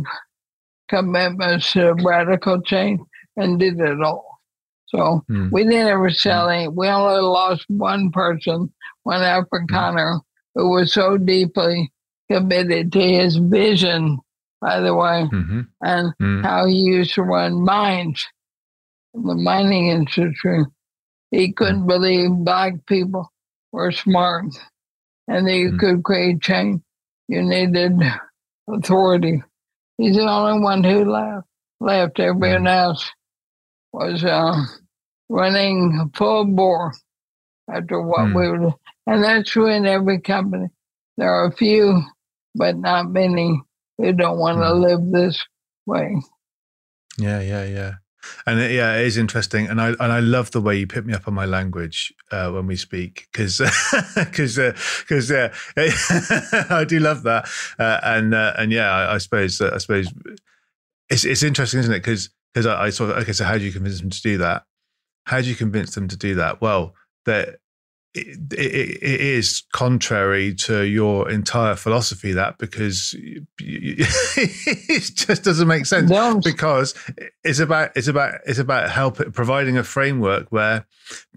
commitments 0.92 1.72
to 1.72 1.94
radical 2.04 2.60
change 2.60 3.00
and 3.36 3.58
did 3.58 3.80
it 3.80 4.02
all. 4.02 4.38
So 4.86 5.24
mm. 5.30 5.50
we 5.50 5.64
didn't 5.64 5.88
ever 5.88 6.10
sell 6.10 6.50
any. 6.50 6.68
We 6.68 6.86
only 6.88 7.22
lost 7.22 7.64
one 7.68 8.10
person, 8.10 8.70
one 9.04 9.22
Afrikaner, 9.22 10.16
mm. 10.16 10.20
who 10.54 10.70
was 10.70 10.92
so 10.92 11.16
deeply 11.16 11.90
committed 12.30 12.92
to 12.92 13.00
his 13.00 13.36
vision, 13.36 14.18
by 14.60 14.80
the 14.80 14.94
way, 14.94 15.26
mm-hmm. 15.32 15.62
and 15.80 16.12
mm. 16.20 16.42
how 16.44 16.66
he 16.66 16.74
used 16.74 17.14
to 17.14 17.22
run 17.22 17.64
mines, 17.64 18.26
the 19.14 19.34
mining 19.34 19.88
industry. 19.88 20.64
He 21.30 21.52
couldn't 21.52 21.86
believe 21.86 22.30
black 22.30 22.74
people 22.86 23.32
were 23.72 23.92
smart 23.92 24.44
and 25.26 25.46
that 25.46 25.56
you 25.56 25.78
could 25.78 26.02
create 26.02 26.42
change. 26.42 26.82
You 27.28 27.42
needed 27.42 27.98
authority. 28.68 29.42
He's 29.98 30.16
the 30.16 30.22
only 30.22 30.62
one 30.62 30.84
who 30.84 31.10
left. 31.10 31.46
Left. 31.80 32.20
Everyone 32.20 32.66
else 32.66 33.10
was 33.92 34.24
uh, 34.24 34.54
running 35.28 36.10
full 36.14 36.44
bore 36.44 36.92
after 37.72 38.00
what 38.00 38.26
mm. 38.26 38.34
we 38.34 38.48
were, 38.48 38.72
and 39.06 39.22
that's 39.22 39.50
true 39.50 39.66
in 39.66 39.86
every 39.86 40.20
company. 40.20 40.68
There 41.16 41.30
are 41.30 41.46
a 41.46 41.52
few, 41.52 42.02
but 42.54 42.76
not 42.76 43.10
many, 43.10 43.60
who 43.98 44.12
don't 44.12 44.38
want 44.38 44.58
to 44.58 44.64
mm. 44.64 44.80
live 44.80 45.12
this 45.12 45.44
way. 45.86 46.16
Yeah, 47.18 47.40
yeah, 47.40 47.64
yeah. 47.64 47.92
And 48.46 48.60
it, 48.60 48.72
yeah, 48.72 48.96
it 48.96 49.06
is 49.06 49.16
interesting, 49.16 49.66
and 49.66 49.80
I 49.80 49.88
and 49.88 50.12
I 50.12 50.20
love 50.20 50.50
the 50.50 50.60
way 50.60 50.76
you 50.76 50.86
pick 50.86 51.04
me 51.04 51.14
up 51.14 51.26
on 51.28 51.34
my 51.34 51.44
language 51.44 52.12
uh, 52.30 52.50
when 52.50 52.66
we 52.66 52.76
speak, 52.76 53.28
because 53.32 53.58
because 54.14 54.56
because 55.00 55.30
uh, 55.30 55.52
I 56.70 56.84
do 56.86 56.98
love 56.98 57.22
that, 57.24 57.48
uh, 57.78 58.00
and 58.02 58.34
uh, 58.34 58.54
and 58.58 58.72
yeah, 58.72 58.90
I, 58.90 59.14
I 59.14 59.18
suppose 59.18 59.60
I 59.60 59.78
suppose 59.78 60.12
it's 61.10 61.24
it's 61.24 61.42
interesting, 61.42 61.80
isn't 61.80 61.92
it? 61.92 61.98
Because 62.00 62.30
because 62.52 62.66
I, 62.66 62.84
I 62.84 62.90
sort 62.90 63.10
of 63.10 63.18
okay, 63.18 63.32
so 63.32 63.44
how 63.44 63.58
do 63.58 63.64
you 63.64 63.72
convince 63.72 64.00
them 64.00 64.10
to 64.10 64.22
do 64.22 64.38
that? 64.38 64.64
How 65.26 65.40
do 65.40 65.48
you 65.48 65.54
convince 65.54 65.94
them 65.94 66.08
to 66.08 66.16
do 66.16 66.34
that? 66.36 66.60
Well, 66.60 66.94
that 67.26 67.60
it, 68.14 68.52
it, 68.52 69.02
it 69.02 69.20
is 69.20 69.62
contrary 69.72 70.54
to 70.54 70.82
your 70.82 71.30
entire 71.30 71.74
philosophy 71.74 72.32
that 72.32 72.58
because 72.58 73.14
it 73.58 75.10
just 75.14 75.44
doesn't 75.44 75.68
make 75.68 75.86
sense 75.86 76.10
no. 76.10 76.38
because 76.40 76.94
it's 77.42 77.58
about 77.58 77.90
it's 77.96 78.08
about 78.08 78.34
it's 78.44 78.58
about 78.58 78.90
help 78.90 79.16
providing 79.32 79.78
a 79.78 79.84
framework 79.84 80.50
where 80.50 80.86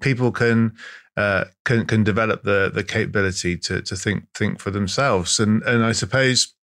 people 0.01 0.31
can 0.31 0.73
uh, 1.15 1.45
can 1.63 1.85
can 1.85 2.03
develop 2.03 2.43
the 2.43 2.69
the 2.73 2.83
capability 2.83 3.57
to 3.57 3.81
to 3.81 3.95
think 3.95 4.25
think 4.33 4.59
for 4.59 4.71
themselves 4.71 5.39
and 5.39 5.63
and 5.63 5.85
I 5.85 5.93
suppose 5.93 6.53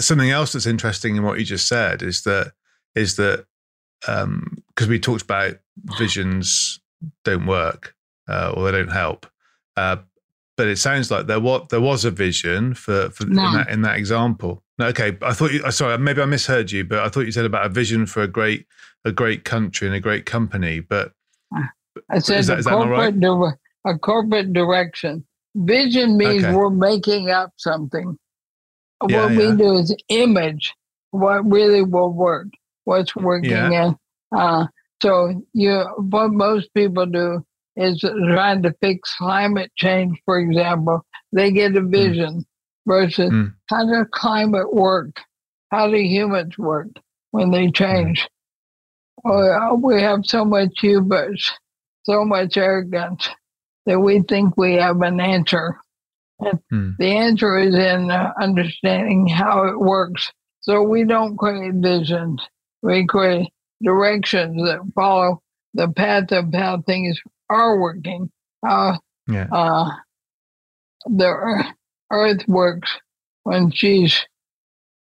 something 0.00 0.30
else 0.30 0.52
that's 0.52 0.66
interesting 0.66 1.16
in 1.16 1.22
what 1.22 1.38
you 1.38 1.44
just 1.44 1.66
said 1.66 2.02
is 2.02 2.24
that 2.24 2.52
is 2.94 3.16
that 3.16 3.46
because 4.00 4.24
um, 4.24 4.62
we 4.88 4.98
talked 4.98 5.22
about 5.22 5.54
visions 5.98 6.80
don't 7.24 7.46
work 7.46 7.94
uh, 8.28 8.52
or 8.56 8.70
they 8.70 8.78
don't 8.78 8.92
help, 8.92 9.26
uh, 9.76 9.96
but 10.56 10.68
it 10.68 10.76
sounds 10.78 11.10
like 11.10 11.26
there 11.26 11.40
was 11.40 11.66
there 11.70 11.80
was 11.80 12.04
a 12.04 12.10
vision 12.10 12.74
for 12.74 13.10
for 13.10 13.24
no. 13.26 13.46
in, 13.46 13.52
that, 13.54 13.68
in 13.70 13.82
that 13.82 13.96
example. 13.96 14.62
No, 14.78 14.86
okay, 14.86 15.16
I 15.22 15.32
thought 15.32 15.52
you. 15.52 15.70
Sorry, 15.70 15.96
maybe 15.98 16.22
I 16.22 16.26
misheard 16.26 16.70
you, 16.70 16.84
but 16.84 16.98
I 16.98 17.08
thought 17.08 17.26
you 17.26 17.32
said 17.32 17.44
about 17.44 17.66
a 17.66 17.68
vision 17.68 18.06
for 18.06 18.22
a 18.22 18.28
great 18.28 18.66
a 19.04 19.12
great 19.12 19.44
country 19.44 19.86
and 19.86 19.96
a 19.96 20.00
great 20.00 20.26
company. 20.26 20.80
But 20.80 21.12
I 22.10 22.18
said 22.18 22.40
is 22.40 22.46
that, 22.46 22.58
is 22.60 22.66
corporate 22.66 23.14
right? 23.22 23.54
a 23.86 23.98
corporate 23.98 24.52
direction. 24.52 25.24
Vision 25.54 26.16
means 26.16 26.44
okay. 26.44 26.54
we're 26.54 26.70
making 26.70 27.30
up 27.30 27.52
something 27.58 28.16
yeah, 29.08 29.24
what 29.24 29.32
yeah. 29.32 29.50
we 29.50 29.56
do 29.56 29.74
is 29.74 29.94
image 30.08 30.74
what 31.10 31.50
really 31.50 31.82
will 31.82 32.12
work, 32.12 32.48
what's 32.84 33.14
working. 33.14 33.50
Yeah. 33.50 33.70
And 33.70 33.96
uh, 34.36 34.66
so 35.02 35.42
you, 35.52 35.82
what 35.98 36.32
most 36.32 36.72
people 36.74 37.06
do 37.06 37.44
is 37.76 38.00
trying 38.00 38.62
to 38.62 38.74
fix 38.80 39.14
climate 39.16 39.70
change, 39.76 40.20
for 40.24 40.38
example. 40.38 41.04
They 41.32 41.50
get 41.50 41.76
a 41.76 41.80
hmm. 41.80 41.90
vision 41.90 42.34
mm. 42.40 42.44
versus 42.86 43.30
mm. 43.30 43.54
how 43.68 43.86
does 43.86 44.06
climate 44.12 44.74
work? 44.74 45.16
How 45.70 45.90
do 45.90 45.96
humans 45.96 46.58
work 46.58 46.88
when 47.30 47.50
they 47.50 47.66
hmm. 47.66 47.72
change? 47.72 48.28
Mm. 49.24 49.82
we 49.82 50.02
have 50.02 50.20
so 50.24 50.44
much 50.44 50.80
hubris, 50.80 51.50
so 52.02 52.24
much 52.24 52.56
arrogance 52.56 53.28
that 53.86 53.98
we 53.98 54.20
think 54.22 54.56
we 54.56 54.74
have 54.74 55.00
an 55.00 55.20
answer 55.20 55.78
Hmm. 56.70 56.90
The 56.98 57.06
answer 57.06 57.58
is 57.58 57.74
in 57.74 58.10
uh, 58.10 58.32
understanding 58.40 59.26
how 59.28 59.64
it 59.64 59.78
works. 59.78 60.30
So 60.60 60.82
we 60.82 61.04
don't 61.04 61.36
create 61.36 61.74
visions, 61.74 62.40
we 62.82 63.06
create 63.06 63.48
directions 63.82 64.62
that 64.62 64.80
follow 64.94 65.42
the 65.74 65.88
path 65.88 66.30
of 66.32 66.52
how 66.54 66.82
things 66.82 67.20
are 67.52 67.78
working, 67.78 68.30
how 68.64 68.98
yeah. 69.28 69.46
uh, 69.52 69.90
the 71.06 71.62
earth 72.10 72.48
works 72.48 72.90
when 73.44 73.70
she's 73.70 74.24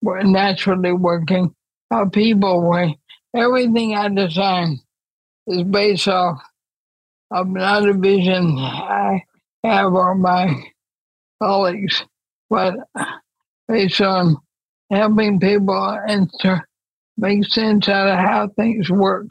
naturally 0.02 0.94
working, 0.94 1.54
how 1.92 2.08
people 2.10 2.62
work. 2.62 2.92
Everything 3.36 3.96
I 3.96 4.10
design 4.10 4.80
is 5.48 5.64
based 5.64 6.08
off 6.08 6.42
of 7.32 7.48
not 7.48 7.88
a 7.88 7.94
vision 7.94 8.58
I 8.58 9.24
have 9.64 9.94
or 9.94 10.16
my 10.16 10.64
colleagues, 11.42 12.04
but 12.50 12.76
based 13.68 14.02
on 14.02 14.38
helping 14.90 15.40
people 15.40 16.00
and 16.08 16.30
to 16.40 16.64
make 17.18 17.46
sense 17.46 17.88
out 17.88 18.08
of 18.08 18.18
how 18.18 18.48
things 18.58 18.90
work. 18.90 19.28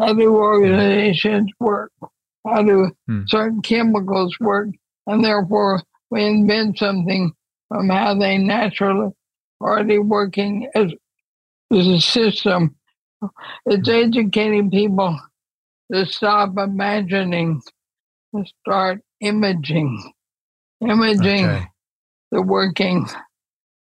How 0.00 0.14
do 0.14 0.34
organizations 0.34 1.50
work? 1.58 1.92
How 2.46 2.62
do 2.62 2.90
hmm. 3.06 3.22
certain 3.26 3.62
chemicals 3.62 4.36
work? 4.40 4.68
And 5.06 5.24
therefore, 5.24 5.82
we 6.10 6.24
invent 6.24 6.78
something 6.78 7.32
from 7.68 7.88
how 7.88 8.18
they 8.18 8.38
naturally 8.38 9.12
already 9.60 9.98
working 9.98 10.68
as, 10.74 10.92
as 11.72 11.86
a 11.86 12.00
system. 12.00 12.76
It's 13.66 13.88
hmm. 13.88 13.94
educating 13.94 14.70
people 14.70 15.18
to 15.92 16.06
stop 16.06 16.56
imagining, 16.56 17.60
to 18.34 18.44
start 18.60 19.00
imaging, 19.20 20.12
imaging 20.80 21.46
okay. 21.46 21.66
the 22.30 22.42
working. 22.42 23.06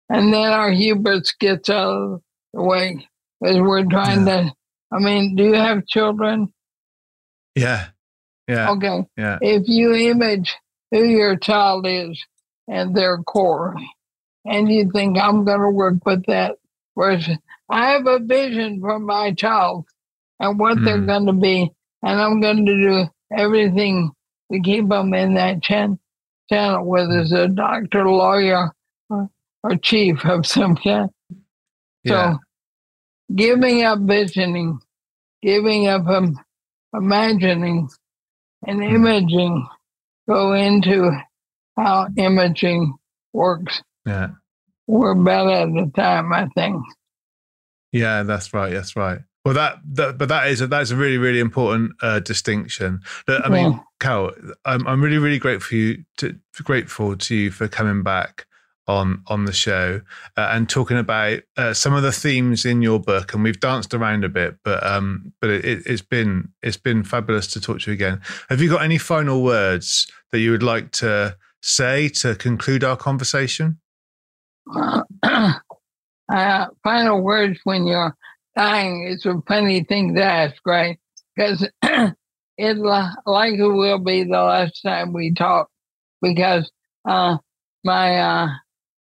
And 0.09 0.33
then 0.33 0.51
our 0.51 0.71
hubris 0.71 1.33
gets 1.39 1.69
out 1.69 1.91
of 1.91 2.21
the 2.53 2.61
way 2.63 3.07
because 3.39 3.57
we're 3.57 3.85
trying 3.85 4.27
yeah. 4.27 4.41
to. 4.41 4.53
I 4.91 4.97
mean, 4.97 5.35
do 5.35 5.43
you 5.43 5.53
have 5.53 5.85
children? 5.85 6.51
Yeah. 7.55 7.89
Yeah. 8.49 8.71
Okay. 8.71 9.05
Yeah. 9.15 9.37
If 9.41 9.63
you 9.67 9.93
image 9.93 10.55
who 10.91 11.03
your 11.03 11.37
child 11.37 11.85
is 11.87 12.21
and 12.67 12.95
their 12.95 13.19
core, 13.19 13.75
and 14.45 14.71
you 14.71 14.89
think, 14.91 15.17
I'm 15.17 15.45
going 15.45 15.61
to 15.61 15.69
work 15.69 16.05
with 16.05 16.25
that 16.25 16.55
person, 16.95 17.39
I 17.69 17.91
have 17.91 18.07
a 18.07 18.19
vision 18.19 18.79
for 18.81 18.99
my 18.99 19.33
child 19.33 19.85
and 20.39 20.57
what 20.57 20.77
mm. 20.77 20.85
they're 20.85 20.97
hmm. 20.97 21.05
going 21.05 21.25
to 21.27 21.33
be, 21.33 21.71
and 22.01 22.19
I'm 22.19 22.41
going 22.41 22.65
to 22.65 22.75
do 22.75 23.05
everything 23.35 24.11
to 24.51 24.59
keep 24.59 24.87
them 24.89 25.13
in 25.13 25.35
that 25.35 25.61
chan- 25.61 25.99
channel, 26.49 26.85
whether 26.85 27.19
it's 27.19 27.31
a 27.31 27.47
doctor, 27.47 28.09
lawyer, 28.09 28.71
or, 29.09 29.29
or 29.63 29.75
chief 29.75 30.25
of 30.25 30.47
some 30.47 30.75
kind. 30.75 31.09
Yeah. 32.03 32.33
So, 32.33 32.39
giving 33.35 33.83
up 33.83 33.99
visioning, 33.99 34.79
giving 35.43 35.87
up 35.87 36.07
um, 36.07 36.39
imagining, 36.93 37.89
and 38.65 38.83
hmm. 38.83 38.95
imaging 38.95 39.67
go 40.27 40.53
into 40.53 41.11
how 41.77 42.07
imaging 42.17 42.95
works. 43.33 43.81
Yeah. 44.05 44.29
We're 44.87 45.15
better 45.15 45.49
at 45.49 45.73
the 45.73 45.91
time, 45.95 46.33
I 46.33 46.47
think. 46.55 46.83
Yeah, 47.91 48.23
that's 48.23 48.53
right. 48.53 48.73
That's 48.73 48.95
right. 48.95 49.19
Well, 49.45 49.53
that, 49.53 49.79
that 49.93 50.17
but 50.17 50.29
that 50.29 50.47
is 50.47 50.61
a, 50.61 50.67
that's 50.67 50.91
a 50.91 50.95
really 50.95 51.17
really 51.17 51.39
important 51.39 51.93
uh, 52.01 52.19
distinction. 52.19 53.01
But, 53.25 53.45
I 53.45 53.49
mean, 53.49 53.71
yeah. 53.71 53.79
Cal, 53.99 54.31
I'm 54.65 54.85
I'm 54.87 55.01
really 55.01 55.17
really 55.17 55.39
grateful 55.39 55.69
for 55.69 55.75
you 55.75 56.03
to 56.17 56.37
grateful 56.63 57.15
to 57.15 57.35
you 57.35 57.51
for 57.51 57.67
coming 57.67 58.03
back 58.03 58.45
on 58.89 59.21
on 59.27 59.45
the 59.45 59.53
show 59.53 60.01
uh, 60.35 60.49
and 60.51 60.67
talking 60.67 60.97
about 60.97 61.39
uh, 61.55 61.73
some 61.73 61.93
of 61.93 62.01
the 62.01 62.11
themes 62.11 62.65
in 62.65 62.81
your 62.81 62.99
book. 62.99 63.33
And 63.33 63.43
we've 63.43 63.59
danced 63.59 63.93
around 63.93 64.23
a 64.23 64.29
bit, 64.29 64.57
but 64.63 64.85
um, 64.85 65.31
but 65.39 65.51
it, 65.51 65.85
has 65.87 66.01
been 66.01 66.49
it's 66.63 66.77
been 66.77 67.03
fabulous 67.03 67.47
to 67.53 67.61
talk 67.61 67.81
to 67.81 67.91
you 67.91 67.93
again. 67.93 68.19
Have 68.49 68.61
you 68.61 68.69
got 68.69 68.81
any 68.81 68.97
final 68.97 69.43
words 69.43 70.11
that 70.31 70.39
you 70.39 70.51
would 70.51 70.63
like 70.63 70.91
to 70.93 71.37
say 71.61 72.09
to 72.09 72.35
conclude 72.35 72.83
our 72.83 72.97
conversation? 72.97 73.79
Uh, 76.31 76.67
final 76.83 77.23
words 77.23 77.59
when 77.63 77.87
you're 77.87 78.15
dying 78.55 79.07
is 79.07 79.25
a 79.25 79.33
funny 79.47 79.83
thing 79.83 80.13
to 80.13 80.23
ask, 80.23 80.53
right? 80.63 80.99
Because 81.35 81.67
it 82.55 82.77
likely 83.25 83.67
will 83.67 83.97
be 83.97 84.25
the 84.25 84.29
last 84.29 84.79
time 84.83 85.11
we 85.11 85.33
talk 85.33 85.69
because 86.21 86.71
uh, 87.07 87.37
my 87.83 88.19
uh, 88.19 88.47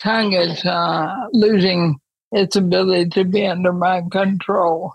tongue 0.02 0.34
is 0.34 0.66
uh, 0.66 1.16
losing 1.32 2.00
its 2.32 2.56
ability 2.56 3.10
to 3.10 3.24
be 3.24 3.46
under 3.46 3.74
my 3.74 4.02
control. 4.12 4.94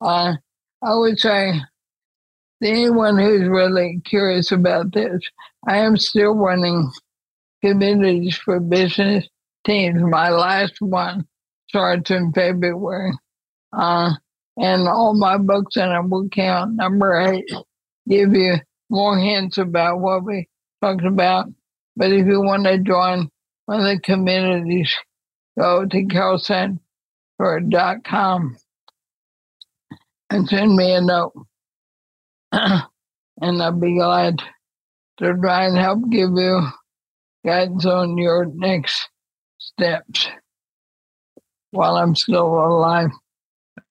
Uh, 0.00 0.34
I 0.82 0.94
would 0.94 1.18
say 1.18 1.60
anyone 2.62 3.18
who's 3.18 3.48
really 3.48 4.00
curious 4.04 4.52
about 4.52 4.92
this, 4.92 5.20
I 5.66 5.78
am 5.78 5.96
still 5.96 6.34
running 6.34 6.90
communities 7.64 8.36
for 8.36 8.60
business 8.60 9.26
teams. 9.66 10.00
My 10.02 10.28
last 10.30 10.80
one 10.80 11.26
starts 11.68 12.10
in 12.10 12.32
February. 12.32 13.12
Uh, 13.72 14.12
and 14.56 14.86
all 14.86 15.14
my 15.14 15.36
books 15.36 15.76
and 15.76 15.92
I'm 15.92 16.10
working 16.10 16.48
on 16.48 16.76
number 16.76 17.20
eight 17.20 17.50
give 18.08 18.34
you 18.34 18.56
more 18.90 19.18
hints 19.18 19.58
about 19.58 20.00
what 20.00 20.24
we 20.24 20.48
talked 20.82 21.04
about. 21.04 21.46
But 21.96 22.12
if 22.12 22.26
you 22.26 22.40
want 22.40 22.64
to 22.64 22.78
join 22.78 23.30
of 23.68 23.82
the 23.82 23.98
communities, 24.02 24.94
go 25.58 25.86
to 25.86 26.04
carolsanford.com 26.04 28.56
and 30.30 30.48
send 30.48 30.76
me 30.76 30.94
a 30.94 31.00
note. 31.00 31.32
and 32.52 32.84
I'll 33.40 33.72
be 33.72 33.96
glad 33.96 34.40
to 35.18 35.34
try 35.34 35.66
and 35.66 35.76
help 35.76 36.08
give 36.10 36.30
you 36.30 36.66
guidance 37.44 37.84
on 37.86 38.18
your 38.18 38.46
next 38.46 39.08
steps 39.58 40.28
while 41.70 41.96
I'm 41.96 42.14
still 42.14 42.46
alive. 42.46 43.10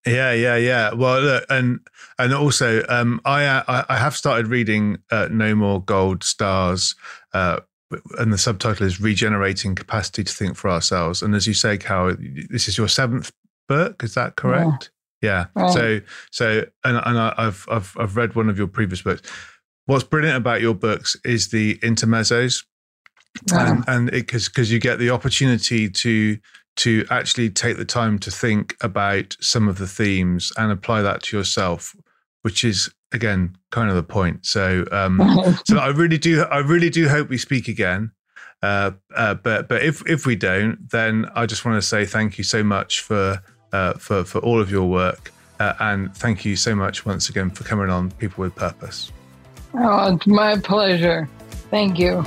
Yeah, 0.06 0.34
yeah, 0.34 0.58
yeah. 0.58 0.94
Well, 0.94 1.22
look, 1.22 1.46
and 1.50 1.80
and 2.20 2.34
also, 2.34 2.84
um, 2.90 3.22
I 3.26 3.64
I 3.68 3.98
have 3.98 4.16
started 4.16 4.48
reading 4.48 5.00
uh, 5.12 5.30
No 5.32 5.56
More 5.56 5.82
Gold 5.82 6.24
Stars 6.24 6.96
uh, 7.34 7.62
and 8.20 8.32
the 8.32 8.38
subtitle 8.38 8.86
is 8.86 9.02
regenerating 9.02 9.76
capacity 9.76 10.24
to 10.24 10.34
think 10.34 10.56
for 10.56 10.70
ourselves. 10.70 11.22
And 11.22 11.36
as 11.36 11.48
you 11.48 11.54
say 11.54 11.78
Cal 11.78 12.16
this 12.50 12.68
is 12.68 12.78
your 12.78 12.88
seventh 12.88 13.32
book 13.68 14.04
is 14.04 14.14
that 14.16 14.36
correct? 14.36 14.92
Yeah, 15.22 15.46
yeah. 15.56 15.70
so 15.70 16.02
so 16.32 16.66
and, 16.84 17.02
and 17.06 17.18
I've, 17.18 17.66
I've 17.70 17.96
i've 17.98 18.18
read 18.18 18.36
one 18.36 18.50
of 18.50 18.58
your 18.58 18.68
previous 18.68 19.02
books. 19.02 19.22
What's 19.86 20.04
brilliant 20.04 20.38
about 20.38 20.62
your 20.62 20.76
books 20.76 21.16
is 21.26 21.50
the 21.50 21.76
intermezzos. 21.80 22.66
And 23.52 23.84
and 23.88 24.12
because 24.12 24.48
because 24.48 24.72
you 24.72 24.80
get 24.80 25.00
the 25.00 25.10
opportunity 25.10 25.90
to 25.90 26.38
to 26.76 27.06
actually 27.10 27.50
take 27.50 27.78
the 27.78 27.86
time 27.86 28.18
to 28.20 28.32
think 28.32 28.76
about 28.82 29.36
some 29.40 29.68
of 29.68 29.78
the 29.78 29.88
themes 29.88 30.52
and 30.58 30.72
apply 30.72 31.02
that 31.02 31.24
to 31.24 31.38
yourself 31.38 31.96
which 32.44 32.64
is 32.64 32.94
again 33.14 33.56
kind 33.72 33.90
of 33.90 33.96
the 33.96 34.04
point. 34.04 34.46
So 34.46 34.86
um, 34.92 35.20
so 35.66 35.78
I 35.78 35.90
really 35.90 36.18
do 36.18 36.44
I 36.44 36.60
really 36.60 36.90
do 36.90 37.08
hope 37.08 37.30
we 37.30 37.38
speak 37.38 37.68
again. 37.68 38.12
Uh, 38.62 38.92
uh, 39.16 39.34
but 39.34 39.68
but 39.68 39.84
if 39.84 40.08
if 40.10 40.26
we 40.26 40.36
don't, 40.36 40.90
then 40.90 41.30
I 41.36 41.46
just 41.46 41.66
want 41.66 41.82
to 41.82 41.88
say 41.88 42.06
thank 42.06 42.38
you 42.38 42.44
so 42.44 42.64
much 42.64 43.02
for 43.02 43.42
uh, 43.74 43.94
for 43.94 44.24
for 44.24 44.40
all 44.40 44.62
of 44.62 44.72
your 44.72 44.90
work, 44.90 45.32
uh, 45.60 45.74
and 45.80 46.16
thank 46.16 46.46
you 46.46 46.56
so 46.56 46.74
much 46.74 47.06
once 47.06 47.30
again 47.30 47.50
for 47.50 47.66
coming 47.66 47.90
on 47.90 48.12
People 48.12 48.44
with 48.44 48.56
Purpose. 48.56 49.12
Oh, 49.74 50.16
it's 50.16 50.28
my 50.28 50.58
pleasure. 50.60 51.28
Thank 51.70 52.00
you. 52.00 52.24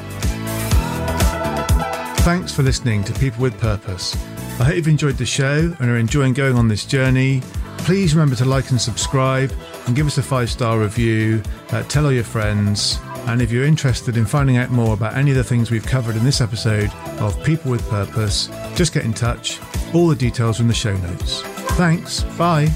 Thanks 2.25 2.53
for 2.53 2.63
listening 2.63 3.05
to 3.05 3.13
People 3.15 3.43
with 3.43 3.59
Purpose. 3.59 4.15
I 4.59 4.65
hope 4.65 4.75
you've 4.75 4.89
enjoyed 4.89 5.17
the 5.17 5.27
show 5.27 5.75
and 5.79 5.91
are 5.91 5.97
enjoying 5.97 6.35
going 6.35 6.57
on 6.57 6.67
this 6.67 6.85
journey. 6.85 7.41
Please 7.79 8.15
remember 8.15 8.35
to 8.37 8.45
like 8.45 8.71
and 8.71 8.81
subscribe 8.81 9.53
and 9.87 9.97
give 9.97 10.07
us 10.07 10.19
a 10.19 10.23
five 10.23 10.51
star 10.51 10.79
review. 10.79 11.43
Uh, 11.71 11.83
tell 11.85 12.05
all 12.05 12.13
your 12.13 12.25
friends. 12.25 12.99
And 13.27 13.43
if 13.43 13.51
you're 13.51 13.65
interested 13.65 14.17
in 14.17 14.25
finding 14.25 14.57
out 14.57 14.71
more 14.71 14.95
about 14.95 15.17
any 15.17 15.33
of 15.33 15.37
the 15.37 15.45
things 15.45 15.71
we've 15.71 15.85
covered 15.85 16.15
in 16.15 16.25
this 16.25 16.41
episode 16.41 16.91
of 17.19 17.43
People 17.43 17.73
with 17.73 17.89
Purpose, 17.89 18.49
just 18.77 18.93
get 18.93 19.05
in 19.05 19.13
touch. 19.13 19.61
All 19.95 20.07
the 20.07 20.15
details 20.15 20.61
are 20.61 20.63
in 20.63 20.69
the 20.69 20.75
show 20.75 20.97
notes. 20.97 21.43
Thanks. 21.77 22.23
Bye. 22.39 22.69